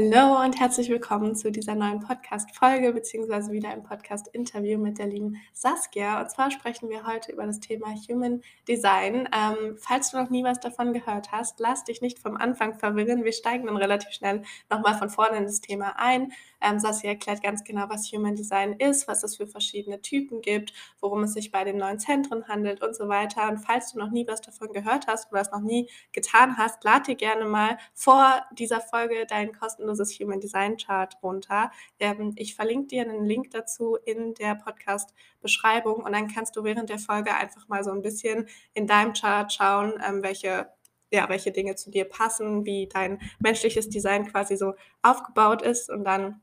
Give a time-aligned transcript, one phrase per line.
[0.00, 5.36] Hallo und herzlich willkommen zu dieser neuen Podcast-Folge beziehungsweise wieder ein Podcast-Interview mit der lieben
[5.52, 6.22] Saskia.
[6.22, 9.28] Und zwar sprechen wir heute über das Thema Human Design.
[9.30, 13.24] Ähm, falls du noch nie was davon gehört hast, lass dich nicht vom Anfang verwirren.
[13.24, 16.32] Wir steigen dann relativ schnell nochmal von vorne in das Thema ein.
[16.60, 20.72] Ähm, Saskia erklärt ganz genau, was Human Design ist, was es für verschiedene Typen gibt,
[21.00, 23.48] worum es sich bei den neuen Zentren handelt und so weiter.
[23.48, 26.82] Und falls du noch nie was davon gehört hast oder es noch nie getan hast,
[26.84, 31.70] lad dir gerne mal vor dieser Folge deinen kostenloses Human Design Chart runter.
[31.98, 36.90] Ähm, ich verlinke dir einen Link dazu in der Podcast-Beschreibung und dann kannst du während
[36.90, 40.68] der Folge einfach mal so ein bisschen in deinem Chart schauen, ähm, welche
[41.12, 46.04] ja, welche Dinge zu dir passen, wie dein menschliches Design quasi so aufgebaut ist und
[46.04, 46.40] dann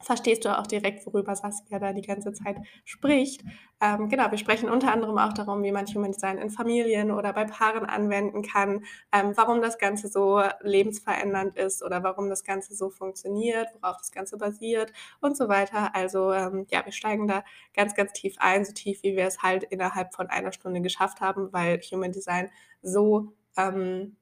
[0.00, 3.42] verstehst du auch direkt, worüber Saskia da die ganze Zeit spricht.
[3.80, 7.32] Ähm, genau, wir sprechen unter anderem auch darum, wie man Human Design in Familien oder
[7.32, 12.74] bei Paaren anwenden kann, ähm, warum das Ganze so lebensverändernd ist oder warum das Ganze
[12.74, 15.94] so funktioniert, worauf das Ganze basiert und so weiter.
[15.94, 19.42] Also ähm, ja, wir steigen da ganz, ganz tief ein, so tief, wie wir es
[19.42, 22.50] halt innerhalb von einer Stunde geschafft haben, weil Human Design
[22.82, 24.16] so ähm,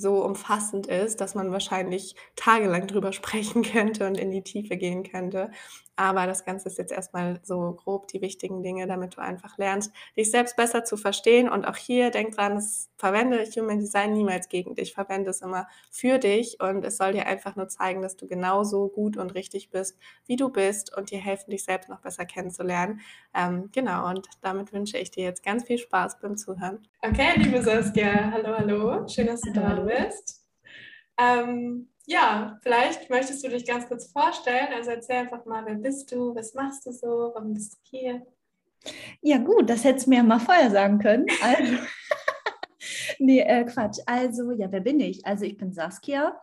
[0.00, 5.02] so umfassend ist, dass man wahrscheinlich tagelang drüber sprechen könnte und in die Tiefe gehen
[5.04, 5.50] könnte.
[6.00, 9.92] Aber das Ganze ist jetzt erstmal so grob die wichtigen Dinge, damit du einfach lernst,
[10.16, 11.46] dich selbst besser zu verstehen.
[11.46, 15.68] Und auch hier denk dran, es verwende Human Design niemals gegen dich, verwende es immer
[15.90, 19.68] für dich und es soll dir einfach nur zeigen, dass du genauso gut und richtig
[19.68, 23.02] bist, wie du bist und dir helfen, dich selbst noch besser kennenzulernen.
[23.34, 26.78] Ähm, genau, und damit wünsche ich dir jetzt ganz viel Spaß beim Zuhören.
[27.02, 30.46] Okay, liebe Saskia, hallo, hallo, schön, dass du da bist.
[31.18, 34.68] Ähm, ja, vielleicht möchtest du dich ganz kurz vorstellen.
[34.74, 38.26] Also erzähl einfach mal, wer bist du, was machst du so, warum bist du hier?
[39.20, 41.26] Ja, gut, das hättest du mir mal vorher sagen können.
[41.42, 41.76] Also,
[43.18, 43.98] nee, äh, Quatsch.
[44.06, 45.26] Also, ja, wer bin ich?
[45.26, 46.40] Also, ich bin Saskia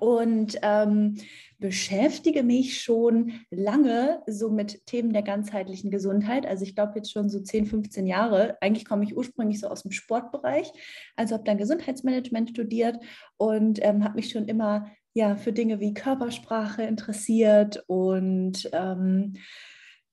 [0.00, 1.16] und ähm,
[1.58, 6.44] beschäftige mich schon lange so mit Themen der ganzheitlichen Gesundheit.
[6.44, 8.58] Also ich glaube jetzt schon so 10, 15 Jahre.
[8.60, 10.72] Eigentlich komme ich ursprünglich so aus dem Sportbereich,
[11.16, 12.98] also habe dann Gesundheitsmanagement studiert
[13.36, 19.34] und ähm, habe mich schon immer ja für Dinge wie Körpersprache interessiert und ähm,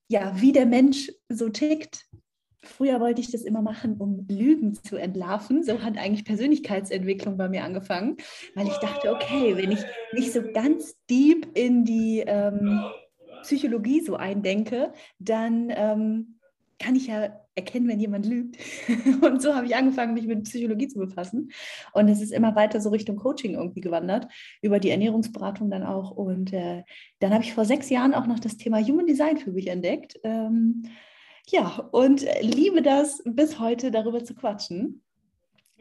[0.08, 2.06] ja, wie der Mensch so tickt
[2.62, 5.62] Früher wollte ich das immer machen, um Lügen zu entlarven.
[5.62, 8.16] So hat eigentlich Persönlichkeitsentwicklung bei mir angefangen,
[8.54, 9.80] weil ich dachte, okay, wenn ich
[10.12, 12.84] mich so ganz deep in die ähm,
[13.42, 16.40] Psychologie so eindenke, dann ähm,
[16.78, 18.56] kann ich ja erkennen, wenn jemand lügt.
[19.22, 21.50] Und so habe ich angefangen, mich mit Psychologie zu befassen.
[21.92, 24.28] Und es ist immer weiter so Richtung Coaching irgendwie gewandert,
[24.62, 26.10] über die Ernährungsberatung dann auch.
[26.10, 26.82] Und äh,
[27.20, 30.18] dann habe ich vor sechs Jahren auch noch das Thema Human Design für mich entdeckt.
[30.24, 30.84] Ähm,
[31.50, 35.02] ja, und liebe das bis heute darüber zu quatschen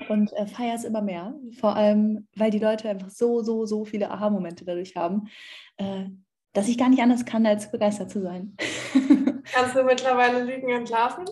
[0.07, 1.35] und äh, feiere es immer mehr.
[1.59, 5.27] Vor allem, weil die Leute einfach so, so, so viele Aha-Momente dadurch haben,
[5.77, 6.05] äh,
[6.53, 8.55] dass ich gar nicht anders kann, als begeistert zu sein.
[9.53, 11.25] Kannst du mittlerweile Lügen entlarven?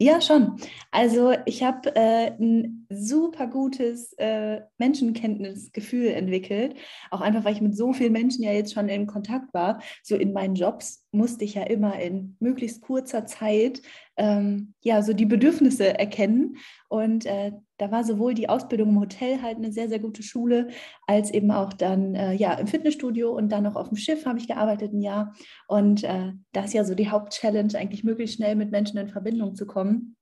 [0.00, 0.60] Ja, schon.
[0.92, 6.76] Also ich habe äh, ein super gutes äh, Menschenkenntnisgefühl entwickelt.
[7.10, 9.82] Auch einfach, weil ich mit so vielen Menschen ja jetzt schon in Kontakt war.
[10.04, 13.82] So in meinen Jobs musste ich ja immer in möglichst kurzer Zeit
[14.16, 16.56] ähm, ja so die Bedürfnisse erkennen.
[16.88, 20.68] Und äh, da war sowohl die Ausbildung im Hotel halt eine sehr, sehr gute Schule,
[21.06, 24.38] als eben auch dann äh, ja im Fitnessstudio und dann noch auf dem Schiff habe
[24.38, 25.34] ich gearbeitet ein Jahr.
[25.66, 29.54] Und äh, das ist ja so die Hauptchallenge, eigentlich möglichst schnell mit Menschen in Verbindung
[29.54, 30.16] zu kommen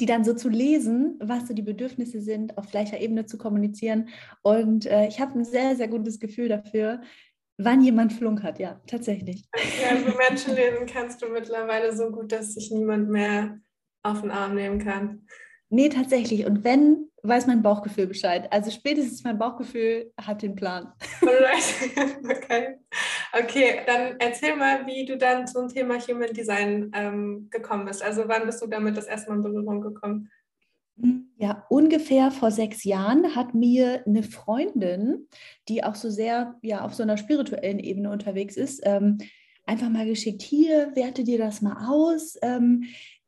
[0.00, 4.08] die dann so zu lesen, was so die Bedürfnisse sind, auf gleicher Ebene zu kommunizieren.
[4.42, 7.00] Und äh, ich habe ein sehr, sehr gutes Gefühl dafür,
[7.58, 9.44] wann jemand flunkert, ja, tatsächlich.
[9.82, 13.58] Ja, also Menschen lesen kannst du mittlerweile so gut, dass sich niemand mehr
[14.02, 15.26] auf den Arm nehmen kann.
[15.68, 16.44] Nee, tatsächlich.
[16.44, 18.46] Und wenn, weiß mein Bauchgefühl Bescheid.
[18.52, 20.92] Also spätestens mein Bauchgefühl hat den Plan.
[21.22, 22.78] okay.
[23.34, 28.02] Okay, dann erzähl mal, wie du dann zum Thema Human Design ähm, gekommen bist.
[28.02, 30.30] Also wann bist du damit das erste Mal in Berührung gekommen?
[31.36, 35.26] Ja, ungefähr vor sechs Jahren hat mir eine Freundin,
[35.68, 39.18] die auch so sehr ja, auf so einer spirituellen Ebene unterwegs ist, ähm,
[39.66, 42.36] einfach mal geschickt, hier, werte dir das mal aus.
[42.42, 42.84] Ähm,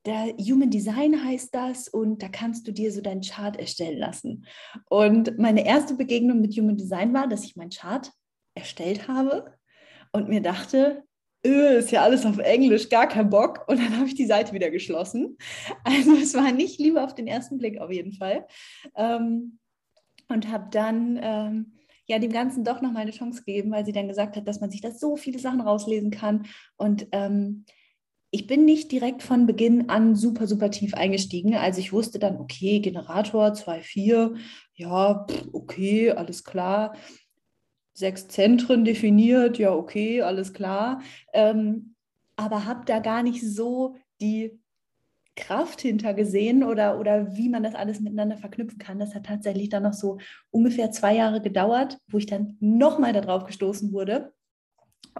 [0.06, 4.44] der Human Design heißt das und da kannst du dir so deinen Chart erstellen lassen.
[4.90, 8.10] Und meine erste Begegnung mit Human Design war, dass ich meinen Chart
[8.54, 9.56] erstellt habe
[10.12, 11.04] und mir dachte,
[11.44, 13.64] ist ja alles auf Englisch, gar kein Bock.
[13.68, 15.36] Und dann habe ich die Seite wieder geschlossen.
[15.84, 18.46] Also es war nicht lieber auf den ersten Blick auf jeden Fall.
[18.96, 19.58] Ähm,
[20.28, 21.72] und habe dann ähm,
[22.06, 24.60] ja dem Ganzen doch noch mal eine Chance gegeben, weil sie dann gesagt hat, dass
[24.60, 26.46] man sich da so viele Sachen rauslesen kann.
[26.76, 27.66] Und ähm,
[28.30, 31.54] ich bin nicht direkt von Beginn an super, super tief eingestiegen.
[31.54, 34.36] Also ich wusste dann, okay, Generator 2.4,
[34.74, 36.94] ja, okay, alles klar
[37.94, 41.00] sechs Zentren definiert, ja, okay, alles klar.
[41.32, 41.94] Ähm,
[42.36, 44.60] aber habe da gar nicht so die
[45.36, 48.98] Kraft hinter gesehen oder, oder wie man das alles miteinander verknüpfen kann.
[48.98, 50.18] Das hat tatsächlich dann noch so
[50.50, 54.32] ungefähr zwei Jahre gedauert, wo ich dann nochmal darauf gestoßen wurde.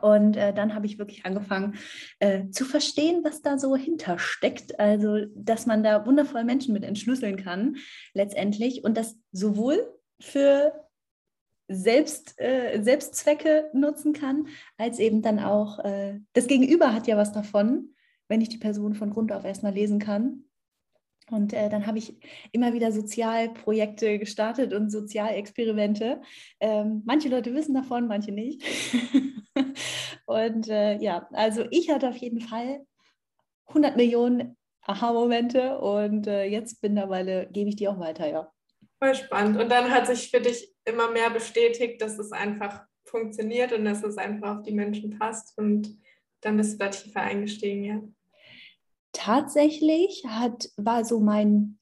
[0.01, 1.77] Und äh, dann habe ich wirklich angefangen
[2.19, 4.79] äh, zu verstehen, was da so hintersteckt.
[4.79, 7.77] Also, dass man da wundervoll Menschen mit entschlüsseln kann,
[8.13, 8.83] letztendlich.
[8.83, 9.89] Und das sowohl
[10.21, 10.84] für
[11.69, 17.33] Selbst, äh, Selbstzwecke nutzen kann, als eben dann auch äh, das Gegenüber hat ja was
[17.33, 17.95] davon,
[18.29, 20.45] wenn ich die Person von Grund auf erstmal lesen kann.
[21.31, 22.19] Und äh, dann habe ich
[22.53, 26.21] immer wieder Sozialprojekte gestartet und Sozialexperimente.
[26.61, 28.63] Ähm, manche Leute wissen davon, manche nicht.
[30.27, 32.85] und äh, ja, also ich hatte auf jeden Fall
[33.69, 38.54] 100 Millionen Aha-Momente und äh, jetzt mittlerweile gebe ich die auch weiter, ja.
[39.05, 39.61] Voll spannend.
[39.61, 44.03] Und dann hat sich für dich immer mehr bestätigt, dass es einfach funktioniert und dass
[44.03, 45.99] es einfach auf die Menschen passt und
[46.41, 48.03] dann bist du da tiefer eingestiegen, ja.
[49.13, 51.79] Tatsächlich hat, war so mein,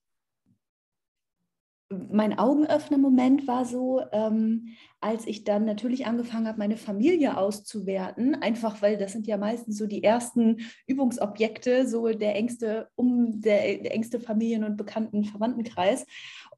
[1.93, 8.83] mein Augenöffner-Moment war so, ähm, als ich dann natürlich angefangen habe, meine Familie auszuwerten, einfach
[8.83, 13.95] weil das sind ja meistens so die ersten Übungsobjekte, so der engste, um der, der
[13.95, 16.07] engste Familien- und bekannten Verwandtenkreis.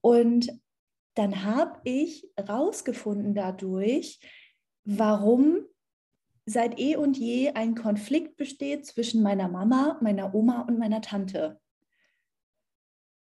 [0.05, 0.53] Und
[1.15, 4.21] dann habe ich rausgefunden dadurch,
[4.85, 5.65] warum
[6.45, 11.59] seit eh und je ein Konflikt besteht zwischen meiner Mama, meiner Oma und meiner Tante.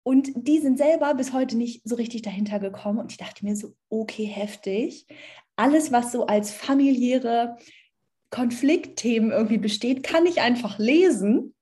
[0.02, 2.98] Und die sind selber bis heute nicht so richtig dahinter gekommen.
[2.98, 5.06] Und ich dachte mir so, okay, heftig.
[5.54, 7.56] Alles, was so als familiäre
[8.30, 11.53] Konfliktthemen irgendwie besteht, kann ich einfach lesen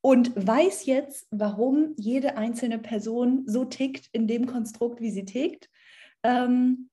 [0.00, 5.68] und weiß jetzt, warum jede einzelne Person so tickt in dem Konstrukt, wie sie tickt.
[6.22, 6.88] Ähm,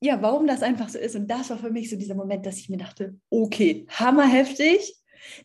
[0.00, 1.14] ja, warum das einfach so ist.
[1.14, 4.96] Und das war für mich so dieser Moment, dass ich mir dachte, okay, hammerheftig.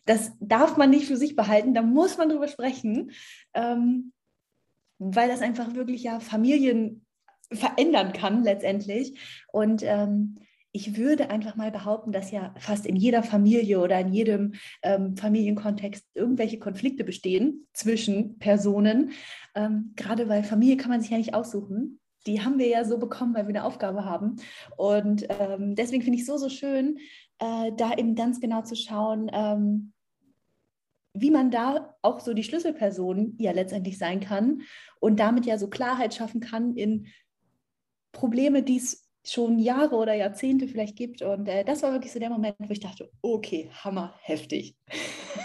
[0.06, 3.10] Das darf man nicht für sich behalten, da muss man drüber sprechen,
[3.52, 4.12] ähm,
[4.98, 7.04] weil das einfach wirklich ja Familien
[7.52, 9.44] verändern kann letztendlich.
[9.52, 10.38] Und ähm,
[10.76, 14.52] ich würde einfach mal behaupten, dass ja fast in jeder Familie oder in jedem
[14.82, 19.12] ähm, Familienkontext irgendwelche Konflikte bestehen zwischen Personen.
[19.54, 22.98] Ähm, gerade weil Familie kann man sich ja nicht aussuchen die haben wir ja so
[22.98, 24.34] bekommen, weil wir eine Aufgabe haben.
[24.76, 26.98] Und ähm, deswegen finde ich so, so schön,
[27.38, 29.92] äh, da eben ganz genau zu schauen, ähm,
[31.14, 34.62] wie man da auch so die Schlüsselperson ja letztendlich sein kann
[34.98, 37.06] und damit ja so Klarheit schaffen kann in
[38.10, 41.22] Probleme, die es schon Jahre oder Jahrzehnte vielleicht gibt.
[41.22, 44.76] Und äh, das war wirklich so der Moment, wo ich dachte, okay, hammer, heftig.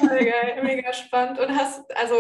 [0.02, 1.40] Mega, mega spannend.
[1.40, 2.16] Und hast, also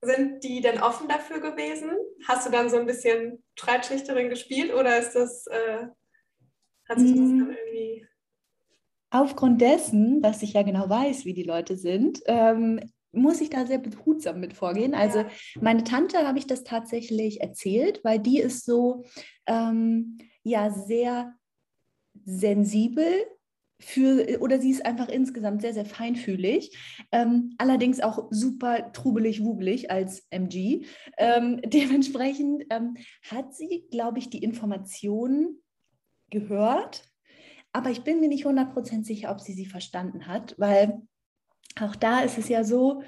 [0.00, 1.90] sind die denn offen dafür gewesen?
[2.26, 5.86] Hast du dann so ein bisschen Streitschlichterin gespielt oder ist das, äh,
[6.88, 7.50] hat sich das dann mm.
[7.50, 8.06] irgendwie.
[9.10, 12.80] Aufgrund dessen, dass ich ja genau weiß, wie die Leute sind, ähm,
[13.10, 14.94] muss ich da sehr behutsam mit vorgehen.
[14.94, 15.30] Also ja.
[15.60, 19.04] meine Tante habe ich das tatsächlich erzählt, weil die ist so
[19.46, 20.18] ähm,
[20.48, 21.34] ja sehr
[22.24, 23.26] sensibel
[23.80, 26.76] für, oder sie ist einfach insgesamt sehr, sehr feinfühlig.
[27.12, 30.84] Ähm, allerdings auch super trubelig, wubelig als MG.
[31.16, 32.96] Ähm, dementsprechend ähm,
[33.30, 35.62] hat sie, glaube ich, die Informationen
[36.30, 37.04] gehört,
[37.72, 41.02] aber ich bin mir nicht 100% sicher, ob sie sie verstanden hat, weil
[41.80, 43.02] auch da ist es ja so,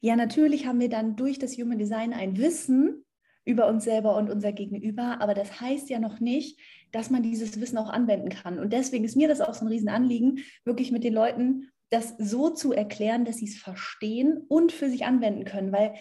[0.00, 3.04] ja, natürlich haben wir dann durch das Human Design ein Wissen
[3.44, 6.58] über uns selber und unser Gegenüber, aber das heißt ja noch nicht,
[6.92, 8.58] dass man dieses Wissen auch anwenden kann.
[8.58, 12.50] Und deswegen ist mir das auch so ein Riesenanliegen, wirklich mit den Leuten das so
[12.50, 15.94] zu erklären, dass sie es verstehen und für sich anwenden können, weil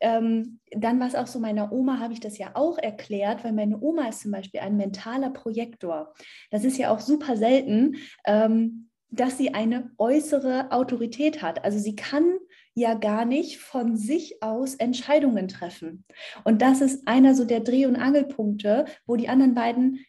[0.00, 3.52] ähm, dann war es auch so, meiner Oma habe ich das ja auch erklärt, weil
[3.52, 6.12] meine Oma ist zum Beispiel ein mentaler Projektor.
[6.50, 11.64] Das ist ja auch super selten, ähm, dass sie eine äußere Autorität hat.
[11.64, 12.36] Also sie kann
[12.74, 16.04] ja gar nicht von sich aus Entscheidungen treffen.
[16.44, 20.00] Und das ist einer so der Dreh- und Angelpunkte, wo die anderen beiden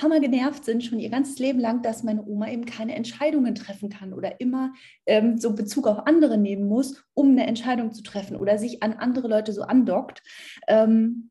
[0.00, 3.88] hammer genervt sind, schon ihr ganzes Leben lang, dass meine Oma eben keine Entscheidungen treffen
[3.88, 4.72] kann oder immer
[5.06, 8.94] ähm, so Bezug auf andere nehmen muss, um eine Entscheidung zu treffen oder sich an
[8.94, 10.22] andere Leute so andockt.
[10.68, 11.30] Ähm,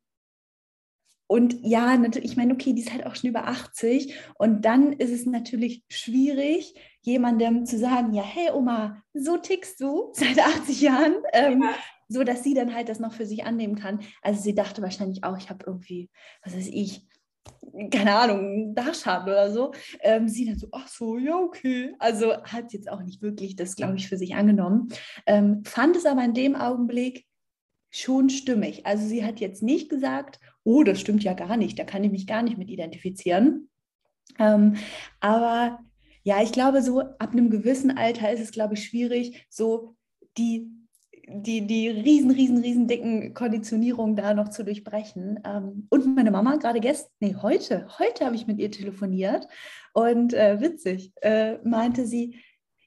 [1.27, 4.93] und ja, natürlich, ich meine, okay, die ist halt auch schon über 80 und dann
[4.93, 10.81] ist es natürlich schwierig, jemandem zu sagen, ja, hey Oma, so tickst du seit 80
[10.81, 11.75] Jahren, ähm, ja.
[12.07, 14.00] so dass sie dann halt das noch für sich annehmen kann.
[14.22, 16.10] Also sie dachte wahrscheinlich auch, ich habe irgendwie,
[16.43, 17.05] was weiß ich,
[17.91, 19.72] keine Ahnung, Dachschaden oder so.
[20.01, 21.93] Ähm, sie dann so, ach so, ja, okay.
[22.00, 24.89] Also hat jetzt auch nicht wirklich das, glaube ich, für sich angenommen.
[25.25, 27.25] Ähm, fand es aber in dem Augenblick
[27.89, 28.86] schon stimmig.
[28.86, 32.12] Also sie hat jetzt nicht gesagt, oh, das stimmt ja gar nicht, da kann ich
[32.12, 33.70] mich gar nicht mit identifizieren.
[34.39, 34.75] Ähm,
[35.20, 35.79] aber
[36.24, 39.96] ja, ich glaube, so ab einem gewissen Alter ist es, glaube ich, schwierig, so
[40.38, 40.70] die,
[41.25, 45.39] die, die riesen, riesen, riesen dicken Konditionierungen da noch zu durchbrechen.
[45.46, 49.48] Ähm, und meine Mama, gerade gestern, nee, heute, heute habe ich mit ihr telefoniert
[49.94, 52.36] und äh, witzig, äh, meinte sie,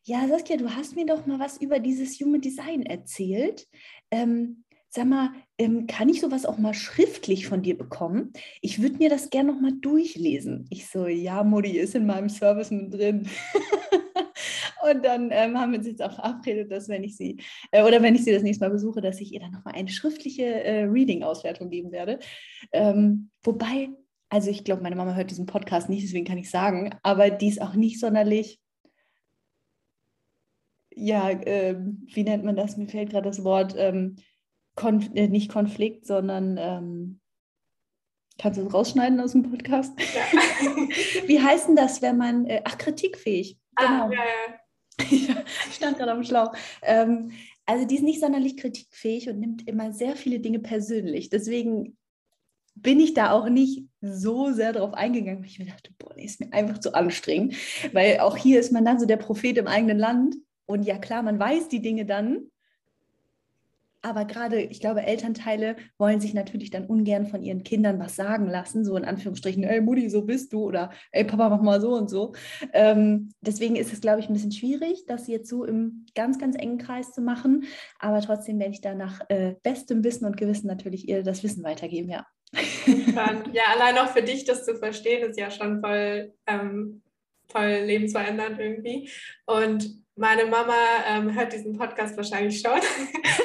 [0.04, 3.66] ja, Saskia, du hast mir doch mal was über dieses Human Design erzählt.
[4.10, 8.32] Ähm, sag mal, ähm, kann ich sowas auch mal schriftlich von dir bekommen?
[8.60, 10.66] Ich würde mir das gerne noch mal durchlesen.
[10.68, 13.28] Ich so, ja, Modi ist in meinem Service mit drin.
[14.90, 18.02] und dann ähm, haben wir uns jetzt auch verabredet, dass wenn ich sie, äh, oder
[18.02, 20.64] wenn ich sie das nächste Mal besuche, dass ich ihr dann noch mal eine schriftliche
[20.64, 22.18] äh, Reading-Auswertung geben werde.
[22.72, 23.90] Ähm, wobei,
[24.28, 27.48] also ich glaube, meine Mama hört diesen Podcast nicht, deswegen kann ich sagen, aber die
[27.48, 28.58] ist auch nicht sonderlich
[30.92, 32.76] ja, äh, wie nennt man das?
[32.76, 34.16] Mir fällt gerade das Wort, ähm,
[34.80, 37.20] Konf äh, nicht Konflikt, sondern ähm,
[38.38, 39.92] kannst du es rausschneiden aus dem Podcast?
[39.98, 40.38] Ja.
[41.26, 43.58] Wie heißt denn das, wenn man, äh, ach, kritikfähig.
[43.76, 44.06] Ah, genau.
[44.06, 45.44] Ah, ja, ja.
[45.68, 46.52] ich stand gerade am Schlauch.
[46.80, 47.32] Ähm,
[47.66, 51.28] also die ist nicht sonderlich kritikfähig und nimmt immer sehr viele Dinge persönlich.
[51.28, 51.98] Deswegen
[52.74, 56.24] bin ich da auch nicht so sehr drauf eingegangen, weil ich mir dachte, boah, nee,
[56.24, 57.54] ist mir einfach zu anstrengend.
[57.92, 60.36] Weil auch hier ist man dann so der Prophet im eigenen Land.
[60.64, 62.50] Und ja, klar, man weiß die Dinge dann,
[64.02, 68.46] aber gerade, ich glaube, Elternteile wollen sich natürlich dann ungern von ihren Kindern was sagen
[68.46, 71.94] lassen, so in Anführungsstrichen, ey Mutti, so bist du oder ey Papa, mach mal so
[71.94, 72.32] und so.
[72.72, 76.56] Ähm, deswegen ist es, glaube ich, ein bisschen schwierig, das jetzt so im ganz, ganz
[76.56, 77.64] engen Kreis zu machen.
[77.98, 81.62] Aber trotzdem werde ich da nach äh, bestem Wissen und Gewissen natürlich ihr das Wissen
[81.62, 82.26] weitergeben, ja.
[83.52, 87.02] Ja, allein auch für dich das zu verstehen, ist ja schon voll, ähm,
[87.48, 89.10] voll lebensverändernd irgendwie.
[89.46, 90.74] Und meine Mama
[91.08, 92.78] ähm, hört diesen Podcast wahrscheinlich schon.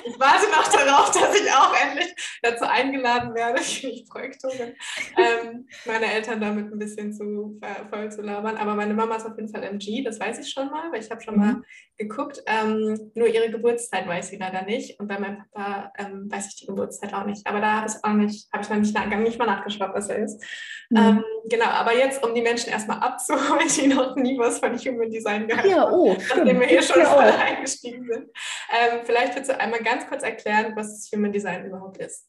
[0.08, 4.74] Ich warte noch darauf, dass ich auch endlich dazu eingeladen werde, ich Projektorin,
[5.18, 8.56] ähm, meine Eltern damit ein bisschen zu äh, voll zu labern.
[8.56, 11.12] Aber meine Mama ist auf jeden Fall MG, das weiß ich schon mal, weil ich
[11.12, 11.64] habe schon mal mhm.
[11.98, 12.42] geguckt.
[12.46, 14.98] Ähm, nur ihre Geburtszeit weiß sie leider nicht.
[15.02, 17.46] Und bei meinem Papa ähm, weiß ich die Geburtszeit auch nicht.
[17.46, 20.20] Aber da habe ich auch nicht, habe ich noch nicht, nicht mal nachgeschaut, was er
[20.20, 20.42] ist.
[20.90, 20.98] Mhm.
[20.98, 25.10] Ähm, genau, aber jetzt, um die Menschen erstmal abzuholen, die noch nie was von Human
[25.10, 28.30] Design gehört ja, oh, haben, wir hier schon ja, voll eingestiegen sind.
[28.72, 32.28] Ähm, vielleicht willst du einmal ganz kurz erklären, was Human Design überhaupt ist.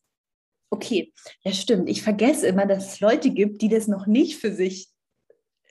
[0.71, 1.13] Okay,
[1.43, 1.89] ja stimmt.
[1.89, 4.91] Ich vergesse immer, dass es Leute gibt, die das noch nicht für sich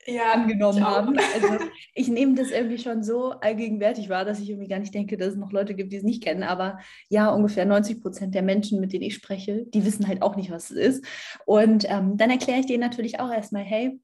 [0.08, 1.18] ja, angenommen haben.
[1.18, 1.48] Also
[1.94, 5.30] ich nehme das irgendwie schon so allgegenwärtig wahr, dass ich irgendwie gar nicht denke, dass
[5.30, 6.44] es noch Leute gibt, die es nicht kennen.
[6.44, 6.80] Aber
[7.10, 10.52] ja, ungefähr 90 Prozent der Menschen, mit denen ich spreche, die wissen halt auch nicht,
[10.52, 11.06] was es ist.
[11.46, 14.00] Und ähm, dann erkläre ich denen natürlich auch erstmal, hey,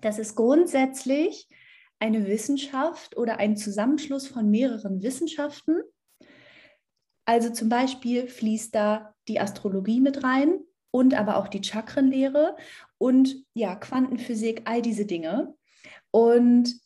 [0.00, 1.48] das ist grundsätzlich
[2.00, 5.82] eine Wissenschaft oder ein Zusammenschluss von mehreren Wissenschaften.
[7.26, 10.58] Also zum Beispiel fließt da die Astrologie mit rein
[10.90, 12.56] und aber auch die Chakrenlehre
[12.98, 15.54] und ja, Quantenphysik, all diese Dinge.
[16.10, 16.80] Und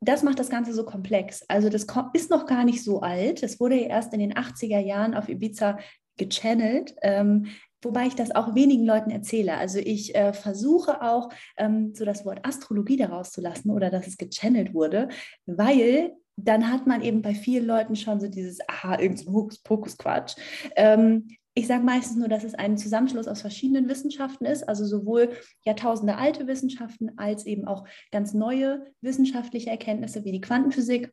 [0.00, 1.42] das macht das Ganze so komplex.
[1.48, 3.42] Also das ist noch gar nicht so alt.
[3.42, 5.78] Es wurde ja erst in den 80er Jahren auf Ibiza
[6.16, 6.94] gechannelt.
[7.02, 7.46] Ähm,
[7.82, 9.56] wobei ich das auch wenigen Leuten erzähle.
[9.56, 14.06] Also ich äh, versuche auch ähm, so das Wort Astrologie daraus zu lassen oder dass
[14.06, 15.08] es gechannelt wurde,
[15.46, 20.36] weil dann hat man eben bei vielen Leuten schon so dieses, aha, irgendein Hokuspokus-Quatsch.
[20.76, 25.30] Ähm, ich sage meistens nur, dass es ein Zusammenschluss aus verschiedenen Wissenschaften ist, also sowohl
[25.64, 31.10] Jahrtausende alte Wissenschaften als eben auch ganz neue wissenschaftliche Erkenntnisse wie die Quantenphysik.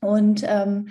[0.00, 0.90] Und ähm,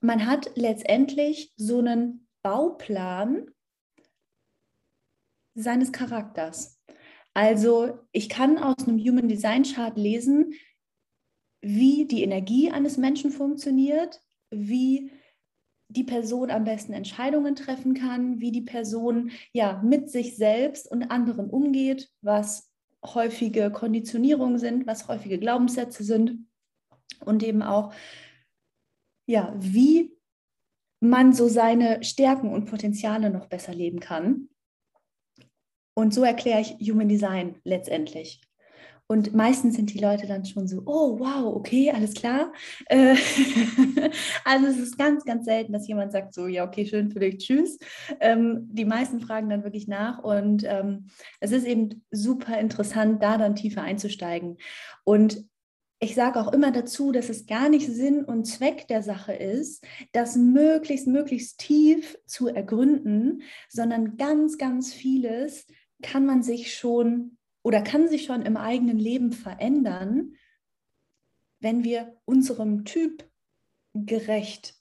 [0.00, 3.46] man hat letztendlich so einen Bauplan
[5.58, 6.80] seines Charakters.
[7.34, 10.54] Also ich kann aus einem Human Design Chart lesen,
[11.60, 15.10] wie die Energie eines Menschen funktioniert, wie
[15.88, 21.10] die Person am besten Entscheidungen treffen kann, wie die Person ja mit sich selbst und
[21.10, 22.70] anderen umgeht, was
[23.04, 26.46] häufige Konditionierungen sind, was häufige Glaubenssätze sind
[27.24, 27.92] und eben auch
[29.26, 30.16] ja, wie
[31.00, 34.48] man so seine Stärken und Potenziale noch besser leben kann.
[35.98, 38.40] Und so erkläre ich Human Design letztendlich.
[39.08, 42.52] Und meistens sind die Leute dann schon so, oh, wow, okay, alles klar.
[42.86, 43.16] Äh,
[44.44, 47.38] also es ist ganz, ganz selten, dass jemand sagt so, ja, okay, schön für dich,
[47.38, 47.80] tschüss.
[48.20, 51.08] Ähm, die meisten fragen dann wirklich nach und ähm,
[51.40, 54.58] es ist eben super interessant, da dann tiefer einzusteigen.
[55.02, 55.48] Und
[55.98, 59.84] ich sage auch immer dazu, dass es gar nicht Sinn und Zweck der Sache ist,
[60.12, 65.66] das möglichst, möglichst tief zu ergründen, sondern ganz, ganz vieles
[66.02, 70.34] kann man sich schon oder kann sich schon im eigenen Leben verändern,
[71.60, 73.28] wenn wir unserem Typ
[73.94, 74.78] gerecht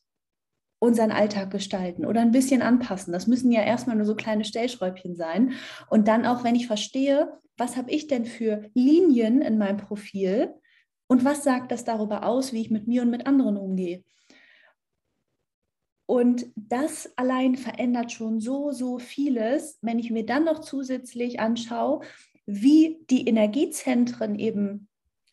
[0.80, 3.12] unseren Alltag gestalten oder ein bisschen anpassen.
[3.12, 5.54] Das müssen ja erstmal nur so kleine Stellschräubchen sein.
[5.90, 10.54] Und dann auch, wenn ich verstehe, was habe ich denn für Linien in meinem Profil
[11.08, 14.04] und was sagt das darüber aus, wie ich mit mir und mit anderen umgehe.
[16.08, 22.00] Und das allein verändert schon so, so vieles, wenn ich mir dann noch zusätzlich anschaue,
[22.46, 24.88] wie die Energiezentren eben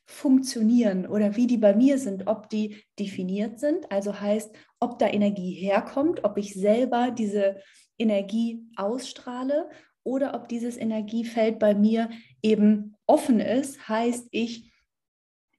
[0.05, 5.09] funktionieren oder wie die bei mir sind, ob die definiert sind, also heißt, ob da
[5.09, 7.61] Energie herkommt, ob ich selber diese
[7.97, 9.71] Energie ausstrahle
[10.03, 12.11] oder ob dieses Energiefeld bei mir
[12.43, 14.73] eben offen ist, heißt, ich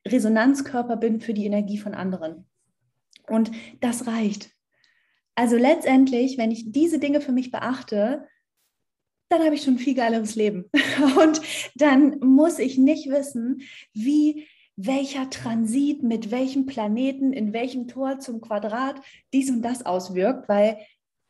[0.05, 2.47] Resonanzkörper bin für die Energie von anderen.
[3.27, 4.54] Und das reicht.
[5.35, 8.27] Also letztendlich, wenn ich diese Dinge für mich beachte,
[9.29, 10.69] dann habe ich schon ein viel geileres Leben.
[11.21, 11.41] Und
[11.75, 13.61] dann muss ich nicht wissen,
[13.93, 18.99] wie welcher Transit mit welchem Planeten in welchem Tor zum Quadrat
[19.33, 20.79] dies und das auswirkt, weil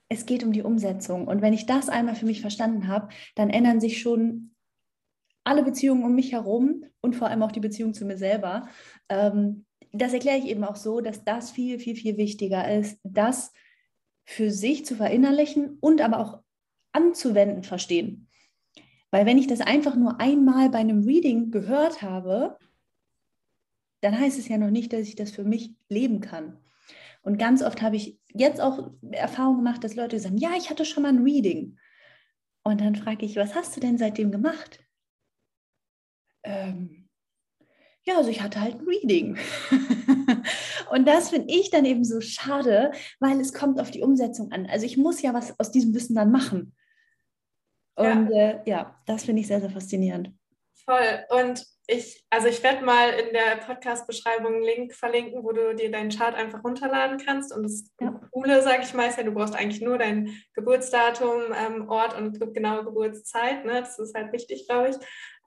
[0.09, 1.27] es geht um die Umsetzung.
[1.27, 4.55] Und wenn ich das einmal für mich verstanden habe, dann ändern sich schon
[5.43, 8.67] alle Beziehungen um mich herum und vor allem auch die Beziehung zu mir selber.
[9.09, 13.53] Ähm, das erkläre ich eben auch so, dass das viel, viel, viel wichtiger ist, das
[14.25, 16.43] für sich zu verinnerlichen und aber auch
[16.91, 18.27] anzuwenden verstehen.
[19.11, 22.57] Weil wenn ich das einfach nur einmal bei einem Reading gehört habe,
[24.01, 26.59] dann heißt es ja noch nicht, dass ich das für mich leben kann.
[27.21, 30.85] Und ganz oft habe ich jetzt auch Erfahrung gemacht, dass Leute sagen, ja, ich hatte
[30.85, 31.77] schon mal ein Reading.
[32.63, 34.83] Und dann frage ich, was hast du denn seitdem gemacht?
[36.43, 37.09] Ähm,
[38.03, 39.37] ja, also ich hatte halt ein Reading.
[40.91, 44.65] und das finde ich dann eben so schade, weil es kommt auf die Umsetzung an.
[44.65, 46.75] Also ich muss ja was aus diesem Wissen dann machen.
[47.95, 50.31] Und ja, äh, ja das finde ich sehr, sehr faszinierend.
[50.85, 51.25] Voll.
[51.29, 55.91] Und ich, also ich werde mal in der Podcast-Beschreibung einen Link verlinken, wo du dir
[55.91, 57.55] deinen Chart einfach runterladen kannst.
[57.55, 58.19] Und das ja.
[58.31, 62.39] Coole, sage ich mal, ist ja, du brauchst eigentlich nur dein Geburtsdatum, ähm, Ort und
[62.53, 63.65] genaue Geburtszeit.
[63.65, 63.81] Ne?
[63.81, 64.95] Das ist halt wichtig, glaube ich.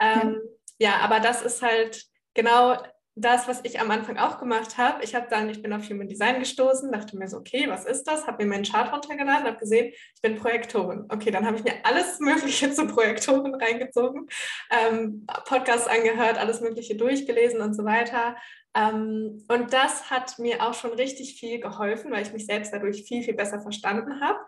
[0.01, 0.41] Ähm,
[0.79, 0.91] ja.
[0.91, 2.77] ja, aber das ist halt genau
[3.21, 5.03] das, was ich am Anfang auch gemacht habe.
[5.03, 8.05] Ich habe dann, ich bin auf Human Design gestoßen, dachte mir so, okay, was ist
[8.05, 8.27] das?
[8.27, 11.07] Habe mir meinen Chart runtergeladen, habe gesehen, ich bin Projektorin.
[11.09, 14.29] Okay, dann habe ich mir alles Mögliche zu Projektoren reingezogen,
[14.71, 18.37] ähm, Podcasts angehört, alles Mögliche durchgelesen und so weiter.
[18.75, 23.03] Ähm, und das hat mir auch schon richtig viel geholfen, weil ich mich selbst dadurch
[23.05, 24.39] viel, viel besser verstanden habe.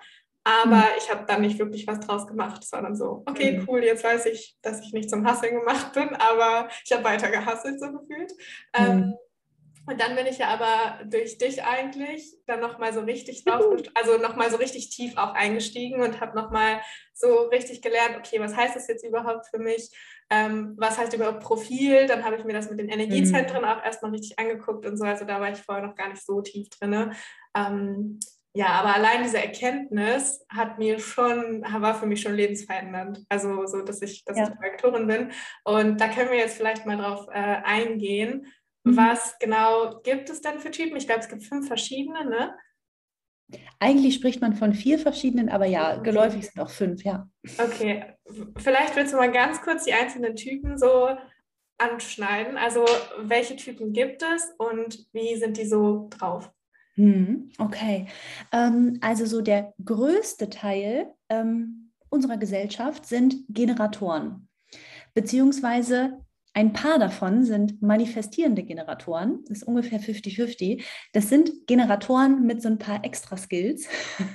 [0.44, 0.84] Aber mhm.
[0.98, 2.66] ich habe dann nicht wirklich was draus gemacht.
[2.72, 3.66] Dann so, okay, mhm.
[3.68, 7.30] cool, jetzt weiß ich, dass ich nicht zum Hasseln gemacht bin, aber ich habe weiter
[7.30, 8.32] gehasselt, so gefühlt.
[8.76, 8.84] Mhm.
[8.86, 9.14] Ähm,
[9.86, 14.18] und dann bin ich ja aber durch dich eigentlich dann nochmal so richtig drauf, also
[14.18, 16.80] nochmal so richtig tief auch eingestiegen und habe nochmal
[17.12, 19.90] so richtig gelernt, okay, was heißt das jetzt überhaupt für mich?
[20.30, 22.06] Ähm, was heißt überhaupt Profil?
[22.06, 23.68] Dann habe ich mir das mit den Energiezentren mhm.
[23.68, 25.04] auch erstmal richtig angeguckt und so.
[25.04, 27.12] Also da war ich vorher noch gar nicht so tief drin.
[27.56, 28.20] Ähm,
[28.52, 33.24] ja, aber allein diese Erkenntnis hat mir schon, war für mich schon lebensverändernd.
[33.28, 34.48] Also so, dass ich, dass ja.
[34.48, 35.32] ich Projektorin bin.
[35.64, 38.46] Und da können wir jetzt vielleicht mal drauf äh, eingehen.
[38.82, 38.96] Mhm.
[38.96, 40.96] Was genau gibt es denn für Typen?
[40.96, 42.54] Ich glaube, es gibt fünf verschiedene, ne?
[43.78, 47.28] Eigentlich spricht man von vier verschiedenen, aber ja, geläufig sind auch fünf, ja.
[47.58, 48.14] Okay,
[48.56, 51.08] vielleicht willst du mal ganz kurz die einzelnen Typen so
[51.78, 52.56] anschneiden.
[52.56, 52.84] Also
[53.18, 56.52] welche Typen gibt es und wie sind die so drauf?
[57.00, 58.08] Hm, okay,
[58.52, 64.48] ähm, also so der größte Teil ähm, unserer Gesellschaft sind Generatoren,
[65.14, 66.18] beziehungsweise
[66.52, 70.84] ein paar davon sind manifestierende Generatoren, das ist ungefähr 50-50.
[71.14, 73.88] Das sind Generatoren mit so ein paar Extra-Skills.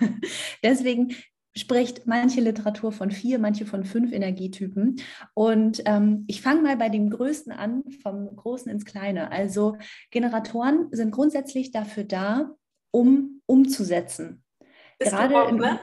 [0.64, 1.14] Deswegen
[1.58, 5.02] spricht manche Literatur von vier, manche von fünf Energietypen.
[5.34, 9.32] Und ähm, ich fange mal bei dem Größten an, vom Großen ins Kleine.
[9.32, 9.78] Also
[10.12, 12.52] Generatoren sind grundsätzlich dafür da,
[12.92, 14.44] um umzusetzen.
[15.00, 15.80] Bist Gerade du auch, ne?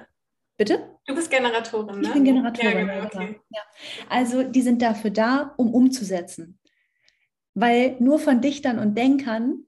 [0.56, 0.96] Bitte?
[1.06, 2.08] Du bist Generatorin, ne?
[2.08, 2.70] Ich bin Generatorin.
[2.70, 3.40] Ja, genau, okay.
[3.50, 3.61] ja.
[4.08, 6.58] Also die sind dafür da, um umzusetzen.
[7.54, 9.66] Weil nur von Dichtern und Denkern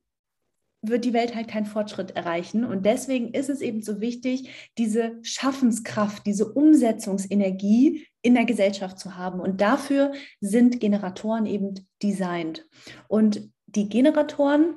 [0.88, 2.64] wird die Welt halt keinen Fortschritt erreichen.
[2.64, 9.16] Und deswegen ist es eben so wichtig, diese Schaffenskraft, diese Umsetzungsenergie in der Gesellschaft zu
[9.16, 9.40] haben.
[9.40, 12.66] Und dafür sind Generatoren eben designt.
[13.08, 14.76] Und die Generatoren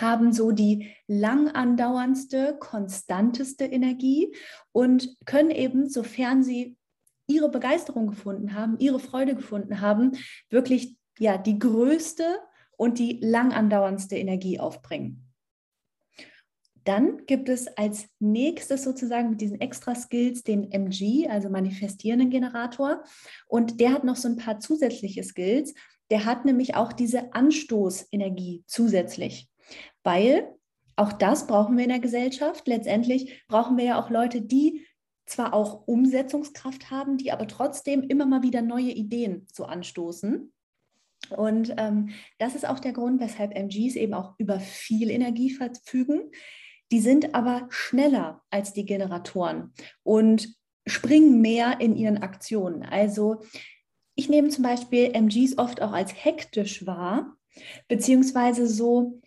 [0.00, 4.34] haben so die lang andauerndste, konstanteste Energie
[4.72, 6.76] und können eben, sofern sie
[7.28, 10.12] ihre Begeisterung gefunden haben, ihre Freude gefunden haben,
[10.50, 12.24] wirklich ja die größte
[12.76, 15.26] und die lang andauerndste Energie aufbringen.
[16.86, 23.02] Dann gibt es als nächstes sozusagen mit diesen extra Skills den MG, also manifestierenden Generator.
[23.48, 25.74] Und der hat noch so ein paar zusätzliche Skills.
[26.10, 29.50] Der hat nämlich auch diese Anstoßenergie zusätzlich,
[30.04, 30.48] weil
[30.94, 32.68] auch das brauchen wir in der Gesellschaft.
[32.68, 34.86] Letztendlich brauchen wir ja auch Leute, die
[35.26, 40.52] zwar auch Umsetzungskraft haben, die aber trotzdem immer mal wieder neue Ideen so anstoßen.
[41.30, 46.30] Und ähm, das ist auch der Grund, weshalb MGs eben auch über viel Energie verfügen.
[46.92, 49.72] Die sind aber schneller als die Generatoren
[50.04, 50.54] und
[50.86, 52.84] springen mehr in ihren Aktionen.
[52.84, 53.42] Also
[54.14, 57.36] ich nehme zum Beispiel MGs oft auch als hektisch wahr,
[57.88, 59.20] beziehungsweise so,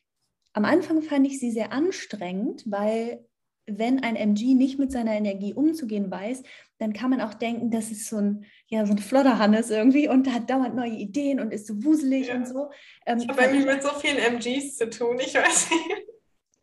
[0.54, 3.26] am Anfang fand ich sie sehr anstrengend, weil
[3.68, 6.42] wenn ein MG nicht mit seiner Energie umzugehen weiß,
[6.80, 10.34] dann kann man auch denken, das ist so ein, ja, so ein Flodderhannes irgendwie und
[10.34, 12.36] hat dauernd neue Ideen und ist so wuselig ja.
[12.36, 12.72] und so.
[13.06, 16.08] Ähm, ich habe irgendwie mit so vielen MGs zu tun, ich weiß nicht.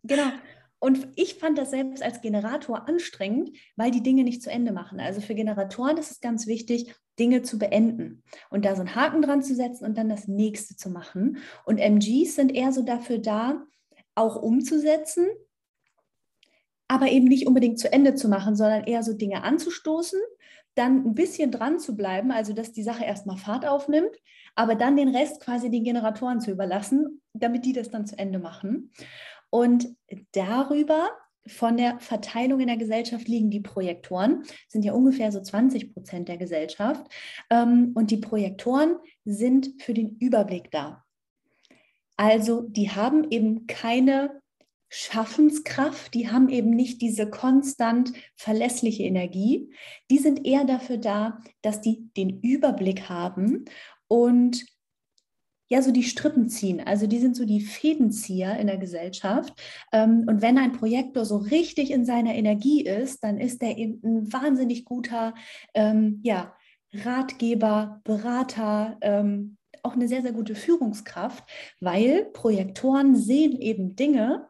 [0.03, 0.31] Genau.
[0.79, 5.01] Und ich fand das selbst als Generator anstrengend, weil die Dinge nicht zu Ende machen.
[5.01, 9.23] Also für Generatoren ist es ganz wichtig, Dinge zu beenden und da so einen Haken
[9.23, 11.39] dran zu setzen und dann das nächste zu machen.
[11.65, 13.65] Und MGs sind eher so dafür da,
[14.15, 15.27] auch umzusetzen,
[16.89, 20.21] aber eben nicht unbedingt zu Ende zu machen, sondern eher so Dinge anzustoßen,
[20.75, 24.15] dann ein bisschen dran zu bleiben, also dass die Sache erstmal Fahrt aufnimmt,
[24.55, 28.39] aber dann den Rest quasi den Generatoren zu überlassen, damit die das dann zu Ende
[28.39, 28.93] machen.
[29.51, 29.89] Und
[30.33, 31.09] darüber
[31.47, 36.29] von der Verteilung in der Gesellschaft liegen die Projektoren, sind ja ungefähr so 20 Prozent
[36.29, 37.07] der Gesellschaft.
[37.51, 41.05] Ähm, und die Projektoren sind für den Überblick da.
[42.17, 44.41] Also die haben eben keine
[44.89, 49.73] Schaffenskraft, die haben eben nicht diese konstant verlässliche Energie.
[50.11, 53.65] Die sind eher dafür da, dass die den Überblick haben
[54.09, 54.65] und
[55.69, 56.81] ja, so die Strippen ziehen.
[56.81, 59.53] Also die sind so die Fädenzieher in der Gesellschaft.
[59.93, 64.01] Ähm, und wenn ein Projektor so richtig in seiner Energie ist, dann ist er eben
[64.05, 65.35] ein wahnsinnig guter
[65.75, 66.55] ähm, ja,
[66.93, 71.45] Ratgeber, Berater, ähm, auch eine sehr, sehr gute Führungskraft,
[71.81, 74.49] weil Projektoren sehen eben Dinge,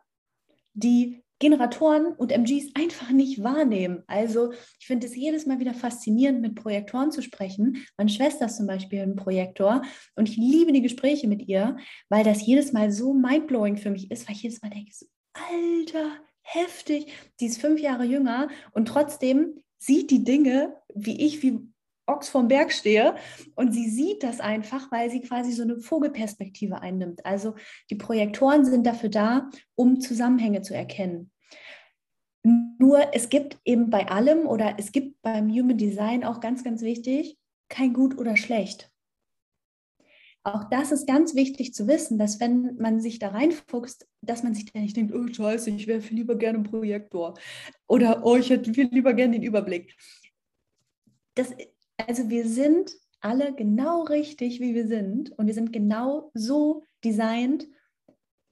[0.77, 4.03] die Generatoren und MGs einfach nicht wahrnehmen.
[4.07, 7.85] Also ich finde es jedes Mal wieder faszinierend, mit Projektoren zu sprechen.
[7.99, 9.83] Meine Schwester ist zum Beispiel ein Projektor
[10.15, 11.77] und ich liebe die Gespräche mit ihr,
[12.09, 15.07] weil das jedes Mal so mindblowing für mich ist, weil ich jedes Mal denke, so,
[15.35, 21.61] Alter, heftig, die ist fünf Jahre jünger und trotzdem sieht die Dinge, wie ich, wie
[22.07, 23.17] Ochs vom Berg stehe
[23.55, 27.27] und sie sieht das einfach, weil sie quasi so eine Vogelperspektive einnimmt.
[27.27, 27.55] Also
[27.91, 31.31] die Projektoren sind dafür da, um Zusammenhänge zu erkennen.
[32.79, 36.83] Nur es gibt eben bei allem oder es gibt beim Human Design auch ganz, ganz
[36.83, 37.37] wichtig,
[37.69, 38.91] kein gut oder schlecht.
[40.45, 44.55] Auch das ist ganz wichtig zu wissen, dass wenn man sich da reinfuchst, dass man
[44.55, 47.35] sich da nicht denkt, oh scheiße, ich wäre viel lieber gerne ein Projektor
[47.89, 49.97] oder oh, ich hätte viel lieber gerne den Überblick.
[51.35, 51.53] Das
[51.97, 57.67] also wir sind alle genau richtig, wie wir sind und wir sind genau so designt,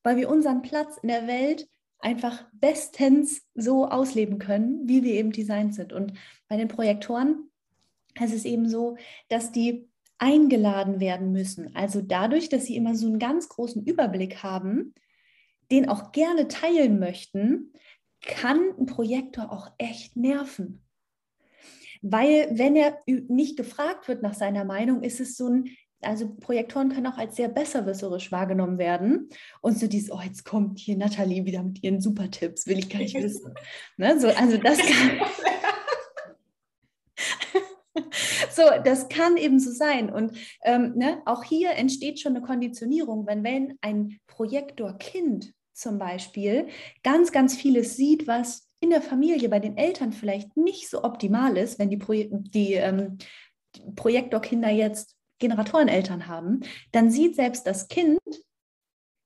[0.03, 5.33] weil wir unseren Platz in der Welt einfach bestens so ausleben können, wie wir eben
[5.33, 5.93] designt sind.
[5.93, 6.13] Und
[6.49, 7.51] bei den Projektoren
[8.21, 8.97] ist es eben so,
[9.29, 11.75] dass die eingeladen werden müssen.
[11.75, 14.95] Also dadurch, dass sie immer so einen ganz großen Überblick haben,
[15.71, 17.73] den auch gerne teilen möchten,
[18.21, 20.84] kann ein Projektor auch echt nerven.
[22.07, 25.71] Weil wenn er nicht gefragt wird nach seiner Meinung, ist es so ein,
[26.03, 29.31] also Projektoren können auch als sehr besserwisserisch wahrgenommen werden.
[29.63, 32.99] Und so dieses, oh, jetzt kommt hier Nathalie wieder mit ihren Supertipps, will ich gar
[32.99, 33.55] nicht wissen.
[33.97, 34.21] ne?
[34.21, 35.21] so, also das kann.
[38.51, 40.13] so, das kann eben so sein.
[40.13, 46.69] Und ähm, ne, auch hier entsteht schon eine Konditionierung, wenn, wenn ein Projektorkind zum Beispiel
[47.03, 51.57] ganz, ganz vieles sieht, was in der Familie bei den Eltern vielleicht nicht so optimal
[51.57, 53.19] ist, wenn die, Pro die, ähm,
[53.75, 56.61] die Projektorkinder jetzt Generatoreneltern haben,
[56.93, 58.21] dann sieht selbst das Kind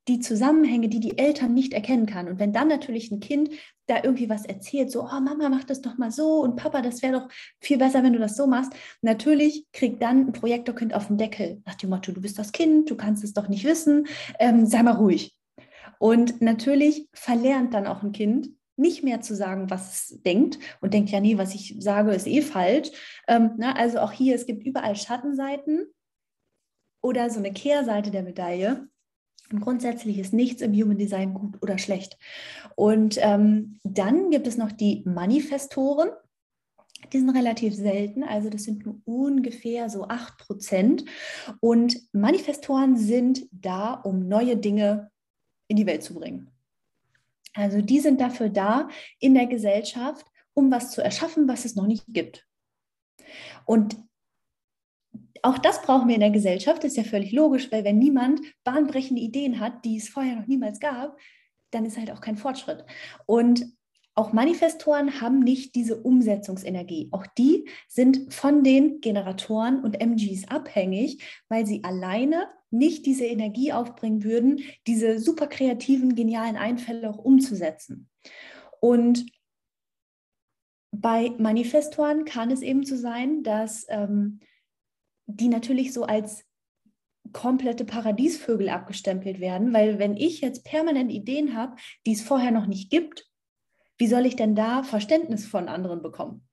[0.06, 2.28] die Zusammenhänge, die die Eltern nicht erkennen kann.
[2.28, 3.50] Und wenn dann natürlich ein Kind
[3.86, 7.02] da irgendwie was erzählt, so, oh Mama, mach das doch mal so und Papa, das
[7.02, 7.28] wäre doch
[7.60, 11.62] viel besser, wenn du das so machst, natürlich kriegt dann ein Projektorkind auf den Deckel
[11.66, 14.06] nach dem Motto, du bist das Kind, du kannst es doch nicht wissen,
[14.38, 15.34] ähm, sei mal ruhig.
[15.98, 20.94] Und natürlich verlernt dann auch ein Kind, nicht mehr zu sagen, was es denkt und
[20.94, 22.90] denkt, ja, nee, was ich sage, ist eh falsch.
[23.26, 25.86] Ähm, na, ne, also auch hier, es gibt überall Schattenseiten
[27.02, 28.88] oder so eine Kehrseite der Medaille.
[29.50, 32.18] Und grundsätzlich ist nichts im Human Design gut oder schlecht.
[32.76, 36.10] Und ähm, dann gibt es noch die Manifestoren.
[37.12, 41.04] Die sind relativ selten, also das sind nur ungefähr so 8 Prozent.
[41.60, 45.10] Und Manifestoren sind da, um neue Dinge
[45.68, 46.50] in die Welt zu bringen.
[47.58, 51.88] Also die sind dafür da in der Gesellschaft, um was zu erschaffen, was es noch
[51.88, 52.46] nicht gibt.
[53.64, 53.96] Und
[55.42, 59.20] auch das brauchen wir in der Gesellschaft, ist ja völlig logisch, weil wenn niemand bahnbrechende
[59.20, 61.18] Ideen hat, die es vorher noch niemals gab,
[61.72, 62.84] dann ist halt auch kein Fortschritt.
[63.26, 63.66] Und
[64.18, 67.08] auch Manifestoren haben nicht diese Umsetzungsenergie.
[67.12, 73.72] Auch die sind von den Generatoren und MGs abhängig, weil sie alleine nicht diese Energie
[73.72, 78.08] aufbringen würden, diese super kreativen, genialen Einfälle auch umzusetzen.
[78.80, 79.24] Und
[80.90, 84.40] bei Manifestoren kann es eben so sein, dass ähm,
[85.26, 86.44] die natürlich so als
[87.32, 92.66] komplette Paradiesvögel abgestempelt werden, weil wenn ich jetzt permanent Ideen habe, die es vorher noch
[92.66, 93.28] nicht gibt,
[93.98, 96.48] wie soll ich denn da Verständnis von anderen bekommen?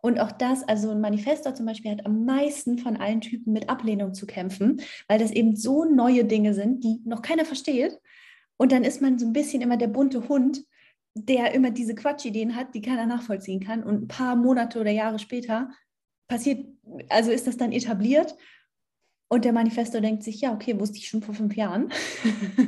[0.00, 3.68] Und auch das, also ein Manifestor zum Beispiel hat am meisten von allen Typen mit
[3.68, 7.98] Ablehnung zu kämpfen, weil das eben so neue Dinge sind, die noch keiner versteht.
[8.56, 10.64] Und dann ist man so ein bisschen immer der bunte Hund,
[11.14, 13.82] der immer diese Quatschideen hat, die keiner nachvollziehen kann.
[13.82, 15.70] Und ein paar Monate oder Jahre später
[16.28, 16.66] passiert,
[17.08, 18.36] also ist das dann etabliert.
[19.28, 21.92] Und der Manifestor denkt sich, ja, okay, wusste ich schon vor fünf Jahren.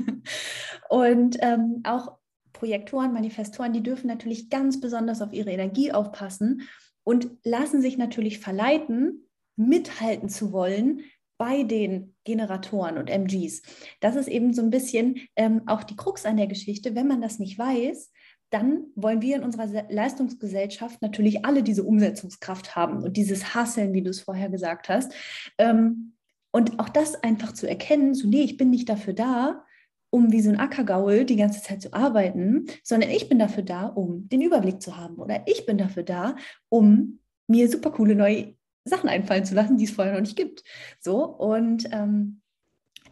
[0.90, 2.19] und ähm, auch
[2.60, 6.68] Projektoren, Manifestoren, die dürfen natürlich ganz besonders auf ihre Energie aufpassen
[7.04, 11.00] und lassen sich natürlich verleiten, mithalten zu wollen
[11.38, 13.62] bei den Generatoren und MGs.
[14.00, 16.94] Das ist eben so ein bisschen ähm, auch die Krux an der Geschichte.
[16.94, 18.12] Wenn man das nicht weiß,
[18.50, 24.02] dann wollen wir in unserer Leistungsgesellschaft natürlich alle diese Umsetzungskraft haben und dieses Hasseln, wie
[24.02, 25.14] du es vorher gesagt hast.
[25.56, 26.12] Ähm,
[26.50, 29.64] und auch das einfach zu erkennen, so, nee, ich bin nicht dafür da,
[30.10, 33.86] um wie so ein Ackergaul die ganze Zeit zu arbeiten, sondern ich bin dafür da,
[33.86, 35.16] um den Überblick zu haben.
[35.16, 36.36] Oder ich bin dafür da,
[36.68, 40.64] um mir super coole neue Sachen einfallen zu lassen, die es vorher noch nicht gibt.
[41.00, 42.40] So, und ähm,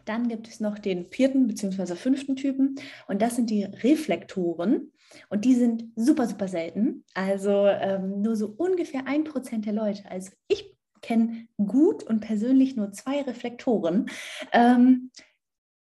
[0.05, 1.95] dann gibt es noch den vierten bzw.
[1.95, 2.75] fünften Typen
[3.07, 4.91] und das sind die Reflektoren.
[5.29, 7.03] Und die sind super, super selten.
[7.15, 10.09] Also ähm, nur so ungefähr ein Prozent der Leute.
[10.09, 14.07] Also ich kenne gut und persönlich nur zwei Reflektoren.
[14.51, 15.11] Ähm,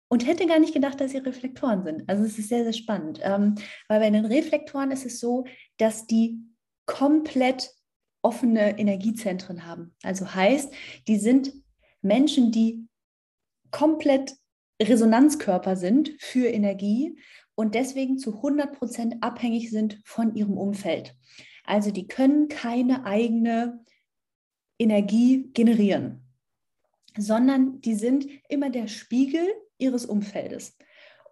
[0.09, 2.09] und hätte gar nicht gedacht, dass sie Reflektoren sind.
[2.09, 3.19] Also es ist sehr, sehr spannend.
[3.23, 3.55] Ähm,
[3.87, 5.45] weil bei den Reflektoren ist es so,
[5.77, 6.39] dass die
[6.85, 7.71] komplett
[8.21, 9.95] offene Energiezentren haben.
[10.03, 10.73] Also heißt,
[11.07, 11.53] die sind
[12.01, 12.87] Menschen, die
[13.71, 14.35] komplett
[14.81, 17.17] Resonanzkörper sind für Energie
[17.55, 21.15] und deswegen zu 100 Prozent abhängig sind von ihrem Umfeld.
[21.65, 23.83] Also die können keine eigene
[24.79, 26.21] Energie generieren,
[27.17, 29.45] sondern die sind immer der Spiegel
[29.79, 30.77] ihres Umfeldes.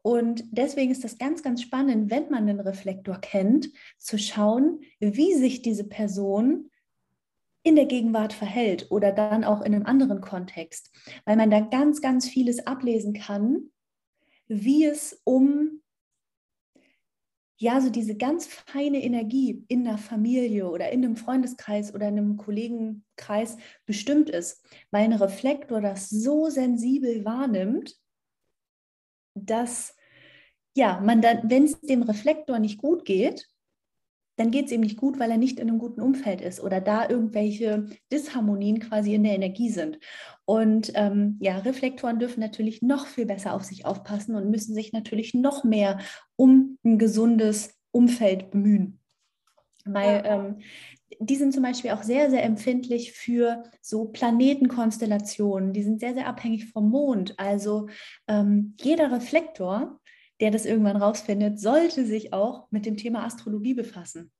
[0.01, 5.33] Und deswegen ist das ganz, ganz spannend, wenn man den Reflektor kennt, zu schauen, wie
[5.33, 6.69] sich diese Person
[7.61, 10.91] in der Gegenwart verhält oder dann auch in einem anderen Kontext,
[11.25, 13.69] weil man da ganz, ganz vieles ablesen kann,
[14.47, 15.81] wie es um
[17.59, 22.17] ja, so diese ganz feine Energie in einer Familie oder in einem Freundeskreis oder in
[22.17, 27.97] einem Kollegenkreis bestimmt ist, weil ein Reflektor das so sensibel wahrnimmt,
[29.45, 29.95] dass
[30.75, 33.47] ja, man dann, wenn es dem Reflektor nicht gut geht,
[34.37, 36.79] dann geht es ihm nicht gut, weil er nicht in einem guten Umfeld ist oder
[36.79, 39.97] da irgendwelche Disharmonien quasi in der Energie sind.
[40.45, 44.93] Und ähm, ja, Reflektoren dürfen natürlich noch viel besser auf sich aufpassen und müssen sich
[44.93, 45.99] natürlich noch mehr
[46.35, 48.99] um ein gesundes Umfeld bemühen.
[49.85, 50.57] Weil ähm,
[51.19, 55.73] die sind zum Beispiel auch sehr, sehr empfindlich für so Planetenkonstellationen.
[55.73, 57.33] Die sind sehr, sehr abhängig vom Mond.
[57.37, 57.87] Also
[58.27, 59.99] ähm, jeder Reflektor
[60.39, 64.31] der das irgendwann rausfindet, sollte sich auch mit dem Thema Astrologie befassen.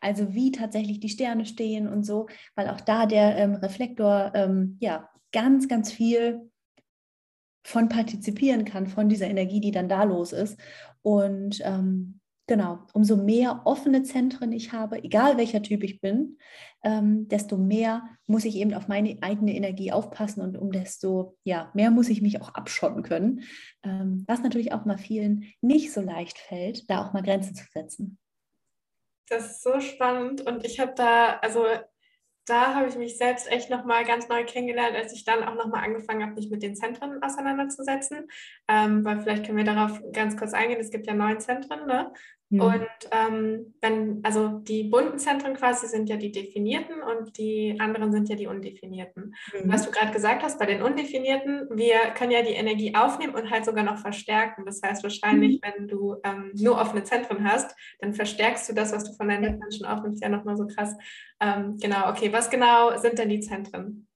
[0.00, 4.76] Also wie tatsächlich die Sterne stehen und so, weil auch da der ähm, Reflektor ähm,
[4.80, 6.50] ja ganz, ganz viel
[7.64, 10.58] von partizipieren kann, von dieser Energie, die dann da los ist.
[11.02, 12.19] Und ähm,
[12.50, 16.36] Genau, umso mehr offene Zentren ich habe, egal welcher Typ ich bin,
[16.82, 21.70] ähm, desto mehr muss ich eben auf meine eigene Energie aufpassen und um desto ja,
[21.74, 23.44] mehr muss ich mich auch abschotten können,
[23.84, 27.62] ähm, was natürlich auch mal vielen nicht so leicht fällt, da auch mal Grenzen zu
[27.72, 28.18] setzen.
[29.28, 31.64] Das ist so spannend und ich habe da, also
[32.46, 35.84] da habe ich mich selbst echt nochmal ganz neu kennengelernt, als ich dann auch nochmal
[35.84, 38.26] angefangen habe, mich mit den Zentren auseinanderzusetzen.
[38.66, 40.80] Ähm, weil vielleicht können wir darauf ganz kurz eingehen.
[40.80, 42.12] Es gibt ja neun Zentren, ne?
[42.50, 42.60] Mhm.
[42.60, 48.10] Und ähm, wenn, also die bunten Zentren quasi sind ja die definierten und die anderen
[48.10, 49.34] sind ja die undefinierten.
[49.52, 49.72] Mhm.
[49.72, 53.50] Was du gerade gesagt hast, bei den undefinierten, wir können ja die Energie aufnehmen und
[53.50, 54.66] halt sogar noch verstärken.
[54.66, 55.60] Das heißt wahrscheinlich, mhm.
[55.62, 59.44] wenn du ähm, nur offene Zentren hast, dann verstärkst du das, was du von deinen
[59.44, 59.50] ja.
[59.50, 60.96] Mitmenschen aufnimmst, ja nochmal so krass.
[61.40, 64.08] Ähm, genau, okay, was genau sind denn die Zentren?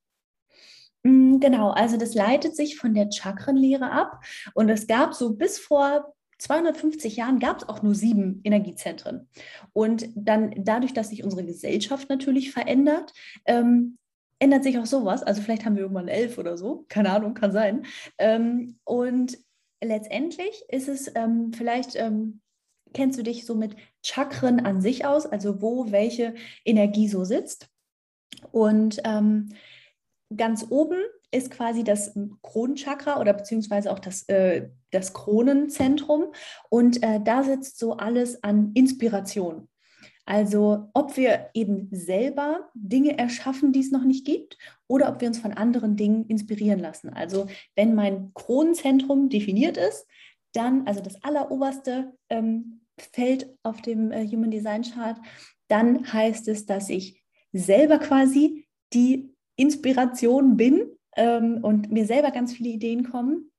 [1.04, 5.58] Mm, genau, also das leitet sich von der Chakrenlehre ab und es gab so bis
[5.58, 6.13] vor
[6.44, 9.28] 250 Jahren gab es auch nur sieben Energiezentren.
[9.72, 13.12] Und dann dadurch, dass sich unsere Gesellschaft natürlich verändert,
[13.46, 13.96] ähm,
[14.38, 15.22] ändert sich auch sowas.
[15.22, 17.86] Also vielleicht haben wir irgendwann elf oder so, keine Ahnung, kann sein.
[18.18, 19.38] Ähm, und
[19.82, 22.42] letztendlich ist es ähm, vielleicht, ähm,
[22.92, 27.68] kennst du dich so mit Chakren an sich aus, also wo welche Energie so sitzt.
[28.52, 29.48] Und ähm,
[30.36, 30.98] ganz oben
[31.30, 36.26] ist quasi das Kronenchakra oder beziehungsweise auch das, äh, das Kronenzentrum.
[36.70, 39.68] Und äh, da sitzt so alles an Inspiration.
[40.26, 45.28] Also ob wir eben selber Dinge erschaffen, die es noch nicht gibt, oder ob wir
[45.28, 47.10] uns von anderen Dingen inspirieren lassen.
[47.10, 50.06] Also wenn mein Kronenzentrum definiert ist,
[50.52, 55.18] dann, also das alleroberste ähm, Feld auf dem äh, Human Design Chart,
[55.68, 62.52] dann heißt es, dass ich selber quasi die Inspiration bin ähm, und mir selber ganz
[62.52, 63.50] viele Ideen kommen.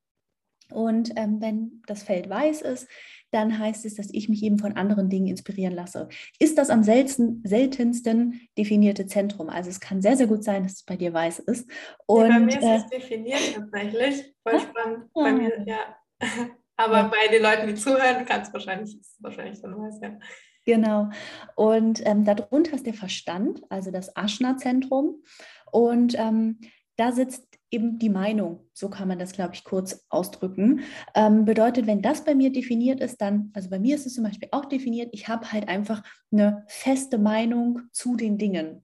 [0.75, 2.87] Und ähm, wenn das Feld weiß ist,
[3.31, 6.07] dann heißt es, dass ich mich eben von anderen Dingen inspirieren lasse.
[6.39, 9.49] Ist das am selten, seltensten definierte Zentrum?
[9.49, 11.69] Also es kann sehr, sehr gut sein, dass es bei dir weiß ist.
[12.05, 14.35] Und, ja, bei mir ist äh, es definiert tatsächlich.
[14.43, 15.13] Voll spannend.
[15.13, 15.95] Bei mir, ja.
[16.77, 17.07] Aber ja.
[17.07, 20.17] bei den Leuten, die zuhören, kann es wahrscheinlich, ist wahrscheinlich dann weiß, ja.
[20.65, 21.09] Genau.
[21.55, 25.23] Und ähm, darunter ist der Verstand, also das Aschna-Zentrum.
[25.71, 26.59] Und ähm,
[26.97, 30.81] da sitzt eben die Meinung, so kann man das, glaube ich, kurz ausdrücken.
[31.13, 34.23] Ähm, bedeutet, wenn das bei mir definiert ist, dann, also bei mir ist es zum
[34.23, 38.83] Beispiel auch definiert, ich habe halt einfach eine feste Meinung zu den Dingen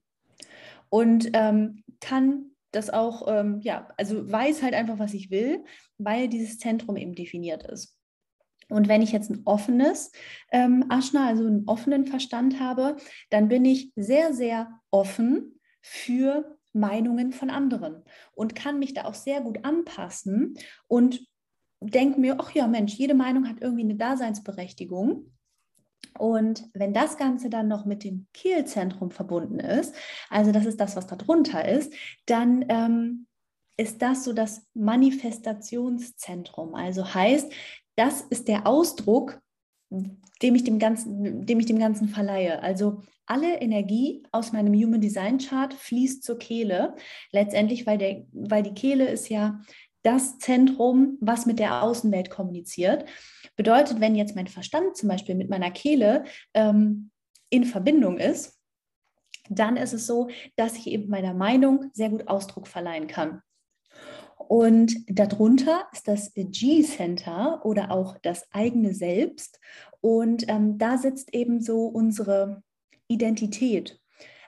[0.90, 5.64] und ähm, kann das auch, ähm, ja, also weiß halt einfach, was ich will,
[5.98, 7.98] weil dieses Zentrum eben definiert ist.
[8.70, 10.12] Und wenn ich jetzt ein offenes
[10.52, 12.96] ähm, Aschna, also einen offenen Verstand habe,
[13.30, 18.04] dann bin ich sehr, sehr offen für Meinungen von anderen
[18.34, 20.58] und kann mich da auch sehr gut anpassen
[20.88, 21.22] und
[21.82, 25.32] denke mir, ach ja, Mensch, jede Meinung hat irgendwie eine Daseinsberechtigung.
[26.18, 29.96] Und wenn das Ganze dann noch mit dem Kehlzentrum verbunden ist,
[30.30, 31.94] also das ist das, was da drunter ist,
[32.26, 33.28] dann ähm,
[33.78, 36.76] ist das so das Manifestationszentrum.
[36.76, 37.52] Also heißt,
[37.96, 39.41] das ist der Ausdruck,
[40.42, 42.62] dem ich dem Ganzen, dem ich dem Ganzen verleihe.
[42.64, 46.96] Also alle Energie aus meinem Human Design Chart fließt zur Kehle.
[47.32, 49.62] Letztendlich, weil, der, weil die Kehle ist ja
[50.04, 53.06] das Zentrum, was mit der Außenwelt kommuniziert.
[53.56, 56.24] Bedeutet, wenn jetzt mein Verstand zum Beispiel mit meiner Kehle
[56.54, 57.12] ähm,
[57.50, 58.60] in Verbindung ist,
[59.50, 63.42] dann ist es so, dass ich eben meiner Meinung sehr gut Ausdruck verleihen kann.
[64.48, 69.60] Und darunter ist das G-Center oder auch das eigene Selbst.
[70.02, 72.64] Und ähm, da sitzt eben so unsere
[73.08, 74.00] Identität.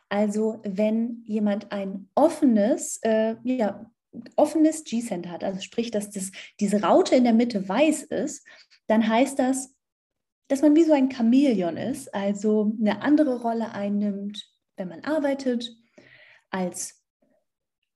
[0.10, 3.90] Also wenn jemand ein offenes, äh, ja,
[4.36, 8.46] offenes G-Center hat, also sprich, dass das, diese Raute in der Mitte weiß ist,
[8.88, 9.74] dann heißt das,
[10.48, 14.46] dass man wie so ein Chamäleon ist, also eine andere Rolle einnimmt,
[14.78, 15.76] wenn man arbeitet,
[16.52, 17.03] als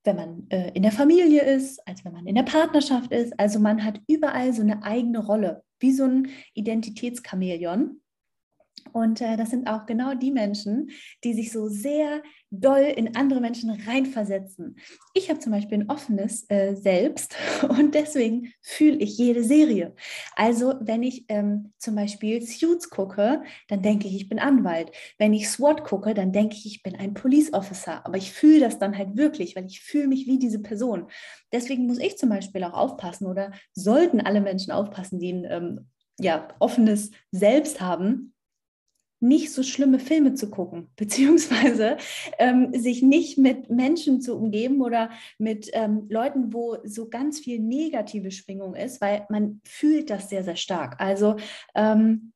[0.04, 3.38] wenn man äh, in der Familie ist, als wenn man in der Partnerschaft ist.
[3.38, 8.00] Also man hat überall so eine eigene Rolle, wie so ein Identitätschamäleon.
[8.92, 10.90] Und äh, das sind auch genau die Menschen,
[11.24, 14.76] die sich so sehr doll in andere Menschen reinversetzen.
[15.12, 17.34] Ich habe zum Beispiel ein offenes äh, Selbst
[17.68, 19.94] und deswegen fühle ich jede Serie.
[20.34, 24.92] Also wenn ich ähm, zum Beispiel Suits gucke, dann denke ich, ich bin Anwalt.
[25.18, 28.04] Wenn ich SWAT gucke, dann denke ich, ich bin ein Police Officer.
[28.06, 31.06] Aber ich fühle das dann halt wirklich, weil ich fühle mich wie diese Person.
[31.52, 35.86] Deswegen muss ich zum Beispiel auch aufpassen oder sollten alle Menschen aufpassen, die ein ähm,
[36.18, 38.34] ja, offenes Selbst haben,
[39.20, 41.96] nicht so schlimme Filme zu gucken, beziehungsweise
[42.38, 47.60] ähm, sich nicht mit Menschen zu umgeben oder mit ähm, Leuten, wo so ganz viel
[47.60, 51.00] negative Schwingung ist, weil man fühlt das sehr, sehr stark.
[51.00, 51.36] Also
[51.74, 52.32] ähm,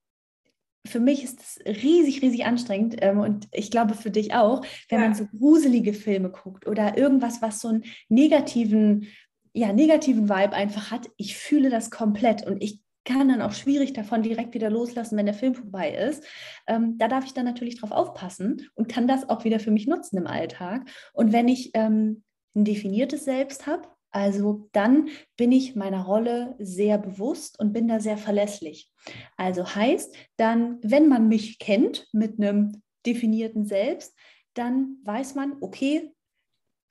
[0.87, 5.01] für mich ist es riesig, riesig anstrengend ähm, und ich glaube für dich auch, wenn
[5.01, 5.07] ja.
[5.07, 9.07] man so gruselige Filme guckt oder irgendwas, was so einen negativen,
[9.53, 11.09] ja, negativen Vibe einfach hat.
[11.16, 15.27] Ich fühle das komplett und ich kann dann auch schwierig davon direkt wieder loslassen, wenn
[15.27, 16.25] der Film vorbei ist.
[16.67, 19.87] Ähm, da darf ich dann natürlich drauf aufpassen und kann das auch wieder für mich
[19.87, 20.88] nutzen im Alltag.
[21.12, 22.23] Und wenn ich ähm,
[22.55, 27.99] ein definiertes Selbst habe, also dann bin ich meiner Rolle sehr bewusst und bin da
[27.99, 28.92] sehr verlässlich.
[29.37, 34.15] Also heißt, dann, wenn man mich kennt mit einem definierten Selbst,
[34.55, 36.13] dann weiß man, okay,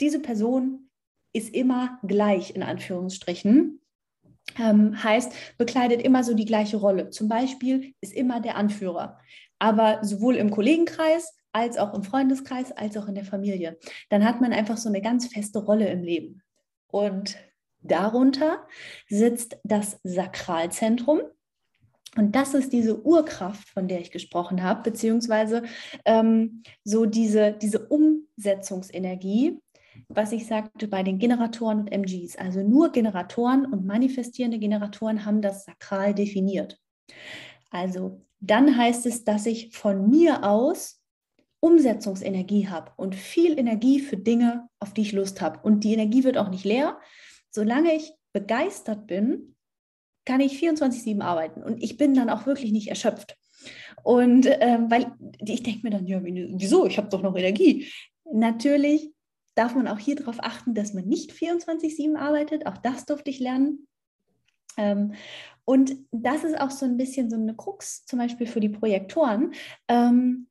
[0.02, 0.90] diese Person
[1.32, 3.81] ist immer gleich in Anführungsstrichen
[4.60, 7.10] ähm, heißt, bekleidet immer so die gleiche Rolle.
[7.10, 9.20] Zum Beispiel ist immer der Anführer,
[9.60, 13.78] aber sowohl im Kollegenkreis als auch im Freundeskreis, als auch in der Familie.
[14.10, 16.42] Dann hat man einfach so eine ganz feste Rolle im Leben.
[16.88, 17.38] Und
[17.82, 18.66] darunter
[19.08, 21.22] sitzt das Sakralzentrum.
[22.18, 25.64] Und das ist diese Urkraft, von der ich gesprochen habe, beziehungsweise
[26.04, 29.61] ähm, so diese, diese Umsetzungsenergie,
[30.16, 32.38] was ich sagte bei den Generatoren und MGs.
[32.38, 36.80] Also nur Generatoren und manifestierende Generatoren haben das sakral definiert.
[37.70, 41.02] Also dann heißt es, dass ich von mir aus
[41.60, 45.60] Umsetzungsenergie habe und viel Energie für Dinge, auf die ich Lust habe.
[45.62, 47.00] Und die Energie wird auch nicht leer.
[47.52, 49.56] Solange ich begeistert bin,
[50.26, 53.38] kann ich 24-7 arbeiten und ich bin dann auch wirklich nicht erschöpft.
[54.04, 56.86] Und ähm, weil ich denke mir dann, ja, wieso?
[56.86, 57.88] Ich habe doch noch Energie.
[58.32, 59.12] Natürlich
[59.56, 62.66] darf man auch hier darauf achten, dass man nicht 24-7 arbeitet.
[62.66, 63.88] Auch das durfte ich lernen.
[64.78, 65.14] Ähm,
[65.66, 69.54] und das ist auch so ein bisschen so eine Krux, zum Beispiel für die Projektoren.
[69.88, 70.48] Ähm,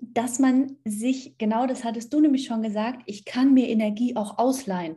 [0.00, 4.38] dass man sich, genau das hattest du nämlich schon gesagt, ich kann mir Energie auch
[4.38, 4.96] ausleihen.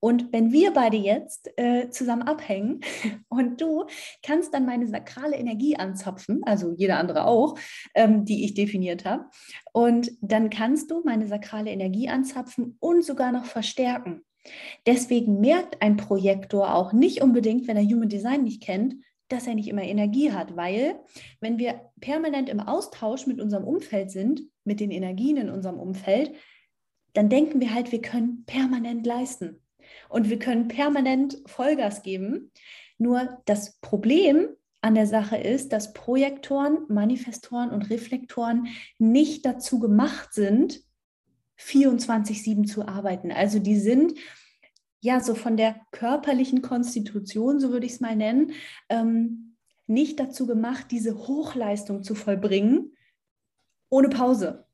[0.00, 2.80] Und wenn wir beide jetzt äh, zusammen abhängen
[3.28, 3.84] und du
[4.24, 7.56] kannst dann meine sakrale Energie anzapfen, also jeder andere auch,
[7.94, 9.26] ähm, die ich definiert habe,
[9.72, 14.22] und dann kannst du meine sakrale Energie anzapfen und sogar noch verstärken.
[14.86, 18.94] Deswegen merkt ein Projektor auch nicht unbedingt, wenn er Human Design nicht kennt,
[19.30, 21.00] dass er nicht immer Energie hat, weil
[21.40, 26.32] wenn wir permanent im Austausch mit unserem Umfeld sind, mit den Energien in unserem Umfeld,
[27.12, 29.62] dann denken wir halt, wir können permanent leisten
[30.08, 32.52] und wir können permanent Vollgas geben.
[32.98, 34.48] Nur das Problem
[34.80, 38.68] an der Sache ist, dass Projektoren, Manifestoren und Reflektoren
[38.98, 40.82] nicht dazu gemacht sind,
[41.58, 43.30] 24-7 zu arbeiten.
[43.30, 44.14] Also die sind
[45.00, 48.52] ja, so von der körperlichen Konstitution, so würde ich es mal nennen,
[48.88, 52.96] ähm, nicht dazu gemacht, diese Hochleistung zu vollbringen,
[53.88, 54.66] ohne Pause.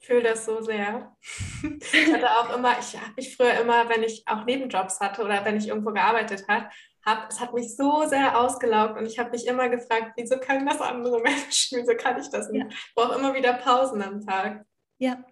[0.00, 1.16] Ich fühle das so sehr.
[1.62, 5.44] Ich hatte auch immer, ich habe mich früher immer, wenn ich auch Nebenjobs hatte oder
[5.44, 6.68] wenn ich irgendwo gearbeitet habe,
[7.04, 10.66] hab, es hat mich so sehr ausgelaugt und ich habe mich immer gefragt, wieso können
[10.66, 12.62] das andere Menschen, wieso kann ich das nicht?
[12.62, 12.68] Ja.
[12.68, 14.64] Ich brauche immer wieder Pausen am Tag.
[14.98, 15.24] Ja,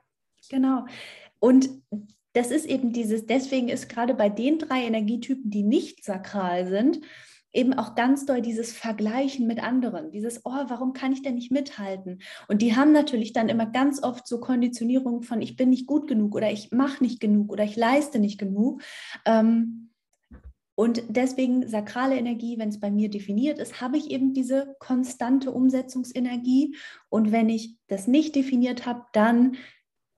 [0.49, 0.87] genau.
[1.41, 1.69] Und
[2.33, 7.01] das ist eben dieses, deswegen ist gerade bei den drei Energietypen, die nicht sakral sind,
[7.53, 11.51] eben auch ganz doll dieses Vergleichen mit anderen, dieses, oh, warum kann ich denn nicht
[11.51, 12.21] mithalten?
[12.47, 16.07] Und die haben natürlich dann immer ganz oft so Konditionierungen von, ich bin nicht gut
[16.07, 18.83] genug oder ich mache nicht genug oder ich leiste nicht genug.
[19.25, 19.91] Ähm,
[20.75, 25.51] und deswegen sakrale Energie, wenn es bei mir definiert ist, habe ich eben diese konstante
[25.51, 26.77] Umsetzungsenergie.
[27.09, 29.57] Und wenn ich das nicht definiert habe, dann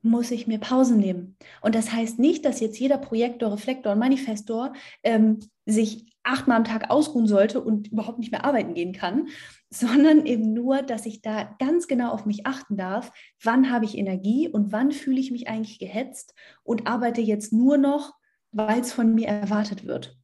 [0.02, 1.36] muss ich mir Pausen nehmen.
[1.60, 4.72] Und das heißt nicht, dass jetzt jeder Projektor, Reflektor und Manifestor
[5.02, 9.28] ähm, sich achtmal am Tag ausruhen sollte und überhaupt nicht mehr arbeiten gehen kann,
[9.70, 13.96] sondern eben nur, dass ich da ganz genau auf mich achten darf, wann habe ich
[13.96, 16.34] Energie und wann fühle ich mich eigentlich gehetzt
[16.64, 18.14] und arbeite jetzt nur noch,
[18.52, 20.18] weil es von mir erwartet wird.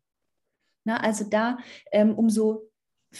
[0.84, 1.58] Na, also da,
[1.92, 2.70] ähm, umso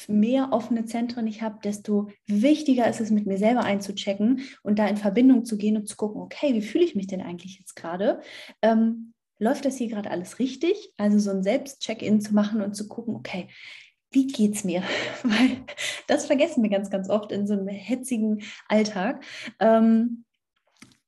[0.08, 4.86] mehr offene Zentren ich habe, desto wichtiger ist es, mit mir selber einzuchecken und da
[4.86, 7.76] in Verbindung zu gehen und zu gucken, okay, wie fühle ich mich denn eigentlich jetzt
[7.76, 8.20] gerade?
[8.62, 10.92] Ähm, läuft das hier gerade alles richtig?
[10.96, 13.48] Also so ein Selbst-Check-In zu machen und zu gucken, okay,
[14.10, 14.82] wie geht's mir?
[15.22, 15.64] Weil
[16.06, 19.24] das vergessen wir ganz, ganz oft in so einem hetzigen Alltag.
[19.60, 20.24] Ähm,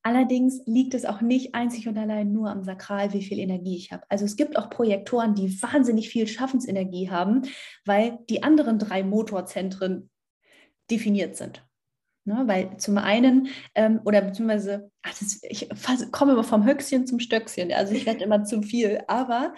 [0.09, 3.91] Allerdings liegt es auch nicht einzig und allein nur am Sakral, wie viel Energie ich
[3.91, 4.01] habe.
[4.09, 7.43] Also es gibt auch Projektoren, die wahnsinnig viel Schaffensenergie haben,
[7.85, 10.09] weil die anderen drei Motorzentren
[10.89, 11.63] definiert sind.
[12.25, 15.69] Ne, weil zum einen, ähm, oder beziehungsweise, ach, das, ich
[16.11, 19.53] komme immer vom Höchstchen zum Stöckchen, also ich werde immer zu viel, aber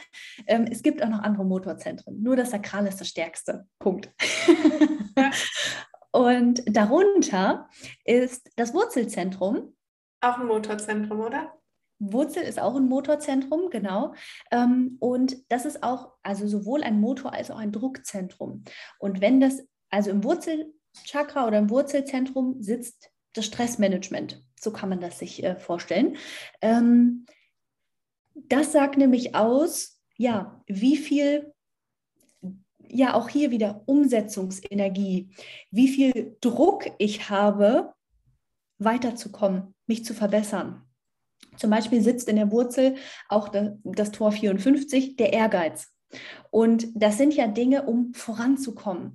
[0.47, 2.21] ähm, es gibt auch noch andere Motorzentren.
[2.21, 3.67] Nur das Sakral ist das stärkste.
[3.79, 4.09] Punkt.
[6.11, 7.69] Und darunter
[8.03, 9.73] ist das Wurzelzentrum,
[10.21, 11.53] auch ein Motorzentrum, oder?
[11.99, 14.15] Wurzel ist auch ein Motorzentrum, genau.
[14.51, 18.63] Ähm, und das ist auch, also sowohl ein Motor als auch ein Druckzentrum.
[18.99, 24.43] Und wenn das, also im Wurzelchakra oder im Wurzelzentrum sitzt das Stressmanagement.
[24.59, 26.17] So kann man das sich äh, vorstellen.
[26.61, 27.25] Ähm,
[28.33, 31.53] das sagt nämlich aus, ja, wie viel,
[32.87, 35.29] ja, auch hier wieder Umsetzungsenergie,
[35.71, 37.93] wie viel Druck ich habe,
[38.83, 40.83] weiterzukommen, mich zu verbessern.
[41.57, 42.95] Zum Beispiel sitzt in der Wurzel
[43.27, 43.49] auch
[43.83, 45.91] das Tor 54, der Ehrgeiz.
[46.49, 49.13] Und das sind ja Dinge, um voranzukommen.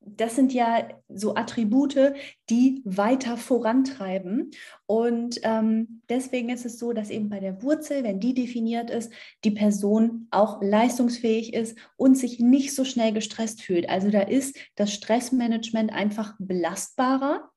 [0.00, 2.14] Das sind ja so Attribute,
[2.48, 4.50] die weiter vorantreiben.
[4.86, 9.12] Und ähm, deswegen ist es so, dass eben bei der Wurzel, wenn die definiert ist,
[9.44, 13.90] die Person auch leistungsfähig ist und sich nicht so schnell gestresst fühlt.
[13.90, 17.50] Also da ist das Stressmanagement einfach belastbarer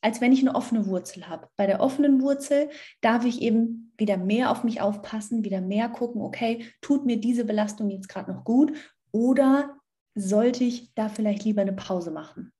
[0.00, 1.48] als wenn ich eine offene Wurzel habe.
[1.56, 2.70] Bei der offenen Wurzel
[3.00, 7.44] darf ich eben wieder mehr auf mich aufpassen, wieder mehr gucken, okay, tut mir diese
[7.44, 8.72] Belastung jetzt gerade noch gut
[9.12, 9.76] oder
[10.14, 12.52] sollte ich da vielleicht lieber eine Pause machen?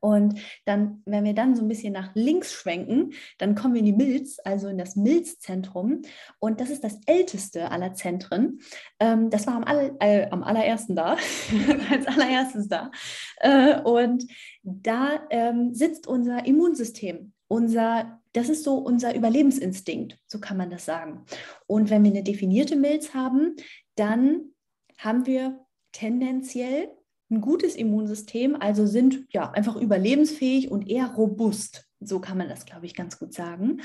[0.00, 3.86] Und dann, wenn wir dann so ein bisschen nach links schwenken, dann kommen wir in
[3.86, 6.02] die Milz, also in das Milzzentrum.
[6.38, 8.60] Und das ist das älteste aller Zentren.
[9.00, 11.16] Ähm, das war am, all, äh, am allerersten da,
[11.90, 12.90] als allererstes da.
[13.38, 14.26] Äh, und
[14.62, 17.32] da ähm, sitzt unser Immunsystem.
[17.48, 21.24] Unser, das ist so unser Überlebensinstinkt, so kann man das sagen.
[21.66, 23.54] Und wenn wir eine definierte Milz haben,
[23.94, 24.52] dann
[24.98, 26.88] haben wir tendenziell
[27.30, 31.86] ein gutes Immunsystem, also sind ja einfach überlebensfähig und eher robust.
[32.00, 33.80] So kann man das, glaube ich, ganz gut sagen.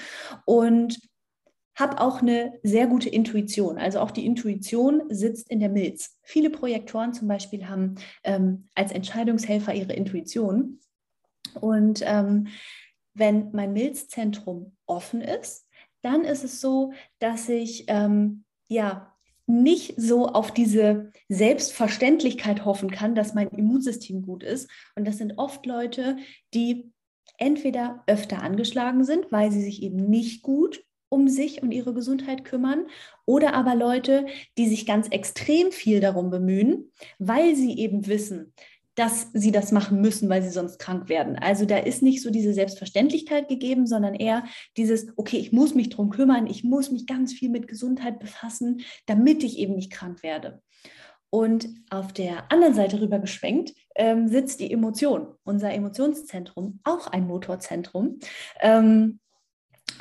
[0.45, 0.99] Und
[1.75, 3.77] habe auch eine sehr gute Intuition.
[3.77, 6.17] Also auch die Intuition sitzt in der Milz.
[6.21, 10.79] Viele Projektoren zum Beispiel haben ähm, als Entscheidungshelfer ihre Intuition.
[11.59, 12.47] Und ähm,
[13.13, 15.67] wenn mein Milzzentrum offen ist,
[16.01, 19.10] dann ist es so, dass ich ähm, ja
[19.47, 24.69] nicht so auf diese Selbstverständlichkeit hoffen kann, dass mein Immunsystem gut ist.
[24.95, 26.17] Und das sind oft Leute,
[26.53, 26.91] die
[27.37, 32.45] entweder öfter angeschlagen sind, weil sie sich eben nicht gut um sich und ihre Gesundheit
[32.45, 32.85] kümmern,
[33.25, 34.27] oder aber Leute,
[34.57, 38.53] die sich ganz extrem viel darum bemühen, weil sie eben wissen,
[38.95, 41.37] dass sie das machen müssen, weil sie sonst krank werden.
[41.37, 44.43] Also da ist nicht so diese Selbstverständlichkeit gegeben, sondern eher
[44.77, 48.81] dieses, okay, ich muss mich darum kümmern, ich muss mich ganz viel mit Gesundheit befassen,
[49.05, 50.61] damit ich eben nicht krank werde.
[51.29, 57.25] Und auf der anderen Seite rüber geschwenkt ähm, sitzt die Emotion, unser Emotionszentrum, auch ein
[57.25, 58.19] Motorzentrum.
[58.59, 59.19] Ähm,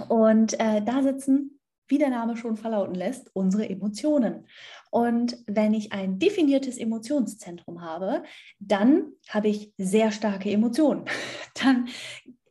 [0.09, 1.61] und äh, da sitzen
[1.91, 4.47] wie der Name schon verlauten lässt, unsere Emotionen.
[4.91, 8.25] Und wenn ich ein definiertes Emotionszentrum habe,
[8.59, 11.05] dann habe ich sehr starke Emotionen.
[11.63, 11.89] Dann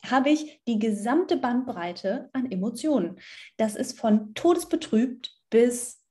[0.05, 3.19] habe ich die gesamte Bandbreite an Emotionen.
[3.57, 6.01] Das ist von todesbetrübt bis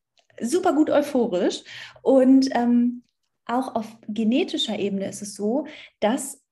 [0.41, 1.63] super gut euphorisch.
[2.03, 3.03] Und ähm,
[3.47, 5.67] auch auf genetischer Ebene ist es so,
[6.01, 6.43] dass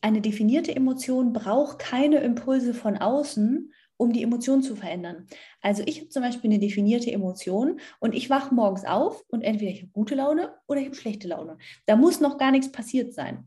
[0.00, 5.26] eine definierte Emotion braucht keine Impulse von außen, um die Emotion zu verändern.
[5.60, 9.70] Also ich habe zum Beispiel eine definierte Emotion und ich wache morgens auf und entweder
[9.70, 11.58] ich habe gute Laune oder ich habe schlechte Laune.
[11.86, 13.44] Da muss noch gar nichts passiert sein.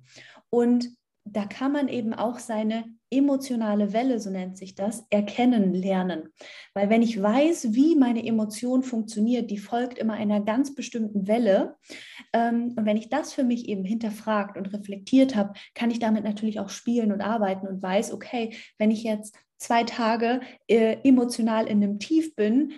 [0.50, 0.90] Und
[1.26, 6.30] da kann man eben auch seine emotionale Welle, so nennt sich das, erkennen lernen.
[6.74, 11.76] Weil wenn ich weiß, wie meine Emotion funktioniert, die folgt immer einer ganz bestimmten Welle.
[12.34, 16.24] Ähm, und wenn ich das für mich eben hinterfragt und reflektiert habe, kann ich damit
[16.24, 21.68] natürlich auch spielen und arbeiten und weiß, okay, wenn ich jetzt zwei Tage äh, emotional
[21.68, 22.74] in einem Tief bin,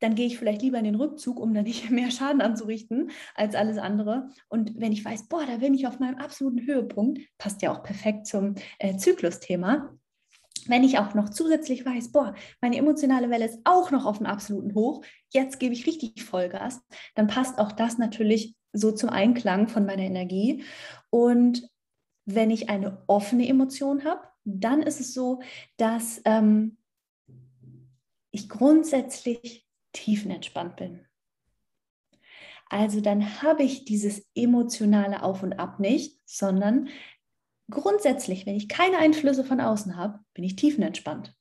[0.00, 3.54] dann gehe ich vielleicht lieber in den Rückzug, um dann nicht mehr Schaden anzurichten als
[3.54, 4.28] alles andere.
[4.48, 7.82] Und wenn ich weiß, boah, da bin ich auf meinem absoluten Höhepunkt, passt ja auch
[7.82, 9.96] perfekt zum äh, Zyklusthema.
[10.66, 14.26] Wenn ich auch noch zusätzlich weiß, boah, meine emotionale Welle ist auch noch auf dem
[14.26, 16.80] absoluten Hoch, jetzt gebe ich richtig Vollgas,
[17.14, 20.64] dann passt auch das natürlich so zum Einklang von meiner Energie.
[21.10, 21.68] Und
[22.24, 25.40] wenn ich eine offene Emotion habe, dann ist es so,
[25.76, 26.76] dass ähm,
[28.30, 31.06] ich grundsätzlich tiefenentspannt bin.
[32.68, 36.88] Also dann habe ich dieses emotionale Auf und Ab nicht, sondern
[37.70, 41.34] grundsätzlich, wenn ich keine Einflüsse von außen habe, bin ich tiefenentspannt.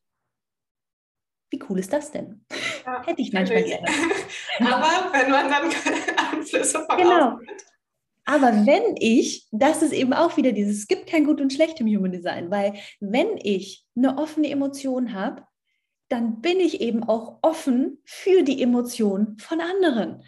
[1.49, 2.45] Wie cool ist das denn?
[2.85, 3.87] Ja, Hätte ich manchmal gerne.
[4.59, 7.35] Aber wenn man dann keine Einflüsse von genau.
[7.35, 7.72] außen hat.
[8.25, 11.79] Aber wenn ich, das ist eben auch wieder dieses, es gibt kein Gut und Schlecht
[11.81, 15.43] im Human Design, weil wenn ich eine offene Emotion habe,
[16.09, 20.23] dann bin ich eben auch offen für die Emotionen von anderen.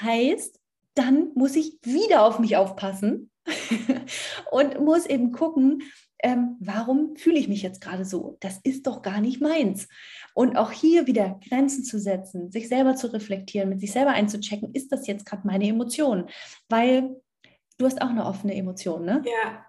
[0.00, 0.60] Heißt,
[0.94, 3.30] dann muss ich wieder auf mich aufpassen
[4.50, 5.82] und muss eben gucken,
[6.22, 8.36] ähm, warum fühle ich mich jetzt gerade so?
[8.40, 9.88] Das ist doch gar nicht meins.
[10.34, 14.72] Und auch hier wieder Grenzen zu setzen, sich selber zu reflektieren, mit sich selber einzuchecken,
[14.72, 16.26] ist das jetzt gerade meine Emotion?
[16.68, 17.21] Weil
[17.82, 19.22] du hast auch eine offene Emotion, ne?
[19.26, 19.66] Ja.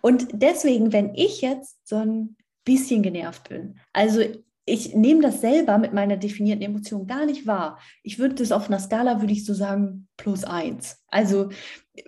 [0.00, 4.22] Und deswegen, wenn ich jetzt so ein bisschen genervt bin, also
[4.66, 7.80] ich nehme das selber mit meiner definierten Emotion gar nicht wahr.
[8.02, 11.02] Ich würde das auf einer Skala, würde ich so sagen, plus eins.
[11.08, 11.50] Also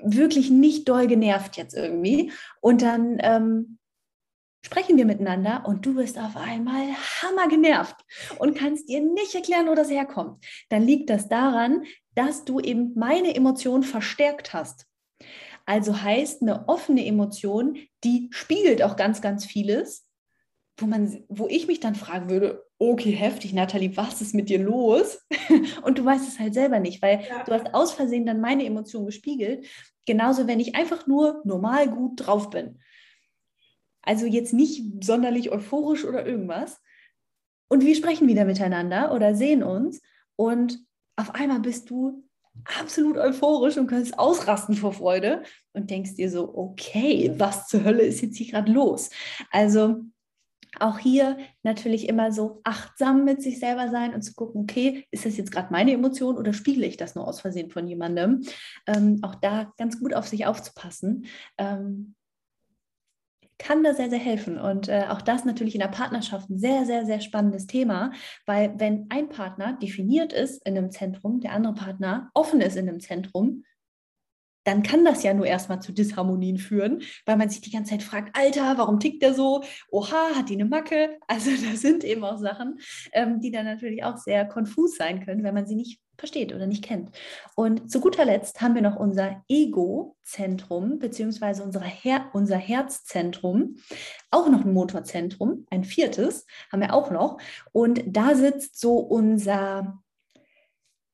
[0.00, 2.30] wirklich nicht doll genervt jetzt irgendwie.
[2.60, 3.78] Und dann ähm,
[4.64, 6.88] sprechen wir miteinander und du bist auf einmal
[7.20, 7.96] hammer genervt
[8.38, 10.44] und kannst dir nicht erklären, wo das herkommt.
[10.68, 11.82] Dann liegt das daran,
[12.14, 14.86] dass du eben meine Emotion verstärkt hast.
[15.64, 20.06] Also heißt eine offene Emotion, die spiegelt auch ganz, ganz vieles,
[20.76, 24.58] wo, man, wo ich mich dann fragen würde, okay, heftig, Nathalie, was ist mit dir
[24.58, 25.24] los?
[25.82, 27.44] Und du weißt es halt selber nicht, weil ja.
[27.44, 29.66] du hast aus Versehen dann meine Emotion gespiegelt.
[30.06, 32.80] Genauso, wenn ich einfach nur normal gut drauf bin.
[34.02, 36.80] Also jetzt nicht sonderlich euphorisch oder irgendwas.
[37.68, 40.02] Und wir sprechen wieder miteinander oder sehen uns
[40.36, 40.84] und
[41.16, 42.24] auf einmal bist du
[42.64, 45.42] absolut euphorisch und kannst ausrasten vor Freude
[45.72, 49.10] und denkst dir so, okay, was zur Hölle ist jetzt hier gerade los?
[49.50, 50.02] Also
[50.80, 55.26] auch hier natürlich immer so achtsam mit sich selber sein und zu gucken, okay, ist
[55.26, 58.42] das jetzt gerade meine Emotion oder spiegele ich das nur aus Versehen von jemandem?
[58.86, 61.26] Ähm, auch da ganz gut auf sich aufzupassen.
[61.58, 62.14] Ähm,
[63.62, 64.58] kann da sehr, sehr helfen.
[64.58, 68.12] Und äh, auch das natürlich in der Partnerschaft ein sehr, sehr, sehr spannendes Thema,
[68.44, 72.88] weil wenn ein Partner definiert ist in einem Zentrum, der andere Partner offen ist in
[72.88, 73.64] einem Zentrum,
[74.64, 78.02] dann kann das ja nur erstmal zu Disharmonien führen, weil man sich die ganze Zeit
[78.02, 79.62] fragt, Alter, warum tickt der so?
[79.90, 81.18] Oha, hat die eine Macke?
[81.32, 82.78] Also das sind eben auch Sachen,
[83.12, 86.66] ähm, die dann natürlich auch sehr konfus sein können, wenn man sie nicht versteht oder
[86.66, 87.10] nicht kennt.
[87.56, 93.76] Und zu guter Letzt haben wir noch unser Ego-Zentrum, beziehungsweise Her unser Herzzentrum,
[94.30, 97.38] auch noch ein Motorzentrum, ein viertes haben wir auch noch.
[97.72, 100.02] Und da sitzt so unser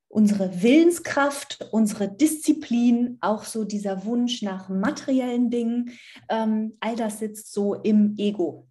[0.09, 5.92] unsere Willenskraft, unsere Disziplin, auch so dieser Wunsch nach materiellen Dingen,
[6.28, 8.66] ähm, all das sitzt so im Ego.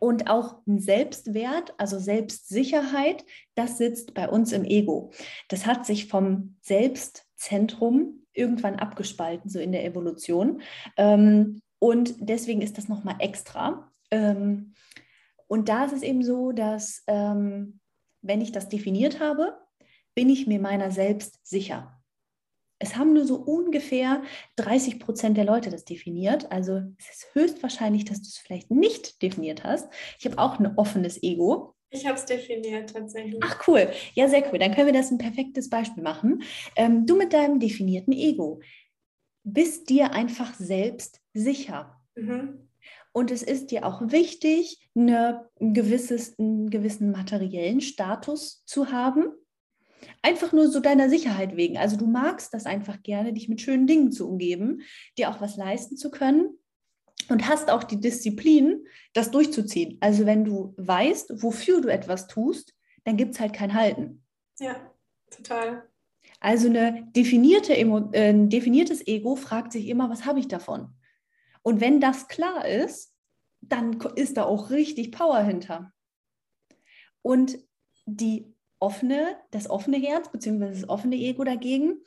[0.00, 5.12] Und auch ein Selbstwert, also Selbstsicherheit, das sitzt bei uns im Ego.
[5.48, 10.62] Das hat sich vom Selbstzentrum irgendwann abgespalten, so in der Evolution.
[10.96, 13.92] Ähm, und deswegen ist das nochmal extra.
[14.10, 14.74] Ähm,
[15.46, 17.80] und da ist es eben so, dass ähm,
[18.22, 19.56] wenn ich das definiert habe,
[20.14, 22.00] bin ich mir meiner selbst sicher.
[22.78, 24.22] Es haben nur so ungefähr
[24.56, 26.50] 30 Prozent der Leute das definiert.
[26.50, 29.88] Also es ist höchstwahrscheinlich, dass du es vielleicht nicht definiert hast.
[30.18, 31.74] Ich habe auch ein offenes Ego.
[31.90, 33.40] Ich habe es definiert tatsächlich.
[33.42, 33.88] Ach cool.
[34.14, 34.58] Ja, sehr cool.
[34.58, 36.42] Dann können wir das ein perfektes Beispiel machen.
[36.76, 38.60] Ähm, du mit deinem definierten Ego
[39.44, 42.00] bist dir einfach selbst sicher.
[42.16, 42.68] Mhm.
[43.12, 49.26] Und es ist dir auch wichtig, eine, ein gewisses, einen gewissen materiellen Status zu haben.
[50.22, 51.78] Einfach nur so deiner Sicherheit wegen.
[51.78, 54.82] Also du magst das einfach gerne, dich mit schönen Dingen zu umgeben,
[55.18, 56.58] dir auch was leisten zu können
[57.28, 59.98] und hast auch die Disziplin, das durchzuziehen.
[60.00, 62.74] Also wenn du weißt, wofür du etwas tust,
[63.04, 64.22] dann gibt es halt kein Halten.
[64.58, 64.76] Ja,
[65.30, 65.88] total.
[66.40, 70.94] Also eine definierte, äh, ein definiertes Ego fragt sich immer, was habe ich davon?
[71.62, 73.14] Und wenn das klar ist,
[73.60, 75.92] dann ist da auch richtig Power hinter.
[77.22, 77.58] Und
[78.04, 78.53] die
[78.84, 82.02] offene, das offene Herz beziehungsweise das offene Ego dagegen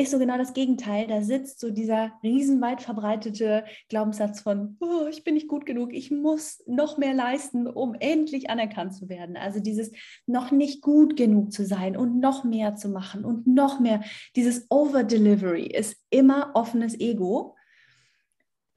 [0.00, 1.06] ist so genau das Gegenteil.
[1.06, 6.10] Da sitzt so dieser riesenweit verbreitete Glaubenssatz von, oh, ich bin nicht gut genug, ich
[6.10, 9.36] muss noch mehr leisten, um endlich anerkannt zu werden.
[9.36, 9.92] Also dieses
[10.26, 14.02] noch nicht gut genug zu sein und noch mehr zu machen und noch mehr.
[14.36, 17.56] Dieses Over-Delivery ist immer offenes Ego,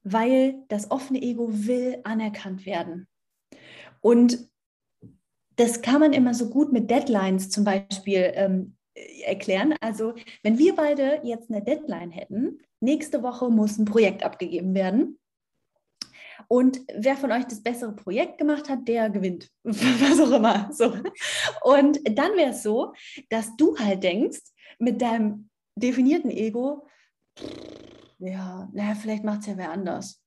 [0.02, 3.08] weil das offene Ego will anerkannt werden.
[4.00, 4.50] Und
[5.56, 8.76] das kann man immer so gut mit Deadlines zum Beispiel ähm,
[9.24, 9.74] erklären.
[9.80, 15.18] Also wenn wir beide jetzt eine Deadline hätten, nächste Woche muss ein Projekt abgegeben werden.
[16.48, 19.50] Und wer von euch das bessere Projekt gemacht hat, der gewinnt.
[19.62, 20.70] Was auch immer.
[20.72, 20.92] So.
[21.62, 22.92] Und dann wäre es so,
[23.30, 24.40] dass du halt denkst,
[24.78, 26.86] mit deinem definierten Ego,
[28.18, 30.22] ja, naja, vielleicht macht es ja wer anders.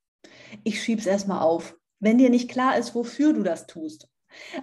[0.63, 1.75] Ich schiebe es erstmal auf.
[1.99, 4.07] Wenn dir nicht klar ist, wofür du das tust.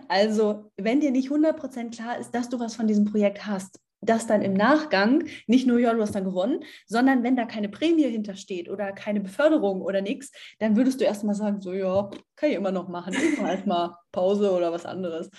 [0.08, 4.26] Also, wenn dir nicht 100% klar ist, dass du was von diesem Projekt hast, dass
[4.26, 8.04] dann im Nachgang nicht nur, ja, du hast dann gewonnen, sondern wenn da keine Prämie
[8.04, 12.56] hintersteht oder keine Beförderung oder nichts, dann würdest du erstmal sagen, so, ja, kann ich
[12.56, 15.30] immer noch machen, ich mache erstmal Pause oder was anderes.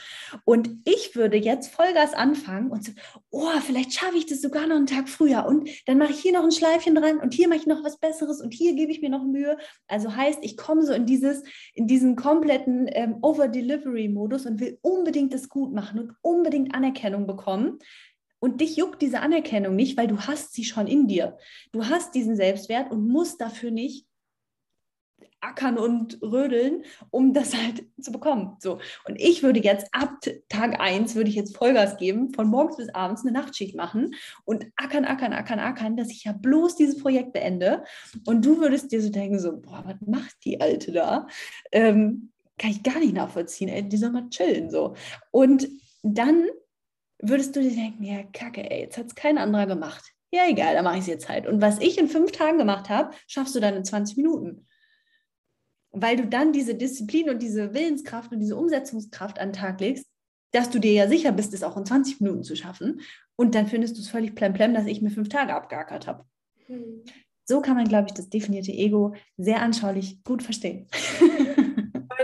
[0.44, 2.92] Und ich würde jetzt Vollgas anfangen und so,
[3.32, 6.34] oh, vielleicht schaffe ich das sogar noch einen Tag früher und dann mache ich hier
[6.34, 9.02] noch ein Schleifchen dran und hier mache ich noch was Besseres und hier gebe ich
[9.02, 9.58] mir noch Mühe.
[9.88, 11.44] Also heißt, ich komme so in dieses,
[11.74, 17.80] in diesen kompletten ähm, Over-Delivery-Modus und will unbedingt das gut machen und unbedingt Anerkennung bekommen.
[18.46, 21.36] Und dich juckt diese Anerkennung nicht, weil du hast sie schon in dir.
[21.72, 24.06] Du hast diesen Selbstwert und musst dafür nicht
[25.42, 28.56] ackern und rödeln, um das halt zu bekommen.
[28.60, 28.78] So.
[29.08, 32.94] Und ich würde jetzt ab Tag 1 würde ich jetzt Vollgas geben, von morgens bis
[32.94, 37.34] abends eine Nachtschicht machen und ackern, ackern, ackern, ackern, dass ich ja bloß dieses Projekt
[37.34, 37.84] beende.
[38.28, 41.26] Und du würdest dir so denken, so, boah, was macht die Alte da?
[41.72, 44.70] Ähm, kann ich gar nicht nachvollziehen, ey, die soll mal chillen.
[44.70, 44.94] So.
[45.32, 45.68] Und
[46.04, 46.46] dann
[47.30, 50.04] würdest du dir denken, ja, kacke, ey, jetzt hat es kein anderer gemacht.
[50.32, 51.48] Ja, egal, dann mache ich es jetzt halt.
[51.48, 54.68] Und was ich in fünf Tagen gemacht habe, schaffst du dann in 20 Minuten.
[55.92, 60.08] Weil du dann diese Disziplin und diese Willenskraft und diese Umsetzungskraft an den Tag legst,
[60.52, 63.02] dass du dir ja sicher bist, es auch in 20 Minuten zu schaffen.
[63.36, 66.26] Und dann findest du es völlig plemplem, dass ich mir fünf Tage abgeackert habe.
[66.68, 67.04] Hm.
[67.46, 70.88] So kann man, glaube ich, das definierte Ego sehr anschaulich gut verstehen.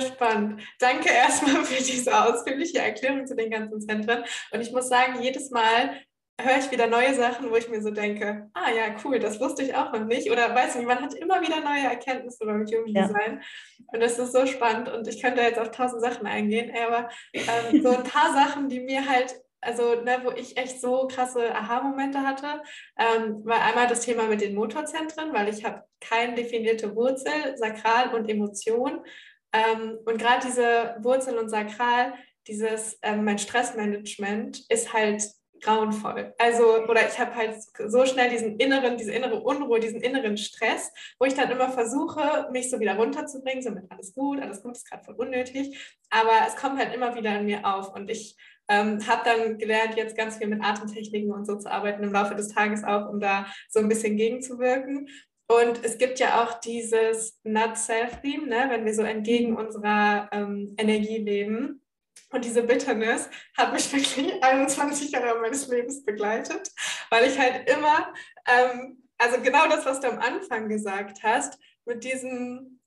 [0.02, 0.62] Spannend.
[0.80, 4.24] Danke erstmal für diese ausführliche Erklärung zu den ganzen Zentren.
[4.52, 6.02] Und ich muss sagen, jedes Mal,
[6.44, 9.64] höre ich wieder neue Sachen, wo ich mir so denke, ah ja, cool, das wusste
[9.64, 10.32] ich auch noch nicht.
[10.32, 13.08] Oder weißt du, man hat immer wieder neue Erkenntnisse beim Human ja.
[13.08, 13.42] Design.
[13.88, 14.90] Und das ist so spannend.
[14.90, 18.80] Und ich könnte jetzt auf tausend Sachen eingehen, aber ähm, so ein paar Sachen, die
[18.80, 22.64] mir halt also ne, wo ich echt so krasse Aha-Momente hatte,
[22.98, 28.16] ähm, war einmal das Thema mit den Motorzentren, weil ich habe keine definierte Wurzel, Sakral
[28.16, 29.06] und Emotion.
[29.54, 32.14] Ähm, und gerade diese Wurzel und Sakral,
[32.48, 35.24] dieses ähm, mein Stressmanagement ist halt
[35.62, 36.34] grauenvoll.
[36.40, 37.56] Also, oder ich habe halt
[37.88, 42.50] so schnell diesen inneren, diese innere Unruhe, diesen inneren Stress, wo ich dann immer versuche,
[42.52, 46.48] mich so wieder runterzubringen, so mit alles gut, alles gut ist gerade voll unnötig, aber
[46.48, 48.36] es kommt halt immer wieder in mir auf und ich
[48.68, 52.36] ähm, habe dann gelernt, jetzt ganz viel mit Atemtechniken und so zu arbeiten im Laufe
[52.36, 55.10] des Tages auch, um da so ein bisschen gegenzuwirken.
[55.52, 60.74] Und es gibt ja auch dieses Not Self-Theme, ne, wenn wir so entgegen unserer ähm,
[60.78, 61.82] Energie leben.
[62.30, 66.72] Und diese Bitterness hat mich wirklich 21 Jahre meines Lebens begleitet,
[67.10, 68.14] weil ich halt immer,
[68.48, 72.80] ähm, also genau das, was du am Anfang gesagt hast, mit diesem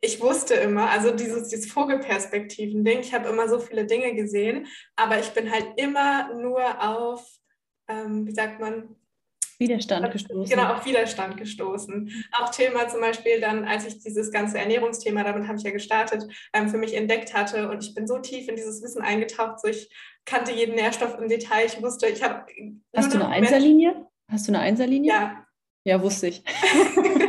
[0.00, 5.18] ich wusste immer, also dieses, dieses Vogelperspektiven-Ding, ich habe immer so viele Dinge gesehen, aber
[5.18, 7.26] ich bin halt immer nur auf,
[7.88, 8.94] ähm, wie sagt man,
[9.58, 10.56] Widerstand gestoßen.
[10.56, 12.24] Genau, auf Widerstand gestoßen.
[12.32, 16.24] Auch Thema zum Beispiel dann, als ich dieses ganze Ernährungsthema, damit habe ich ja gestartet,
[16.52, 19.68] ähm, für mich entdeckt hatte und ich bin so tief in dieses Wissen eingetaucht, so
[19.68, 19.90] ich
[20.24, 22.46] kannte jeden Nährstoff im Detail, ich wusste, ich habe...
[22.94, 24.06] Hast du eine Einserlinie?
[24.30, 25.10] Hast du eine Einserlinie?
[25.10, 25.44] Ja.
[25.84, 26.42] Ja, wusste ich.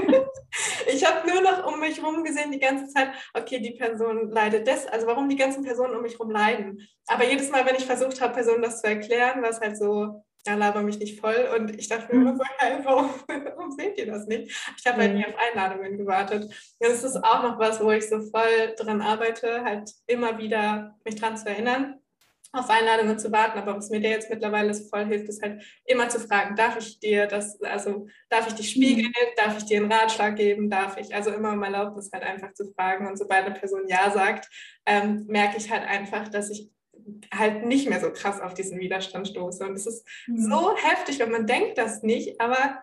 [0.93, 4.67] ich habe nur noch um mich herum gesehen die ganze Zeit, okay, die Person leidet
[4.67, 6.87] das, also warum die ganzen Personen um mich herum leiden.
[7.07, 10.23] Aber jedes Mal, wenn ich versucht habe, Personen das zu erklären, war es halt so,
[10.49, 11.49] ja, laber mich nicht voll.
[11.57, 14.51] Und ich dachte mir immer so, hey, warum, warum seht ihr das nicht?
[14.77, 16.51] Ich habe halt nie auf Einladungen gewartet.
[16.79, 21.15] Das ist auch noch was, wo ich so voll dran arbeite, halt immer wieder mich
[21.15, 21.99] dran zu erinnern
[22.51, 23.59] auf Einladungen zu warten.
[23.59, 26.77] Aber was mir der jetzt mittlerweile so voll hilft, ist halt immer zu fragen, darf
[26.77, 29.35] ich dir das, also darf ich dich spiegeln, mhm.
[29.37, 32.71] darf ich dir einen Ratschlag geben, darf ich, also immer um Erlaubnis halt einfach zu
[32.73, 33.07] fragen.
[33.07, 34.49] Und sobald eine Person Ja sagt,
[34.85, 36.71] ähm, merke ich halt einfach, dass ich
[37.33, 39.65] halt nicht mehr so krass auf diesen Widerstand stoße.
[39.65, 40.49] Und es ist mhm.
[40.49, 42.81] so heftig, wenn man denkt das nicht, aber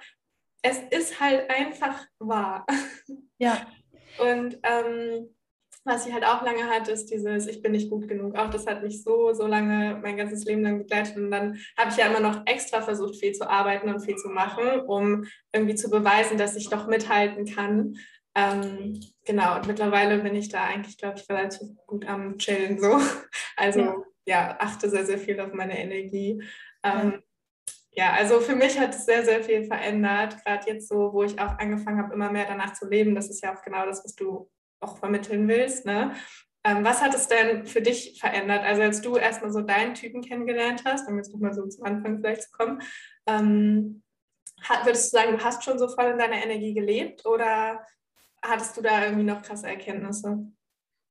[0.63, 2.67] es ist halt einfach wahr.
[3.39, 3.67] Ja.
[4.19, 5.29] Und ähm,
[5.87, 8.37] was ich halt auch lange hatte, ist dieses, ich bin nicht gut genug.
[8.37, 11.17] Auch das hat mich so, so lange, mein ganzes Leben lang begleitet.
[11.17, 14.29] Und dann habe ich ja immer noch extra versucht, viel zu arbeiten und viel zu
[14.29, 17.97] machen, um irgendwie zu beweisen, dass ich doch mithalten kann.
[18.35, 22.99] Ähm, genau, und mittlerweile bin ich da eigentlich, glaube ich, relativ gut am Chillen so.
[23.57, 23.97] Also ja,
[24.27, 26.43] ja achte sehr, sehr viel auf meine Energie.
[26.83, 27.23] Ähm,
[27.93, 28.07] ja.
[28.07, 30.37] ja, also für mich hat es sehr, sehr viel verändert.
[30.45, 33.15] Gerade jetzt so, wo ich auch angefangen habe, immer mehr danach zu leben.
[33.15, 34.51] Das ist ja auch genau das, was du
[34.81, 35.87] auch vermitteln willst.
[35.87, 36.15] Ne?
[36.65, 38.65] Ähm, was hat es denn für dich verändert?
[38.65, 42.19] Also als du erstmal so deinen Typen kennengelernt hast, um jetzt nochmal so zum Anfang
[42.19, 42.83] vielleicht zu kommen,
[43.27, 44.03] ähm,
[44.63, 47.85] hat, würdest du sagen, du hast schon so voll in deiner Energie gelebt oder
[48.43, 50.47] hattest du da irgendwie noch krasse Erkenntnisse?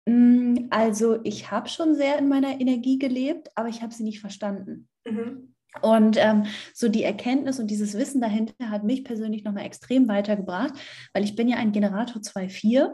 [0.06, 4.20] Mm, also ich habe schon sehr in meiner Energie gelebt, aber ich habe sie nicht
[4.20, 4.88] verstanden.
[5.06, 5.56] Mhm.
[5.82, 10.74] Und ähm, so die Erkenntnis und dieses Wissen dahinter hat mich persönlich nochmal extrem weitergebracht,
[11.14, 12.94] weil ich bin ja ein Generator 2.4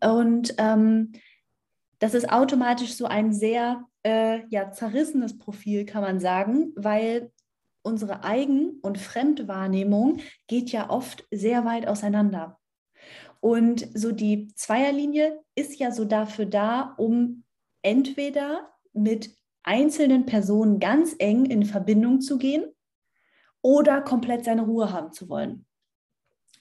[0.00, 1.12] und ähm,
[1.98, 7.30] das ist automatisch so ein sehr äh, ja, zerrissenes Profil, kann man sagen, weil
[7.82, 12.58] unsere Eigen- und Fremdwahrnehmung geht ja oft sehr weit auseinander.
[13.42, 17.42] Und so die Zweierlinie ist ja so dafür da, um
[17.82, 19.34] entweder mit
[19.64, 22.64] einzelnen Personen ganz eng in Verbindung zu gehen
[23.60, 25.66] oder komplett seine Ruhe haben zu wollen.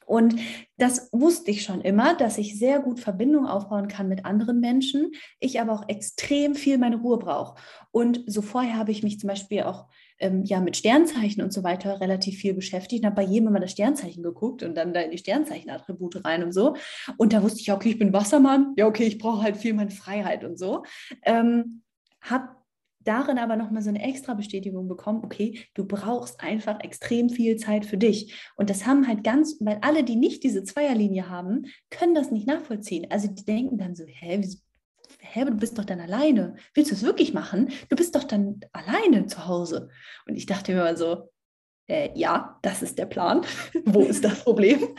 [0.07, 0.35] Und
[0.77, 5.11] das wusste ich schon immer, dass ich sehr gut Verbindung aufbauen kann mit anderen Menschen,
[5.39, 7.61] ich aber auch extrem viel meine Ruhe brauche.
[7.91, 9.87] Und so vorher habe ich mich zum Beispiel auch
[10.21, 13.59] ähm, ja mit Sternzeichen und so weiter relativ viel beschäftigt und habe bei jedem immer
[13.59, 16.75] das Sternzeichen geguckt und dann da in die Sternzeichenattribute rein und so.
[17.17, 19.91] Und da wusste ich, okay, ich bin Wassermann, ja, okay, ich brauche halt viel meine
[19.91, 20.83] Freiheit und so.
[21.23, 21.81] Ähm,
[22.21, 22.49] habe
[23.03, 27.85] darin aber nochmal so eine extra Bestätigung bekommen, okay, du brauchst einfach extrem viel Zeit
[27.85, 28.35] für dich.
[28.55, 32.47] Und das haben halt ganz, weil alle, die nicht diese Zweierlinie haben, können das nicht
[32.47, 33.07] nachvollziehen.
[33.09, 34.59] Also die denken dann so, hä, wieso,
[35.33, 36.55] hä, du bist doch dann alleine.
[36.73, 37.69] Willst du es wirklich machen?
[37.89, 39.89] Du bist doch dann alleine zu Hause.
[40.27, 41.29] Und ich dachte mir mal so,
[41.87, 43.41] äh, ja, das ist der Plan.
[43.85, 44.95] Wo ist das Problem?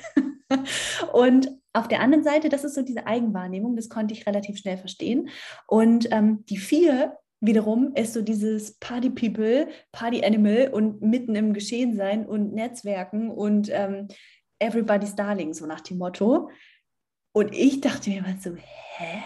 [1.12, 4.76] Und auf der anderen Seite, das ist so diese Eigenwahrnehmung, das konnte ich relativ schnell
[4.76, 5.30] verstehen.
[5.66, 11.53] Und ähm, die vier wiederum ist so dieses Party People, Party Animal und mitten im
[11.53, 14.09] Geschehen sein und Netzwerken und ähm,
[14.61, 16.51] Everybody's Darling, so nach dem Motto.
[17.35, 19.22] Und ich dachte mir immer so, hä?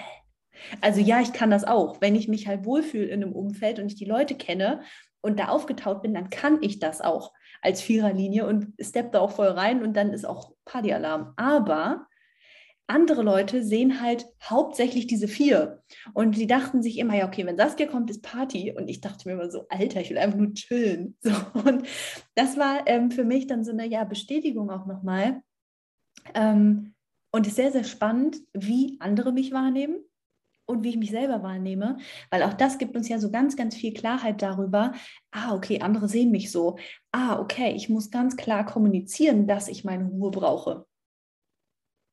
[0.81, 2.01] Also ja, ich kann das auch.
[2.01, 4.83] Wenn ich mich halt wohlfühle in einem Umfeld und ich die Leute kenne
[5.21, 7.33] und da aufgetaut bin, dann kann ich das auch
[7.63, 11.33] als Viererlinie und steppe da auch voll rein und dann ist auch Partyalarm.
[11.37, 12.07] Aber
[12.89, 15.83] andere Leute sehen halt hauptsächlich diese vier.
[16.15, 18.73] Und die dachten sich immer, ja, okay, wenn Saskia kommt, ist Party.
[18.77, 21.17] Und ich dachte mir immer so, Alter, ich will einfach nur chillen.
[21.23, 21.87] So, und
[22.37, 25.43] das war ähm, für mich dann so eine ja, Bestätigung auch nochmal.
[26.35, 26.95] Ähm,
[27.33, 29.97] und ist sehr, sehr spannend, wie andere mich wahrnehmen
[30.67, 31.99] und wie ich mich selber wahrnehme,
[32.31, 34.93] weil auch das gibt uns ja so ganz, ganz viel Klarheit darüber,
[35.31, 36.77] ah, okay, andere sehen mich so,
[37.13, 40.87] ah, okay, ich muss ganz klar kommunizieren, dass ich meine Ruhe brauche.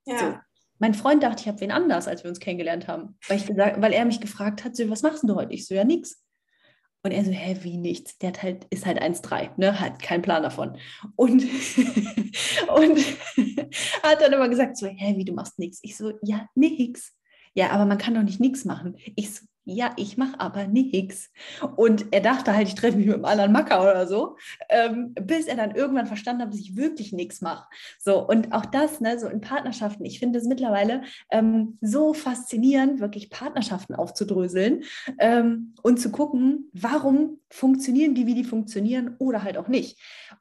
[0.06, 0.20] Ja.
[0.20, 0.38] So.
[0.80, 3.82] Mein Freund dachte, ich habe wen anders, als wir uns kennengelernt haben, weil, ich gesagt,
[3.82, 5.54] weil er mich gefragt hat, so, was machst du heute?
[5.54, 6.22] Ich so, ja, nix.
[7.06, 8.18] Und er so, hä, wie nichts?
[8.18, 9.80] Der hat halt, ist halt 1,3, ne?
[9.80, 10.78] Hat keinen Plan davon.
[11.16, 11.44] Und,
[12.76, 13.00] und
[14.04, 15.80] hat dann immer gesagt, so, hä, wie, du machst nichts?
[15.84, 17.14] Ich so, ja, nix
[17.54, 18.98] ja, aber man kann doch nicht nichts machen.
[19.16, 21.32] Ich so, ja, ich mache aber nichts.
[21.78, 24.36] Und er dachte halt, ich treffe mich mit einem anderen Macker oder so,
[24.70, 27.68] ähm, bis er dann irgendwann verstanden hat, dass ich wirklich nichts mache.
[27.98, 33.00] So, und auch das, ne, so in Partnerschaften, ich finde es mittlerweile ähm, so faszinierend,
[33.00, 34.84] wirklich Partnerschaften aufzudröseln
[35.20, 39.98] ähm, und zu gucken, warum funktionieren die, wie die funktionieren oder halt auch nicht.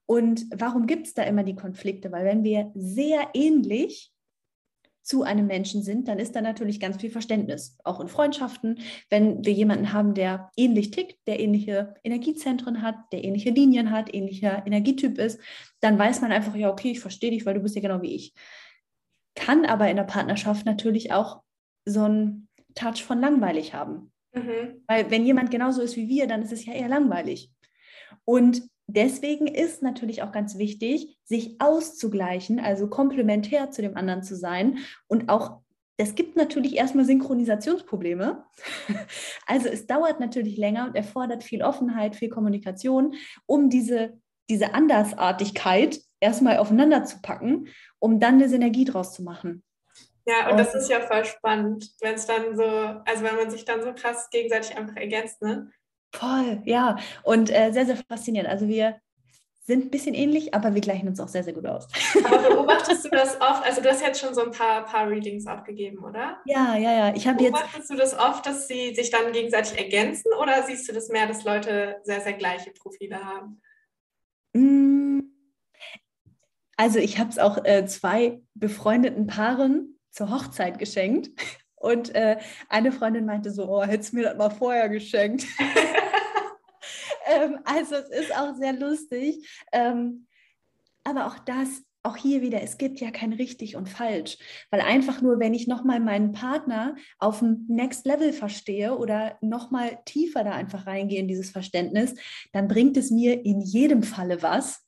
[0.06, 2.10] Und warum gibt es da immer die Konflikte?
[2.10, 4.11] Weil wenn wir sehr ähnlich
[5.02, 8.78] zu einem Menschen sind, dann ist da natürlich ganz viel Verständnis, auch in Freundschaften.
[9.10, 14.14] Wenn wir jemanden haben, der ähnlich tickt, der ähnliche Energiezentren hat, der ähnliche Linien hat,
[14.14, 15.40] ähnlicher Energietyp ist,
[15.80, 18.14] dann weiß man einfach, ja, okay, ich verstehe dich, weil du bist ja genau wie
[18.14, 18.32] ich.
[19.34, 21.42] Kann aber in der Partnerschaft natürlich auch
[21.84, 24.12] so einen Touch von langweilig haben.
[24.32, 24.82] Mhm.
[24.86, 27.50] Weil wenn jemand genauso ist wie wir, dann ist es ja eher langweilig.
[28.24, 34.36] Und deswegen ist natürlich auch ganz wichtig, sich auszugleichen, also komplementär zu dem anderen zu
[34.36, 34.78] sein
[35.08, 35.62] und auch
[35.98, 38.44] es gibt natürlich erstmal Synchronisationsprobleme.
[39.46, 43.14] Also es dauert natürlich länger und erfordert viel Offenheit, viel Kommunikation,
[43.46, 44.18] um diese,
[44.48, 47.68] diese Andersartigkeit erstmal aufeinander zu packen,
[47.98, 49.62] um dann eine Synergie draus zu machen.
[50.24, 53.50] Ja, und, und das ist ja voll spannend, wenn es dann so, also wenn man
[53.50, 55.70] sich dann so krass gegenseitig einfach ergänzt, ne?
[56.12, 56.96] Voll, ja.
[57.22, 58.50] Und äh, sehr, sehr faszinierend.
[58.50, 59.00] Also wir
[59.64, 61.86] sind ein bisschen ähnlich, aber wir gleichen uns auch sehr, sehr gut aus.
[62.24, 63.64] Aber beobachtest du das oft?
[63.64, 66.38] Also du hast jetzt schon so ein paar, paar Readings abgegeben, oder?
[66.46, 67.14] Ja, ja, ja.
[67.14, 67.52] Ich habe jetzt.
[67.52, 71.26] Beobachtest du das oft, dass sie sich dann gegenseitig ergänzen oder siehst du das mehr,
[71.26, 73.62] dass Leute sehr, sehr gleiche Profile haben?
[74.52, 75.20] Mm.
[76.76, 81.30] Also ich habe es auch äh, zwei befreundeten Paaren zur Hochzeit geschenkt.
[81.82, 85.44] Und äh, eine Freundin meinte so, oh, hättest du mir das mal vorher geschenkt.
[87.26, 89.64] ähm, also es ist auch sehr lustig.
[89.72, 90.26] Ähm,
[91.02, 94.38] aber auch das, auch hier wieder, es gibt ja kein richtig und falsch,
[94.70, 99.98] weil einfach nur, wenn ich nochmal meinen Partner auf dem Next Level verstehe oder nochmal
[100.04, 102.14] tiefer da einfach reingehe in dieses Verständnis,
[102.52, 104.81] dann bringt es mir in jedem Falle was,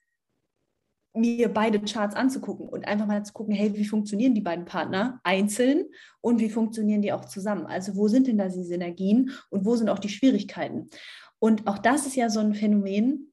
[1.15, 5.21] mir beide Charts anzugucken und einfach mal zu gucken, hey, wie funktionieren die beiden Partner
[5.23, 5.85] einzeln
[6.21, 7.67] und wie funktionieren die auch zusammen?
[7.67, 10.89] Also wo sind denn da die Synergien und wo sind auch die Schwierigkeiten?
[11.39, 13.33] Und auch das ist ja so ein Phänomen,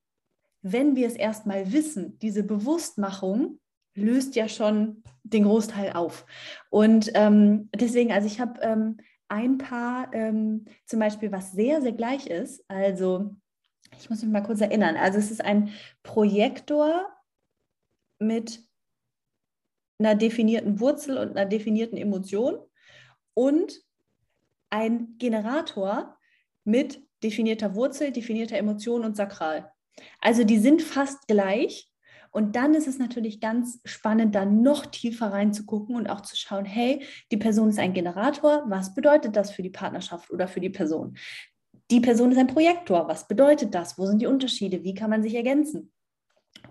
[0.62, 3.60] wenn wir es erstmal wissen, diese Bewusstmachung
[3.96, 6.26] löst ja schon den Großteil auf.
[6.70, 11.94] Und ähm, deswegen, also ich habe ähm, ein paar ähm, zum Beispiel, was sehr, sehr
[11.94, 12.64] gleich ist.
[12.68, 13.36] Also
[13.98, 14.98] ich muss mich mal kurz erinnern.
[14.98, 15.70] Also es ist ein
[16.04, 17.08] Projektor
[18.22, 18.64] mit
[20.00, 22.58] einer definierten Wurzel und einer definierten Emotion
[23.34, 23.82] und
[24.70, 26.18] ein Generator
[26.64, 29.72] mit definierter Wurzel, definierter Emotion und Sakral.
[30.20, 31.88] Also die sind fast gleich.
[32.34, 36.64] Und dann ist es natürlich ganz spannend, da noch tiefer reinzugucken und auch zu schauen,
[36.64, 40.70] hey, die Person ist ein Generator, was bedeutet das für die Partnerschaft oder für die
[40.70, 41.18] Person?
[41.92, 43.98] Die Person ist ein Projektor, was bedeutet das?
[43.98, 44.86] Wo sind die Unterschiede?
[44.86, 45.92] Wie kann man sich ergänzen?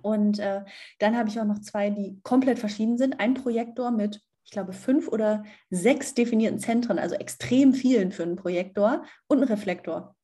[0.03, 0.63] Und äh,
[0.99, 3.21] dann habe ich auch noch zwei, die komplett verschieden sind.
[3.21, 8.37] Ein Projektor mit, ich glaube, fünf oder sechs definierten Zentren, also extrem vielen für einen
[8.37, 10.17] Projektor und ein Reflektor.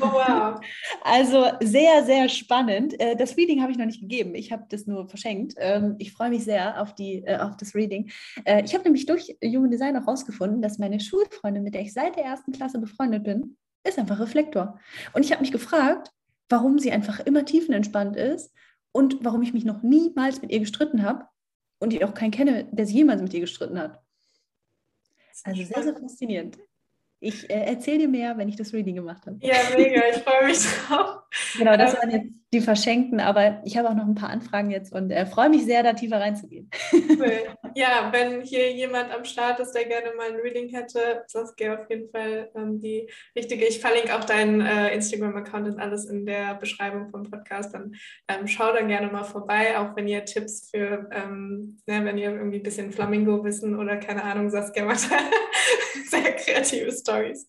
[0.00, 0.60] Oh, wow.
[1.02, 2.98] also sehr, sehr spannend.
[3.00, 4.34] Äh, das Reading habe ich noch nicht gegeben.
[4.34, 5.54] Ich habe das nur verschenkt.
[5.58, 8.10] Ähm, ich freue mich sehr auf, die, äh, auf das Reading.
[8.44, 11.92] Äh, ich habe nämlich durch Human Design auch rausgefunden, dass meine Schulfreundin, mit der ich
[11.92, 13.56] seit der ersten Klasse befreundet bin,
[13.86, 14.78] ist einfach Reflektor.
[15.12, 16.10] Und ich habe mich gefragt,
[16.48, 18.52] warum sie einfach immer tiefenentspannt ist
[18.94, 21.26] und warum ich mich noch niemals mit ihr gestritten habe
[21.80, 24.00] und ich auch keinen kenne, der sich jemals mit ihr gestritten hat.
[25.42, 26.58] Also sehr, sehr faszinierend.
[27.18, 29.36] Ich äh, erzähle dir mehr, wenn ich das Reading gemacht habe.
[29.40, 31.22] Ja, mega, ich freue mich drauf.
[31.58, 34.70] Genau, das ähm, waren jetzt die Verschenkten, aber ich habe auch noch ein paar Anfragen
[34.70, 36.70] jetzt und äh, freue mich sehr, da tiefer reinzugehen.
[36.92, 37.32] Cool.
[37.74, 41.90] Ja, wenn hier jemand am Start ist, der gerne mal ein Reading hätte, Saskia auf
[41.90, 43.64] jeden Fall ähm, die richtige.
[43.66, 47.74] Ich verlinke auch deinen äh, Instagram-Account und alles in der Beschreibung vom Podcast.
[47.74, 47.94] Dann
[48.28, 52.30] ähm, schau dann gerne mal vorbei, auch wenn ihr Tipps für, ähm, ne, wenn ihr
[52.30, 55.00] irgendwie ein bisschen Flamingo wissen oder keine Ahnung, Saskia macht
[56.10, 57.48] sehr kreative Stories.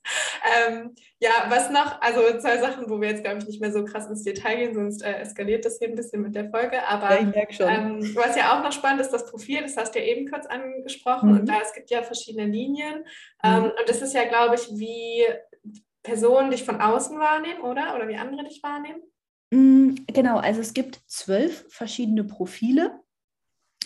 [0.67, 3.85] Ähm, ja, was noch, also zwei Sachen, wo wir jetzt, glaube ich, nicht mehr so
[3.85, 6.87] krass ins Detail gehen, sonst äh, eskaliert das hier ein bisschen mit der Folge.
[6.87, 7.69] Aber ja.
[7.69, 10.45] Ähm, was ja auch noch spannend ist, das Profil, das hast du ja eben kurz
[10.45, 11.31] angesprochen.
[11.31, 11.39] Mhm.
[11.39, 13.05] Und da es gibt ja verschiedene Linien.
[13.43, 13.65] Ähm, mhm.
[13.65, 15.23] und das ist ja, glaube ich, wie
[16.03, 17.95] Personen dich von außen wahrnehmen, oder?
[17.95, 19.01] Oder wie andere dich wahrnehmen?
[19.51, 22.99] Mm, genau, also es gibt zwölf verschiedene Profile.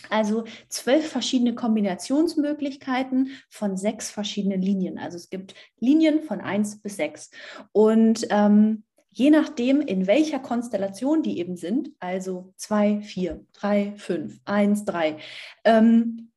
[0.10, 4.98] Also zwölf verschiedene Kombinationsmöglichkeiten von sechs verschiedenen Linien.
[4.98, 7.32] Also es gibt Linien von eins bis sechs.
[7.72, 8.84] Und ähm,
[9.20, 15.18] je nachdem, in welcher Konstellation die eben sind, also zwei, vier, drei, fünf, eins, drei,
[15.66, 16.32] ähm,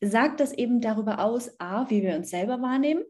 [0.00, 3.02] sagt das eben darüber aus, a, wie wir uns selber wahrnehmen,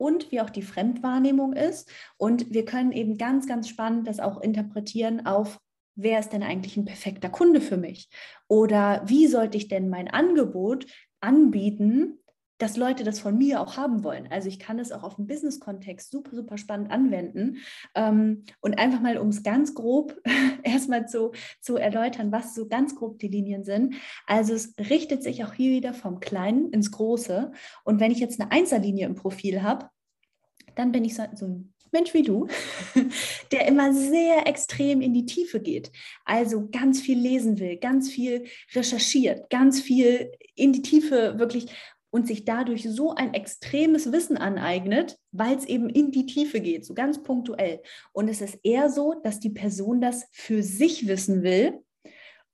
[0.00, 1.90] und wie auch die Fremdwahrnehmung ist.
[2.18, 5.58] Und wir können eben ganz, ganz spannend das auch interpretieren auf
[5.96, 8.08] wer ist denn eigentlich ein perfekter Kunde für mich?
[8.46, 10.86] Oder wie sollte ich denn mein Angebot
[11.20, 12.20] anbieten,
[12.58, 14.28] dass Leute das von mir auch haben wollen.
[14.30, 17.58] Also ich kann es auch auf den Business-Kontext super, super spannend anwenden.
[17.94, 20.20] Ähm, und einfach mal, um es ganz grob
[20.62, 23.94] erstmal zu, zu erläutern, was so ganz grob die Linien sind.
[24.26, 27.52] Also es richtet sich auch hier wieder vom Kleinen ins Große.
[27.84, 29.88] Und wenn ich jetzt eine Einserlinie im Profil habe,
[30.74, 32.46] dann bin ich so, so ein Mensch wie du,
[33.52, 35.90] der immer sehr extrem in die Tiefe geht.
[36.24, 38.44] Also ganz viel lesen will, ganz viel
[38.74, 41.66] recherchiert, ganz viel in die Tiefe wirklich
[42.10, 46.84] und sich dadurch so ein extremes Wissen aneignet, weil es eben in die Tiefe geht,
[46.84, 47.82] so ganz punktuell.
[48.12, 51.78] Und es ist eher so, dass die Person das für sich wissen will,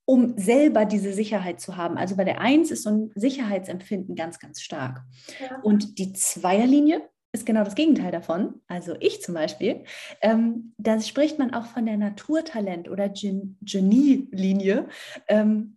[0.06, 1.96] um selber diese Sicherheit zu haben.
[1.96, 5.02] Also bei der Eins ist so ein Sicherheitsempfinden ganz, ganz stark.
[5.40, 5.60] Ja.
[5.62, 7.02] Und die Zweierlinie,
[7.34, 8.60] ist genau das Gegenteil davon.
[8.68, 9.84] Also ich zum Beispiel.
[10.22, 14.88] Ähm, da spricht man auch von der Naturtalent- oder Gen Genie-Linie.
[15.28, 15.76] Ähm,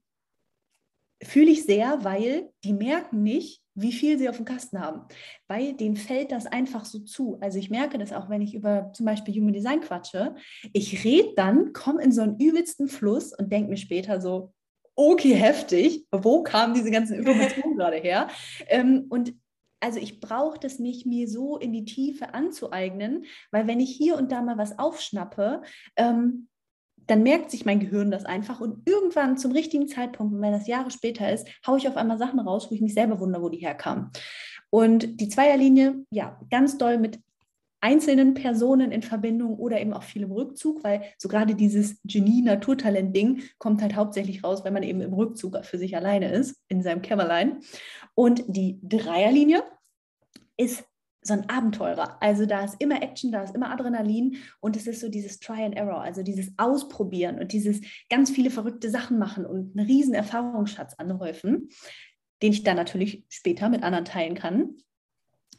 [1.24, 5.02] Fühle ich sehr, weil die merken nicht, wie viel sie auf dem Kasten haben.
[5.48, 7.38] Weil denen fällt das einfach so zu.
[7.42, 10.36] Also ich merke das auch, wenn ich über zum Beispiel Human Design quatsche.
[10.74, 14.54] Ich rede dann, komme in so einen übelsten Fluss und denke mir später so,
[14.96, 18.30] okay, heftig, wo kamen diese ganzen Informationen gerade her?
[18.68, 19.34] Ähm, und
[19.80, 24.18] also ich brauche das nicht, mir so in die Tiefe anzueignen, weil wenn ich hier
[24.18, 25.62] und da mal was aufschnappe,
[25.96, 26.48] ähm,
[27.08, 30.92] dann merkt sich mein Gehirn das einfach und irgendwann zum richtigen Zeitpunkt, wenn das Jahre
[30.92, 33.58] später ist, haue ich auf einmal Sachen raus, wo ich mich selber wundere, wo die
[33.58, 34.12] herkamen.
[34.70, 37.20] Und die Zweierlinie, ja, ganz doll mit
[37.80, 43.44] einzelnen Personen in Verbindung oder eben auch viel im Rückzug, weil so gerade dieses Genie-Naturtalent-Ding
[43.60, 47.02] kommt halt hauptsächlich raus, wenn man eben im Rückzug für sich alleine ist, in seinem
[47.02, 47.60] Kämmerlein.
[48.16, 49.64] Und die Dreierlinie
[50.58, 50.84] ist
[51.28, 52.18] so ein Abenteurer.
[52.22, 55.64] Also da ist immer Action, da ist immer Adrenalin und es ist so dieses Try
[55.64, 60.14] and Error, also dieses Ausprobieren und dieses ganz viele verrückte Sachen machen und einen riesen
[60.14, 61.70] Erfahrungsschatz anhäufen,
[62.42, 64.76] den ich dann natürlich später mit anderen teilen kann.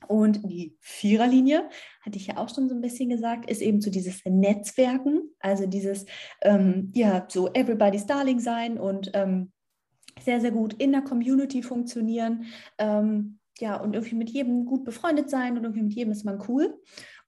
[0.07, 1.69] Und die Viererlinie,
[2.03, 5.67] hatte ich ja auch schon so ein bisschen gesagt, ist eben so dieses Netzwerken, also
[5.67, 6.07] dieses,
[6.43, 9.51] ähm, ja, so Everybody's Darling sein und ähm,
[10.23, 12.47] sehr, sehr gut in der Community funktionieren.
[12.79, 16.43] Ähm, ja, und irgendwie mit jedem gut befreundet sein und irgendwie mit jedem ist man
[16.49, 16.81] cool.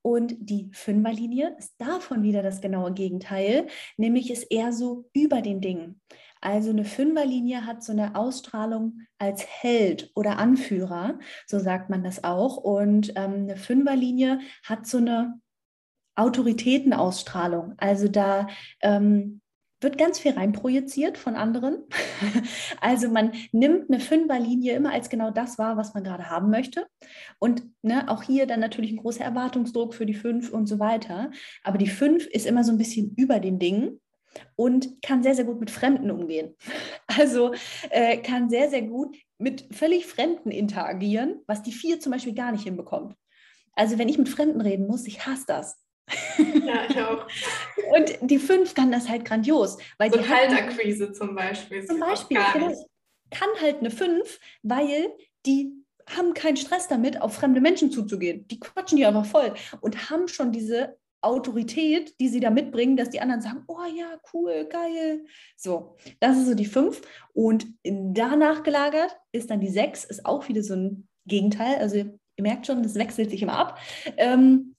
[0.02, 3.66] Und die Fünferlinie ist davon wieder das genaue Gegenteil,
[3.96, 6.00] nämlich ist eher so über den Dingen.
[6.40, 12.24] Also eine Fünferlinie hat so eine Ausstrahlung als Held oder Anführer, so sagt man das
[12.24, 12.56] auch.
[12.56, 15.38] Und ähm, eine Fünferlinie hat so eine
[16.16, 17.74] Autoritätenausstrahlung.
[17.76, 18.46] Also da
[18.80, 19.39] ähm,
[19.80, 21.84] wird ganz viel reinprojiziert von anderen.
[22.80, 26.86] also man nimmt eine Fünferlinie immer als genau das wahr, was man gerade haben möchte.
[27.38, 31.30] Und ne, auch hier dann natürlich ein großer Erwartungsdruck für die Fünf und so weiter.
[31.64, 34.00] Aber die Fünf ist immer so ein bisschen über den Dingen
[34.56, 36.56] und kann sehr, sehr gut mit Fremden umgehen.
[37.18, 37.52] Also
[37.90, 42.52] äh, kann sehr, sehr gut mit völlig Fremden interagieren, was die Vier zum Beispiel gar
[42.52, 43.16] nicht hinbekommt.
[43.74, 45.76] Also wenn ich mit Fremden reden muss, ich hasse das.
[46.64, 47.26] Ja, ich auch.
[47.94, 49.78] Und die fünf kann das halt grandios.
[49.98, 51.84] Weil so die Kaltakquise zum Beispiel.
[51.84, 52.86] Zum Beispiel, genau,
[53.30, 55.12] kann halt eine fünf, weil
[55.46, 55.72] die
[56.08, 58.46] haben keinen Stress damit, auf fremde Menschen zuzugehen.
[58.48, 63.10] Die quatschen die einfach voll und haben schon diese Autorität, die sie da mitbringen, dass
[63.10, 65.24] die anderen sagen, oh ja, cool, geil.
[65.56, 67.02] So, das ist so die fünf.
[67.34, 71.76] Und danach gelagert ist dann die sechs, ist auch wieder so ein Gegenteil.
[71.76, 73.78] Also ihr merkt schon, das wechselt sich immer ab.
[74.16, 74.74] Ähm,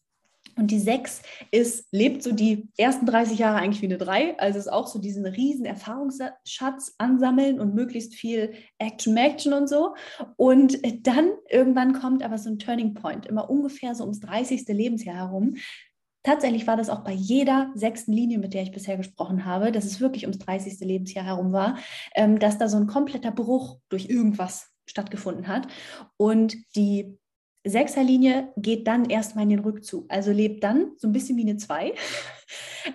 [0.57, 1.21] Und die 6
[1.51, 4.39] ist, lebt so die ersten 30 Jahre eigentlich wie eine 3.
[4.39, 9.95] Also ist auch so diesen riesen Erfahrungsschatz ansammeln und möglichst viel Action, Action und so.
[10.37, 14.67] Und dann irgendwann kommt aber so ein Turning Point, immer ungefähr so ums 30.
[14.67, 15.55] Lebensjahr herum.
[16.23, 19.85] Tatsächlich war das auch bei jeder sechsten Linie, mit der ich bisher gesprochen habe, dass
[19.85, 20.79] es wirklich ums 30.
[20.81, 21.77] Lebensjahr herum war,
[22.15, 25.67] ähm, dass da so ein kompletter Bruch durch irgendwas stattgefunden hat.
[26.17, 27.17] Und die
[27.63, 31.57] Sechserlinie geht dann erstmal in den Rückzug, also lebt dann so ein bisschen wie eine
[31.57, 31.93] Zwei.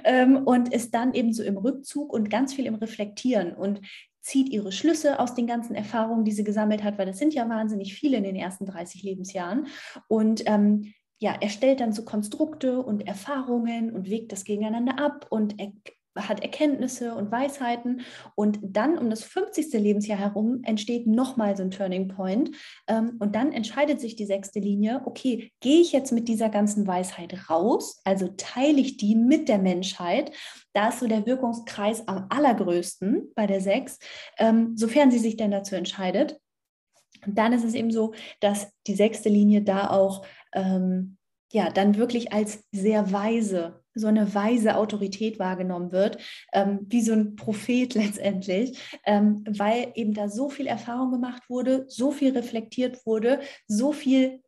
[0.03, 3.81] Ähm, und ist dann eben so im Rückzug und ganz viel im Reflektieren und
[4.21, 7.49] zieht ihre Schlüsse aus den ganzen Erfahrungen, die sie gesammelt hat, weil das sind ja
[7.49, 9.69] wahnsinnig viele in den ersten 30 Lebensjahren.
[10.09, 15.61] Und ähm, ja, erstellt dann so Konstrukte und Erfahrungen und wägt das gegeneinander ab und
[15.61, 15.73] er
[16.17, 18.03] hat Erkenntnisse und Weisheiten
[18.35, 19.73] und dann um das 50.
[19.73, 22.51] Lebensjahr herum entsteht nochmal so ein Turning Point
[22.89, 26.87] ähm, und dann entscheidet sich die sechste Linie, okay, gehe ich jetzt mit dieser ganzen
[26.87, 30.33] Weisheit raus, also teile ich die mit der Menschheit,
[30.73, 33.99] da ist so der Wirkungskreis am allergrößten bei der sechs,
[34.39, 36.39] ähm, sofern sie sich denn dazu entscheidet.
[37.27, 41.16] Und dann ist es eben so, dass die sechste Linie da auch ähm,
[41.53, 46.18] ja dann wirklich als sehr weise so eine weise Autorität wahrgenommen wird,
[46.53, 51.86] ähm, wie so ein Prophet letztendlich, ähm, weil eben da so viel Erfahrung gemacht wurde,
[51.88, 54.42] so viel reflektiert wurde, so viel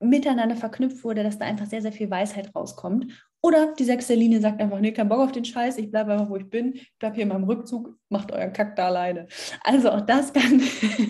[0.00, 3.12] miteinander verknüpft wurde, dass da einfach sehr, sehr viel Weisheit rauskommt.
[3.40, 6.30] Oder die sechste Linie sagt einfach, nee, kein Bock auf den Scheiß, ich bleibe einfach,
[6.30, 9.28] wo ich bin, ich bleibe hier in meinem Rückzug, macht euren Kack da alleine.
[9.62, 10.62] Also auch das kann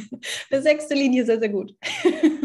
[0.50, 1.74] eine sechste Linie sehr, sehr gut.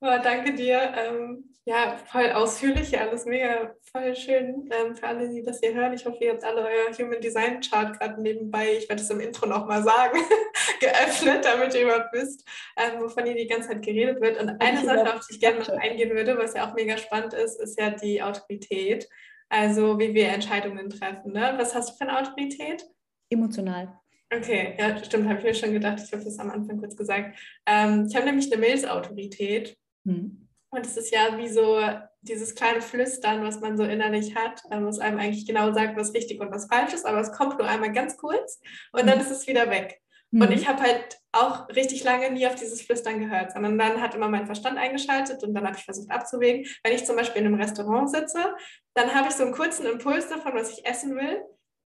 [0.00, 0.92] Oh, danke dir.
[0.94, 5.74] Ähm, ja, voll ausführlich, ja, alles mega, voll schön ähm, für alle, die das hier
[5.74, 5.94] hören.
[5.94, 9.18] Ich hoffe, ihr habt alle euer Human Design Chart gerade nebenbei, ich werde es im
[9.18, 10.18] Intro nochmal sagen,
[10.80, 14.40] geöffnet, damit ihr überhaupt wisst, ähm, wovon hier die ganze Zeit geredet wird.
[14.40, 17.34] Und eine Sache, auf die ich gerne noch eingehen würde, was ja auch mega spannend
[17.34, 19.08] ist, ist ja die Autorität.
[19.48, 21.32] Also wie wir Entscheidungen treffen.
[21.32, 21.54] Ne?
[21.56, 22.84] Was hast du für eine Autorität?
[23.30, 23.98] Emotional.
[24.32, 26.00] Okay, ja, stimmt, habe ich mir schon gedacht.
[26.04, 27.38] Ich habe das am Anfang kurz gesagt.
[27.64, 29.76] Ähm, ich habe nämlich eine Milzautorität.
[30.06, 30.48] Hm.
[30.70, 31.80] Und es ist ja wie so
[32.22, 36.14] dieses kleine Flüstern, was man so innerlich hat, ähm, was einem eigentlich genau sagt, was
[36.14, 38.60] richtig und was falsch ist, aber es kommt nur einmal ganz kurz
[38.92, 39.24] und dann mhm.
[39.24, 40.00] ist es wieder weg.
[40.30, 40.42] Mhm.
[40.42, 44.14] Und ich habe halt auch richtig lange nie auf dieses Flüstern gehört, sondern dann hat
[44.14, 46.66] immer mein Verstand eingeschaltet und dann habe ich versucht abzuwägen.
[46.82, 48.54] Wenn ich zum Beispiel in einem Restaurant sitze,
[48.94, 51.42] dann habe ich so einen kurzen Impuls davon, was ich essen will.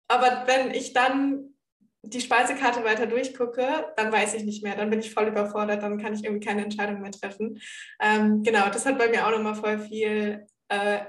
[0.09, 1.55] Aber wenn ich dann
[2.03, 5.99] die Speisekarte weiter durchgucke, dann weiß ich nicht mehr, dann bin ich voll überfordert, dann
[5.99, 7.61] kann ich irgendwie keine Entscheidung mehr treffen.
[8.01, 11.01] Ähm, genau, das hat bei mir auch nochmal voll viel äh,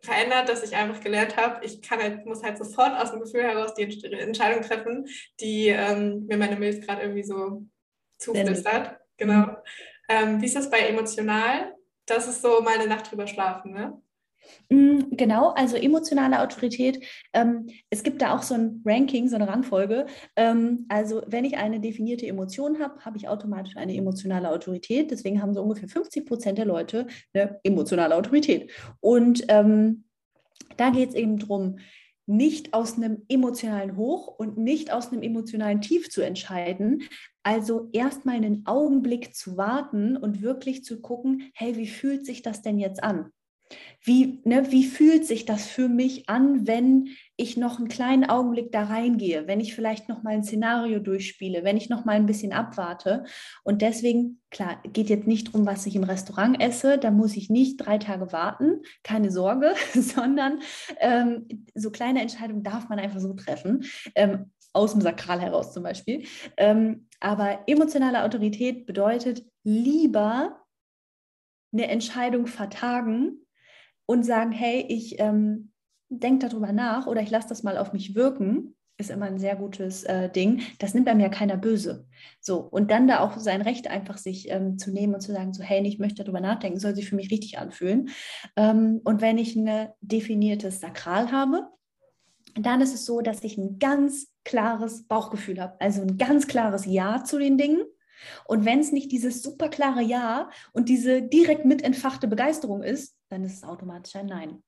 [0.00, 3.42] verändert, dass ich einfach gelernt habe, ich kann halt, muss halt sofort aus dem Gefühl
[3.42, 5.06] heraus die Entscheidung treffen,
[5.40, 7.66] die ähm, mir meine Milch gerade irgendwie so
[8.18, 8.98] zuflüstert.
[9.16, 9.56] Genau.
[10.08, 11.74] Ähm, wie ist das bei emotional?
[12.06, 14.00] Das ist so meine Nacht drüber schlafen, ne?
[14.70, 17.04] Mm, genau, also emotionale Autorität.
[17.32, 20.06] Ähm, es gibt da auch so ein Ranking, so eine Rangfolge.
[20.36, 25.10] Ähm, also wenn ich eine definierte Emotion habe, habe ich automatisch eine emotionale Autorität.
[25.10, 28.70] Deswegen haben so ungefähr 50 Prozent der Leute eine emotionale Autorität.
[29.00, 30.04] Und ähm,
[30.76, 31.76] da geht es eben darum,
[32.28, 37.04] nicht aus einem emotionalen Hoch und nicht aus einem emotionalen Tief zu entscheiden.
[37.42, 42.60] Also erstmal einen Augenblick zu warten und wirklich zu gucken, hey, wie fühlt sich das
[42.60, 43.32] denn jetzt an?
[44.02, 48.72] Wie, ne, wie fühlt sich das für mich an, wenn ich noch einen kleinen Augenblick
[48.72, 52.26] da reingehe, wenn ich vielleicht noch mal ein Szenario durchspiele, wenn ich noch mal ein
[52.26, 53.24] bisschen abwarte?
[53.64, 57.50] Und deswegen, klar, geht jetzt nicht darum, was ich im Restaurant esse, da muss ich
[57.50, 60.60] nicht drei Tage warten, keine Sorge, sondern
[61.00, 63.84] ähm, so kleine Entscheidungen darf man einfach so treffen.
[64.14, 66.24] Ähm, aus dem Sakral heraus zum Beispiel.
[66.56, 70.64] Ähm, aber emotionale Autorität bedeutet lieber
[71.72, 73.44] eine Entscheidung vertagen,
[74.08, 75.70] und sagen, hey, ich ähm,
[76.08, 79.54] denke darüber nach oder ich lasse das mal auf mich wirken, ist immer ein sehr
[79.54, 80.62] gutes äh, Ding.
[80.78, 82.06] Das nimmt einem ja keiner böse.
[82.40, 85.52] So, und dann da auch sein Recht einfach sich ähm, zu nehmen und zu sagen,
[85.52, 88.08] so, hey, ich möchte darüber nachdenken, soll sich für mich richtig anfühlen.
[88.56, 91.68] Ähm, und wenn ich ein definiertes Sakral habe,
[92.54, 96.86] dann ist es so, dass ich ein ganz klares Bauchgefühl habe, also ein ganz klares
[96.86, 97.82] Ja zu den Dingen.
[98.46, 103.17] Und wenn es nicht dieses super klare Ja und diese direkt mit entfachte Begeisterung ist,
[103.28, 104.62] dann ist es automatisch ein Nein.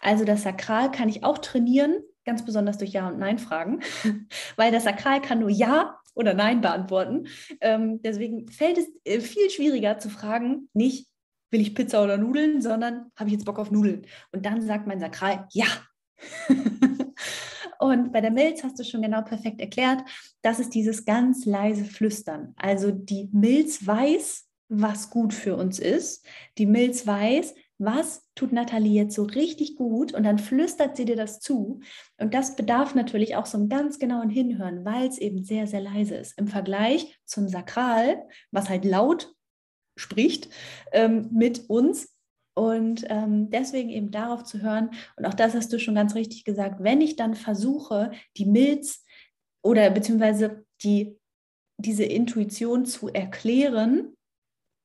[0.00, 3.80] Also das Sakral kann ich auch trainieren, ganz besonders durch Ja und Nein Fragen,
[4.56, 7.28] weil das Sakral kann nur Ja oder Nein beantworten.
[7.60, 11.08] Ähm, deswegen fällt es äh, viel schwieriger zu fragen, nicht
[11.50, 14.06] will ich Pizza oder Nudeln, sondern habe ich jetzt Bock auf Nudeln.
[14.32, 15.66] Und dann sagt mein Sakral Ja.
[17.78, 20.02] und bei der Milz hast du schon genau perfekt erklärt,
[20.42, 22.54] das ist dieses ganz leise Flüstern.
[22.56, 26.26] Also die Milz weiß, was gut für uns ist.
[26.58, 31.16] Die Milz weiß, was tut Nathalie jetzt so richtig gut und dann flüstert sie dir
[31.16, 31.80] das zu.
[32.18, 35.80] Und das bedarf natürlich auch so einem ganz genauen Hinhören, weil es eben sehr, sehr
[35.80, 36.36] leise ist.
[36.38, 39.32] Im Vergleich zum Sakral, was halt laut
[39.96, 40.48] spricht
[40.92, 42.14] ähm, mit uns.
[42.54, 44.90] Und ähm, deswegen eben darauf zu hören.
[45.16, 46.82] Und auch das hast du schon ganz richtig gesagt.
[46.82, 49.04] Wenn ich dann versuche, die Milz
[49.62, 51.16] oder beziehungsweise die,
[51.76, 54.16] diese Intuition zu erklären,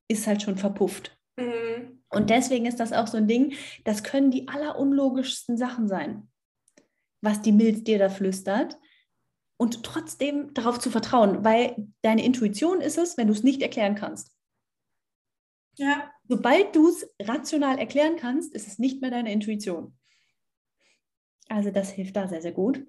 [0.07, 1.17] ist halt schon verpufft.
[1.39, 1.92] Mhm.
[2.13, 3.53] Und deswegen ist das auch so ein Ding,
[3.83, 6.29] das können die allerunlogischsten Sachen sein,
[7.21, 8.77] was die Milz dir da flüstert.
[9.57, 13.95] Und trotzdem darauf zu vertrauen, weil deine Intuition ist es, wenn du es nicht erklären
[13.95, 14.35] kannst.
[15.75, 16.11] Ja.
[16.27, 19.97] Sobald du es rational erklären kannst, ist es nicht mehr deine Intuition.
[21.47, 22.85] Also das hilft da sehr, sehr gut.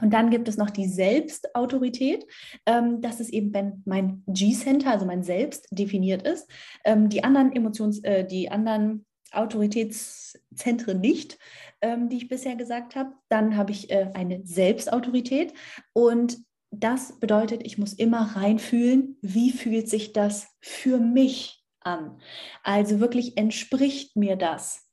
[0.00, 2.26] Und dann gibt es noch die Selbstautorität.
[2.66, 6.48] Ähm, das ist eben, wenn mein G-Center, also mein Selbst, definiert ist.
[6.84, 11.38] Ähm, die anderen Emotions-, äh, die anderen Autoritätszentren nicht,
[11.80, 13.12] ähm, die ich bisher gesagt habe.
[13.28, 15.54] Dann habe ich äh, eine Selbstautorität.
[15.92, 16.38] Und
[16.70, 22.18] das bedeutet, ich muss immer reinfühlen, wie fühlt sich das für mich an.
[22.62, 24.88] Also wirklich entspricht mir das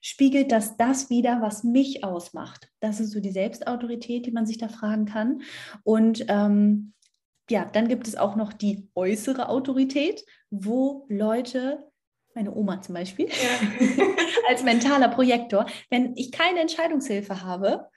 [0.00, 2.70] spiegelt das das wieder, was mich ausmacht?
[2.80, 5.42] Das ist so die Selbstautorität, die man sich da fragen kann.
[5.84, 6.94] Und ähm,
[7.50, 11.90] ja, dann gibt es auch noch die äußere Autorität, wo Leute
[12.34, 14.06] meine Oma zum Beispiel, ja.
[14.48, 17.88] als mentaler Projektor, wenn ich keine Entscheidungshilfe habe,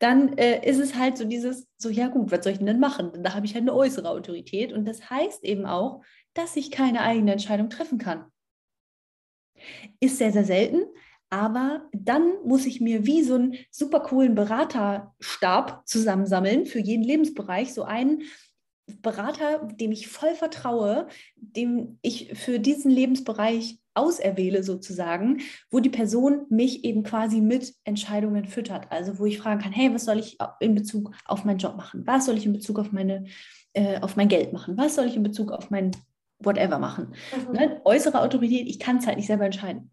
[0.00, 3.12] dann äh, ist es halt so dieses, so ja gut, was soll ich denn machen?
[3.22, 6.02] Da habe ich halt eine äußere Autorität und das heißt eben auch,
[6.34, 8.24] dass ich keine eigene Entscheidung treffen kann.
[10.00, 10.82] Ist sehr, sehr selten,
[11.30, 17.72] aber dann muss ich mir wie so einen super coolen Beraterstab zusammensammeln für jeden Lebensbereich.
[17.72, 18.22] So einen
[19.00, 25.40] Berater, dem ich voll vertraue, dem ich für diesen Lebensbereich auserwähle sozusagen,
[25.70, 28.90] wo die Person mich eben quasi mit Entscheidungen füttert.
[28.90, 32.06] Also wo ich fragen kann, hey, was soll ich in Bezug auf meinen Job machen?
[32.06, 33.24] Was soll ich in Bezug auf, meine,
[33.72, 34.76] äh, auf mein Geld machen?
[34.76, 35.92] Was soll ich in Bezug auf mein
[36.40, 37.14] whatever machen?
[37.48, 37.52] Mhm.
[37.52, 37.80] Ne?
[37.84, 39.90] Äußere Autorität, ich kann es halt nicht selber entscheiden.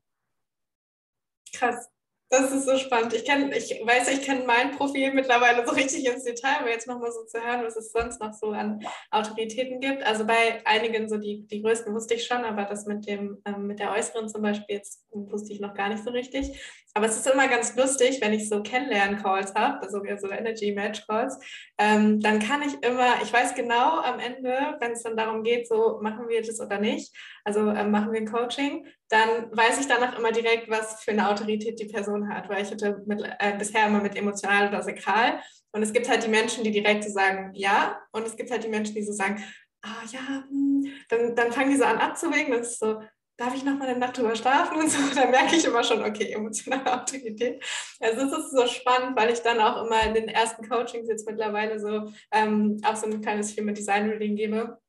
[1.53, 1.89] Krass.
[2.29, 3.13] Das ist so spannend.
[3.13, 6.85] Ich, kenn, ich weiß, ich kenne mein Profil mittlerweile so richtig ins Detail, aber jetzt
[6.85, 10.03] nochmal so zu hören, was es sonst noch so an Autoritäten gibt.
[10.03, 13.67] Also bei einigen, so die, die größten wusste ich schon, aber das mit, dem, ähm,
[13.67, 16.59] mit der äußeren zum Beispiel, jetzt wusste ich noch gar nicht so richtig.
[16.97, 21.37] Aber es ist immer ganz lustig, wenn ich so Kennenlernen-Calls habe, also so Energy-Match-Calls,
[21.77, 25.67] ähm, dann kann ich immer, ich weiß genau am Ende, wenn es dann darum geht,
[25.67, 29.87] so machen wir das oder nicht, also ähm, machen wir ein Coaching, dann weiß ich
[29.87, 33.55] danach immer direkt, was für eine Autorität die Person hat, weil ich hatte mit, äh,
[33.59, 35.39] bisher immer mit emotional oder sakral
[35.73, 38.63] und es gibt halt die Menschen, die direkt so sagen, ja, und es gibt halt
[38.63, 39.43] die Menschen, die so sagen,
[39.83, 40.87] ah ja, hm.
[41.09, 43.03] dann, dann fangen die so an abzuwägen, das ist so,
[43.37, 46.03] darf ich noch mal eine Nacht drüber schlafen und so, da merke ich immer schon,
[46.03, 47.63] okay, emotionale Autorität.
[47.99, 51.27] Also es ist so spannend, weil ich dann auch immer in den ersten Coachings jetzt
[51.29, 54.79] mittlerweile so ähm, auch so ein kleines Human Design Reading gebe.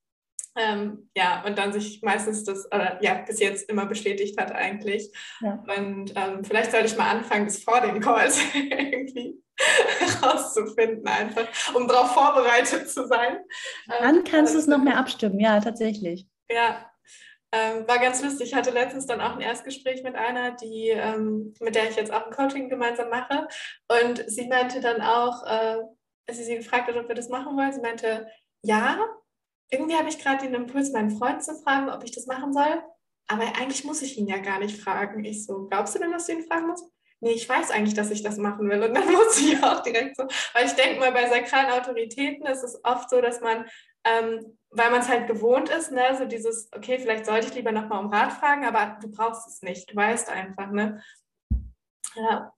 [0.56, 5.12] Ähm, ja, und dann sich meistens das, oder ja, bis jetzt immer bestätigt hat eigentlich.
[5.40, 5.62] Ja.
[5.76, 9.40] Und ähm, vielleicht sollte ich mal anfangen, das vor den Calls irgendwie
[10.22, 13.38] rauszufinden, einfach, um darauf vorbereitet zu sein.
[13.86, 16.26] Dann ähm, kannst du es noch mehr abstimmen, ja, tatsächlich.
[16.50, 16.90] Ja,
[17.52, 18.48] ähm, war ganz lustig.
[18.48, 22.12] Ich hatte letztens dann auch ein Erstgespräch mit einer, die, ähm, mit der ich jetzt
[22.12, 23.48] auch ein Coaching gemeinsam mache.
[23.88, 25.78] Und sie meinte dann auch, äh,
[26.26, 28.28] als ich sie gefragt hat, ob wir das machen wollen, sie meinte,
[28.62, 28.98] ja,
[29.70, 32.82] irgendwie habe ich gerade den Impuls, meinen Freund zu fragen, ob ich das machen soll.
[33.28, 35.24] Aber eigentlich muss ich ihn ja gar nicht fragen.
[35.24, 36.84] Ich so, glaubst du denn, dass du ihn fragen musst?
[37.20, 38.82] Nee, ich weiß eigentlich, dass ich das machen will.
[38.82, 42.62] Und dann muss ich auch direkt so, weil ich denke mal, bei sakralen Autoritäten ist
[42.62, 43.66] es oft so, dass man
[44.04, 47.72] ähm, weil man es halt gewohnt ist, ne, so dieses, okay, vielleicht sollte ich lieber
[47.72, 51.02] nochmal um Rat fragen, aber du brauchst es nicht, du weißt einfach, ne?
[52.14, 52.52] Ja.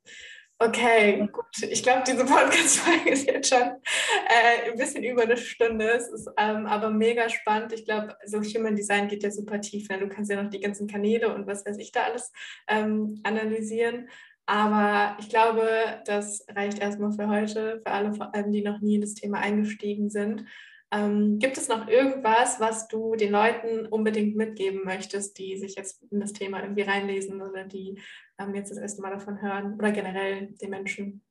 [0.62, 1.46] Okay, gut.
[1.62, 5.88] Ich glaube, diese Podcast-Folge ist jetzt schon äh, ein bisschen über eine Stunde.
[5.88, 7.72] Es ist ähm, aber mega spannend.
[7.72, 9.88] Ich glaube, so Human Design geht ja super tief.
[9.88, 9.98] Ne?
[9.98, 12.30] Du kannst ja noch die ganzen Kanäle und was weiß ich da alles
[12.68, 14.10] ähm, analysieren.
[14.44, 15.66] Aber ich glaube,
[16.04, 19.38] das reicht erstmal für heute, für alle, vor allem, die noch nie in das Thema
[19.38, 20.44] eingestiegen sind.
[20.92, 26.02] Ähm, gibt es noch irgendwas, was du den Leuten unbedingt mitgeben möchtest, die sich jetzt
[26.10, 28.00] in das Thema irgendwie reinlesen oder die
[28.38, 31.22] ähm, jetzt das erste Mal davon hören oder generell den Menschen?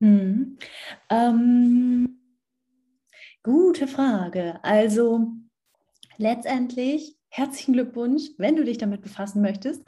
[0.00, 0.58] Hm.
[1.10, 2.20] Ähm,
[3.42, 4.60] gute Frage.
[4.62, 5.26] Also
[6.16, 9.82] letztendlich herzlichen Glückwunsch, wenn du dich damit befassen möchtest.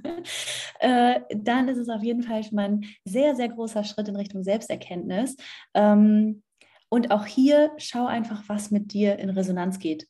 [0.80, 4.16] äh, dann ist es auf jeden Fall schon mal ein sehr, sehr großer Schritt in
[4.16, 5.36] Richtung Selbsterkenntnis.
[5.74, 6.42] Ähm,
[6.94, 10.06] und auch hier schau einfach, was mit dir in Resonanz geht.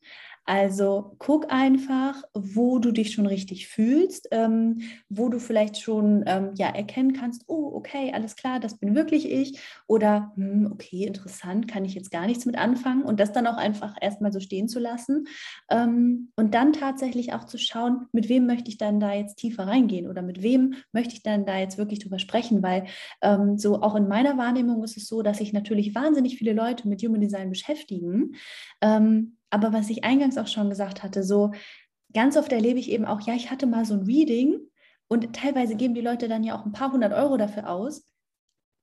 [0.47, 6.51] Also guck einfach, wo du dich schon richtig fühlst, ähm, wo du vielleicht schon ähm,
[6.57, 9.59] ja, erkennen kannst, oh, okay, alles klar, das bin wirklich ich.
[9.87, 13.05] Oder, hm, okay, interessant, kann ich jetzt gar nichts mit anfangen.
[13.05, 15.29] Und das dann auch einfach erstmal so stehen zu lassen.
[15.71, 19.67] Ähm, und dann tatsächlich auch zu schauen, mit wem möchte ich dann da jetzt tiefer
[19.67, 22.63] reingehen oder mit wem möchte ich dann da jetzt wirklich drüber sprechen.
[22.63, 22.85] Weil
[23.23, 26.87] ähm, so auch in meiner Wahrnehmung ist es so, dass sich natürlich wahnsinnig viele Leute
[26.87, 28.35] mit Human Design beschäftigen.
[29.55, 31.53] Aber was ich eingangs auch schon gesagt hatte, so
[32.13, 34.59] ganz oft erlebe ich eben auch, ja, ich hatte mal so ein Reading
[35.07, 38.05] und teilweise geben die Leute dann ja auch ein paar hundert Euro dafür aus,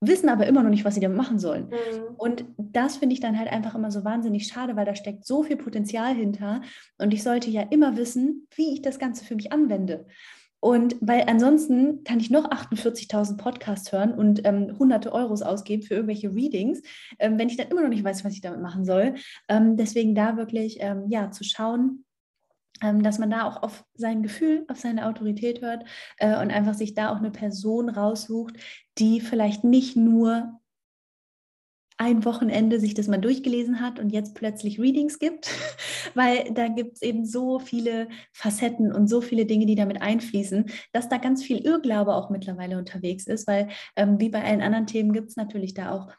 [0.00, 1.66] wissen aber immer noch nicht, was sie damit machen sollen.
[1.66, 2.14] Mhm.
[2.16, 5.42] Und das finde ich dann halt einfach immer so wahnsinnig schade, weil da steckt so
[5.42, 6.62] viel Potenzial hinter
[6.96, 10.06] und ich sollte ja immer wissen, wie ich das Ganze für mich anwende.
[10.62, 15.94] Und weil ansonsten kann ich noch 48.000 Podcasts hören und ähm, hunderte Euros ausgeben für
[15.94, 16.82] irgendwelche Readings,
[17.18, 19.16] ähm, wenn ich dann immer noch nicht weiß, was ich damit machen soll.
[19.48, 22.04] Ähm, deswegen da wirklich ähm, ja zu schauen,
[22.80, 25.84] ähm, dass man da auch auf sein Gefühl, auf seine Autorität hört
[26.18, 28.54] äh, und einfach sich da auch eine Person raussucht,
[28.98, 30.60] die vielleicht nicht nur
[32.02, 35.48] ein Wochenende sich das mal durchgelesen hat und jetzt plötzlich Readings gibt,
[36.14, 40.66] weil da gibt es eben so viele Facetten und so viele Dinge, die damit einfließen,
[40.92, 44.86] dass da ganz viel Irrglaube auch mittlerweile unterwegs ist, weil ähm, wie bei allen anderen
[44.86, 46.12] Themen gibt es natürlich da auch,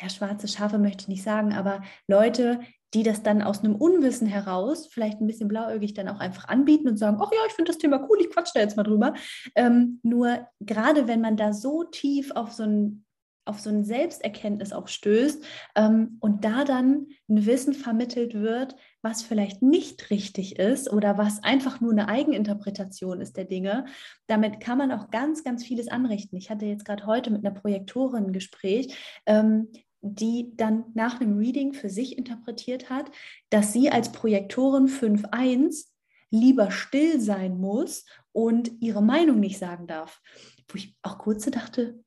[0.00, 2.60] ja, schwarze Schafe möchte ich nicht sagen, aber Leute,
[2.94, 6.88] die das dann aus einem Unwissen heraus, vielleicht ein bisschen blauäugig, dann auch einfach anbieten
[6.88, 9.14] und sagen, ach ja, ich finde das Thema cool, ich quatsch da jetzt mal drüber.
[9.54, 13.04] Ähm, nur gerade wenn man da so tief auf so ein
[13.44, 15.44] auf so ein Selbsterkenntnis auch stößt
[15.74, 21.42] ähm, und da dann ein Wissen vermittelt wird, was vielleicht nicht richtig ist oder was
[21.42, 23.86] einfach nur eine Eigeninterpretation ist der Dinge.
[24.28, 26.36] Damit kann man auch ganz, ganz vieles anrichten.
[26.36, 28.96] Ich hatte jetzt gerade heute mit einer Projektorin ein Gespräch,
[29.26, 29.68] ähm,
[30.02, 33.10] die dann nach einem Reading für sich interpretiert hat,
[33.50, 35.86] dass sie als Projektorin 5.1
[36.30, 40.20] lieber still sein muss und ihre Meinung nicht sagen darf.
[40.68, 42.02] Wo ich auch kurz dachte,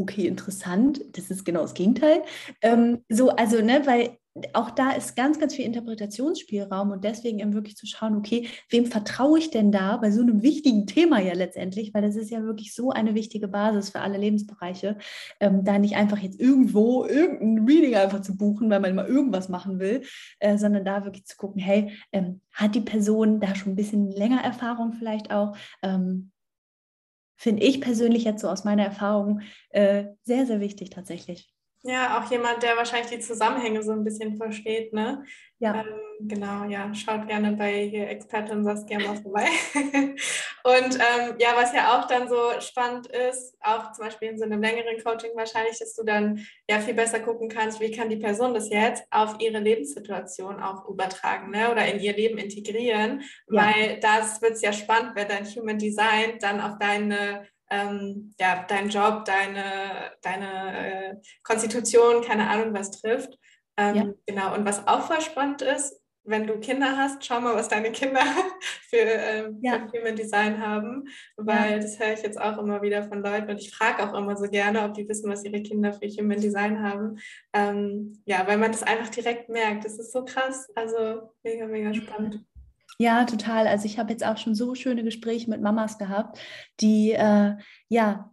[0.00, 2.22] okay, interessant, das ist genau das Gegenteil.
[2.62, 4.16] Ähm, so, also, ne, weil
[4.52, 8.86] auch da ist ganz, ganz viel Interpretationsspielraum und deswegen eben wirklich zu schauen, okay, wem
[8.86, 12.42] vertraue ich denn da bei so einem wichtigen Thema ja letztendlich, weil das ist ja
[12.44, 14.98] wirklich so eine wichtige Basis für alle Lebensbereiche,
[15.40, 19.48] ähm, da nicht einfach jetzt irgendwo irgendein Reading einfach zu buchen, weil man mal irgendwas
[19.48, 20.02] machen will,
[20.38, 24.10] äh, sondern da wirklich zu gucken, hey, ähm, hat die Person da schon ein bisschen
[24.10, 25.56] länger Erfahrung vielleicht auch?
[25.82, 26.30] Ähm,
[27.40, 29.40] finde ich persönlich jetzt so aus meiner Erfahrung
[29.70, 31.50] äh, sehr, sehr wichtig tatsächlich.
[31.82, 35.24] Ja, auch jemand, der wahrscheinlich die Zusammenhänge so ein bisschen versteht, ne?
[35.60, 35.76] Ja.
[35.76, 39.46] Ähm, genau, ja, schaut gerne bei hier Expertin Saskia mal vorbei.
[39.74, 44.44] und ähm, ja, was ja auch dann so spannend ist, auch zum Beispiel in so
[44.44, 48.16] einem längeren Coaching wahrscheinlich, dass du dann ja viel besser gucken kannst, wie kann die
[48.16, 51.70] Person das jetzt auf ihre Lebenssituation auch übertragen, ne?
[51.70, 53.64] Oder in ihr Leben integrieren, ja.
[53.64, 58.64] weil das wird es ja spannend, wenn dein Human Design dann auf deine ähm, ja,
[58.68, 63.38] deinen Job, deine, deine äh, Konstitution, keine Ahnung was trifft.
[63.76, 64.04] Ähm, ja.
[64.26, 67.92] Genau, und was auch voll spannend ist, wenn du Kinder hast, schau mal, was deine
[67.92, 68.20] Kinder
[68.90, 69.88] für, ähm, ja.
[69.88, 71.78] für Human Design haben, weil ja.
[71.78, 74.48] das höre ich jetzt auch immer wieder von Leuten und ich frage auch immer so
[74.48, 77.18] gerne, ob die wissen, was ihre Kinder für Human Design haben.
[77.54, 79.84] Ähm, ja, weil man das einfach direkt merkt.
[79.84, 82.44] Das ist so krass, also mega, mega spannend.
[83.00, 83.66] Ja, total.
[83.66, 86.38] Also ich habe jetzt auch schon so schöne Gespräche mit Mamas gehabt,
[86.80, 87.56] die äh,
[87.88, 88.30] ja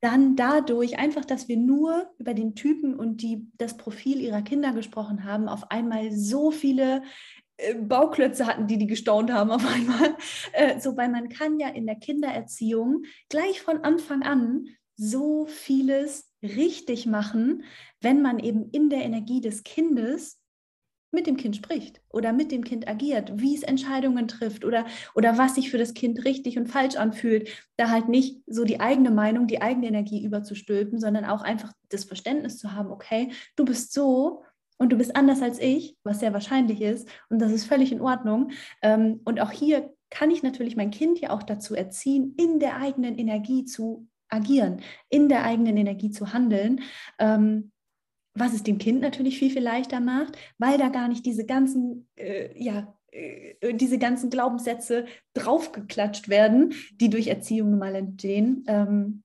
[0.00, 4.72] dann dadurch einfach, dass wir nur über den Typen und die, das Profil ihrer Kinder
[4.72, 7.04] gesprochen haben, auf einmal so viele
[7.58, 10.16] äh, Bauklötze hatten, die die gestaunt haben auf einmal.
[10.54, 14.66] Äh, so, weil man kann ja in der Kindererziehung gleich von Anfang an
[14.96, 17.62] so vieles richtig machen,
[18.00, 20.39] wenn man eben in der Energie des Kindes
[21.12, 25.38] mit dem Kind spricht oder mit dem Kind agiert, wie es Entscheidungen trifft oder, oder
[25.38, 29.10] was sich für das Kind richtig und falsch anfühlt, da halt nicht so die eigene
[29.10, 33.92] Meinung, die eigene Energie überzustülpen, sondern auch einfach das Verständnis zu haben, okay, du bist
[33.92, 34.42] so
[34.78, 38.00] und du bist anders als ich, was sehr wahrscheinlich ist und das ist völlig in
[38.00, 38.52] Ordnung.
[38.82, 42.76] Ähm, und auch hier kann ich natürlich mein Kind ja auch dazu erziehen, in der
[42.76, 46.80] eigenen Energie zu agieren, in der eigenen Energie zu handeln.
[47.18, 47.72] Ähm,
[48.34, 52.08] was es dem Kind natürlich viel, viel leichter macht, weil da gar nicht diese ganzen,
[52.16, 58.64] äh, ja, äh, diese ganzen Glaubenssätze draufgeklatscht werden, die durch Erziehung mal entstehen.
[58.68, 59.22] Ähm,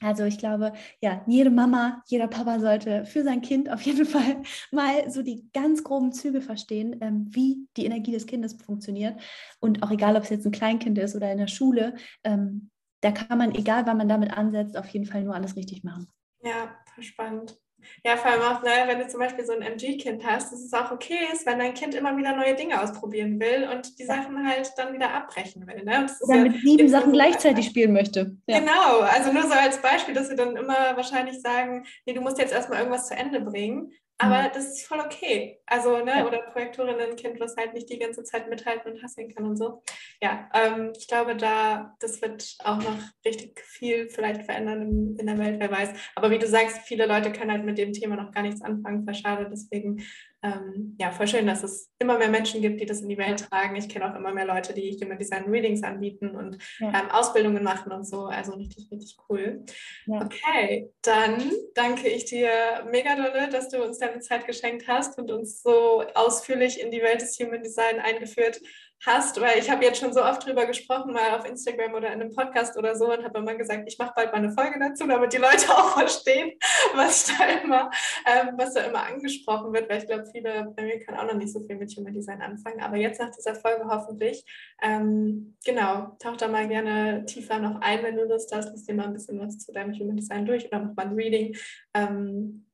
[0.00, 4.42] also ich glaube, ja, jede Mama, jeder Papa sollte für sein Kind auf jeden Fall
[4.72, 9.20] mal so die ganz groben Züge verstehen, ähm, wie die Energie des Kindes funktioniert.
[9.60, 11.94] Und auch egal, ob es jetzt ein Kleinkind ist oder in der Schule,
[12.24, 12.70] ähm,
[13.00, 16.08] da kann man, egal wann man damit ansetzt, auf jeden Fall nur alles richtig machen.
[16.42, 17.61] Ja, spannend.
[18.04, 20.72] Ja, vor allem auch, ne, wenn du zum Beispiel so ein MG-Kind hast, dass es
[20.72, 24.46] auch okay ist, wenn dein Kind immer wieder neue Dinge ausprobieren will und die Sachen
[24.46, 25.84] halt dann wieder abbrechen will.
[25.84, 26.06] Ne?
[26.20, 28.36] Oder ja mit sieben Sachen gleichzeitig spielen möchte.
[28.46, 28.60] Ja.
[28.60, 32.38] Genau, also nur so als Beispiel, dass sie dann immer wahrscheinlich sagen, nee, du musst
[32.38, 33.92] jetzt erstmal irgendwas zu Ende bringen.
[34.18, 35.60] Aber das ist voll okay.
[35.66, 36.26] Also, ne, ja.
[36.26, 39.82] oder Projektorinnen-Kind, was halt nicht die ganze Zeit mithalten und hassen kann und so.
[40.20, 45.26] Ja, ähm, ich glaube, da, das wird auch noch richtig viel vielleicht verändern in, in,
[45.26, 45.90] der Welt, wer weiß.
[46.14, 49.04] Aber wie du sagst, viele Leute können halt mit dem Thema noch gar nichts anfangen,
[49.04, 49.48] voll schade.
[49.50, 50.02] Deswegen
[50.42, 53.48] ähm, ja, voll schön, dass es immer mehr Menschen gibt, die das in die Welt
[53.48, 53.76] tragen.
[53.76, 56.88] Ich kenne auch immer mehr Leute, die Human Design Readings anbieten und ja.
[56.88, 58.24] ähm, Ausbildungen machen und so.
[58.24, 59.64] Also richtig, richtig cool.
[60.06, 60.24] Ja.
[60.24, 62.50] Okay, dann danke ich dir
[62.90, 67.02] mega dolle, dass du uns deine Zeit geschenkt hast und uns so ausführlich in die
[67.02, 68.60] Welt des Human Design eingeführt
[69.04, 72.20] hast, weil ich habe jetzt schon so oft drüber gesprochen, mal auf Instagram oder in
[72.20, 75.06] einem Podcast oder so und habe immer gesagt, ich mache bald mal eine Folge dazu,
[75.06, 76.52] damit die Leute auch verstehen,
[76.94, 77.90] was da immer,
[78.26, 81.34] ähm, was da immer angesprochen wird, weil ich glaube, viele bei mir können auch noch
[81.34, 84.44] nicht so viel mit Human Design anfangen, aber jetzt nach dieser Folge hoffentlich.
[84.80, 88.94] Ähm, genau, tauch da mal gerne tiefer noch ein, wenn du Lust hast, liest dir
[88.94, 91.56] mal ein bisschen was zu deinem Human Design durch oder mach mal ein Reading.
[91.94, 92.66] Ähm,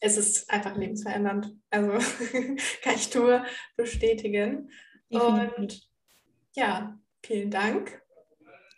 [0.00, 1.54] es ist einfach lebensverändernd.
[1.70, 1.92] Also
[2.82, 3.44] kann ich nur
[3.76, 4.70] bestätigen.
[5.10, 5.88] Und
[6.54, 8.02] ja, vielen Dank.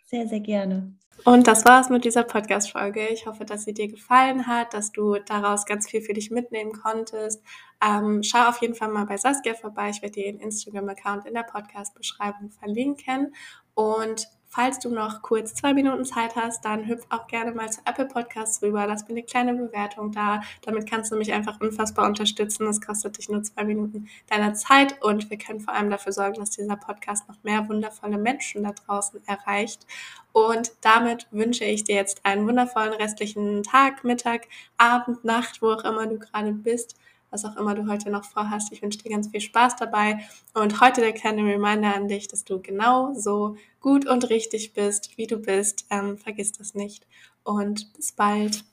[0.05, 0.93] Sehr, sehr gerne.
[1.25, 3.07] Und das war's mit dieser Podcast-Folge.
[3.09, 6.71] Ich hoffe, dass sie dir gefallen hat, dass du daraus ganz viel für dich mitnehmen
[6.71, 7.43] konntest.
[7.85, 9.89] Ähm, schau auf jeden Fall mal bei Saskia vorbei.
[9.89, 13.35] Ich werde dir ihren Instagram-Account in der Podcast-Beschreibung verlinken.
[13.73, 17.81] Und Falls du noch kurz zwei Minuten Zeit hast, dann hüpf auch gerne mal zu
[17.85, 18.87] Apple Podcasts rüber.
[18.87, 20.41] Lass mir eine kleine Bewertung da.
[20.63, 22.65] Damit kannst du mich einfach unfassbar unterstützen.
[22.65, 26.39] Das kostet dich nur zwei Minuten deiner Zeit und wir können vor allem dafür sorgen,
[26.39, 29.85] dass dieser Podcast noch mehr wundervolle Menschen da draußen erreicht.
[30.31, 34.47] Und damit wünsche ich dir jetzt einen wundervollen restlichen Tag, Mittag,
[34.77, 36.95] Abend, Nacht, wo auch immer du gerade bist
[37.31, 38.71] was auch immer du heute noch vorhast.
[38.71, 40.19] Ich wünsche dir ganz viel Spaß dabei
[40.53, 45.17] und heute der kleine Reminder an dich, dass du genau so gut und richtig bist,
[45.17, 45.85] wie du bist.
[45.89, 47.05] Ähm, vergiss das nicht
[47.43, 48.63] und bis bald.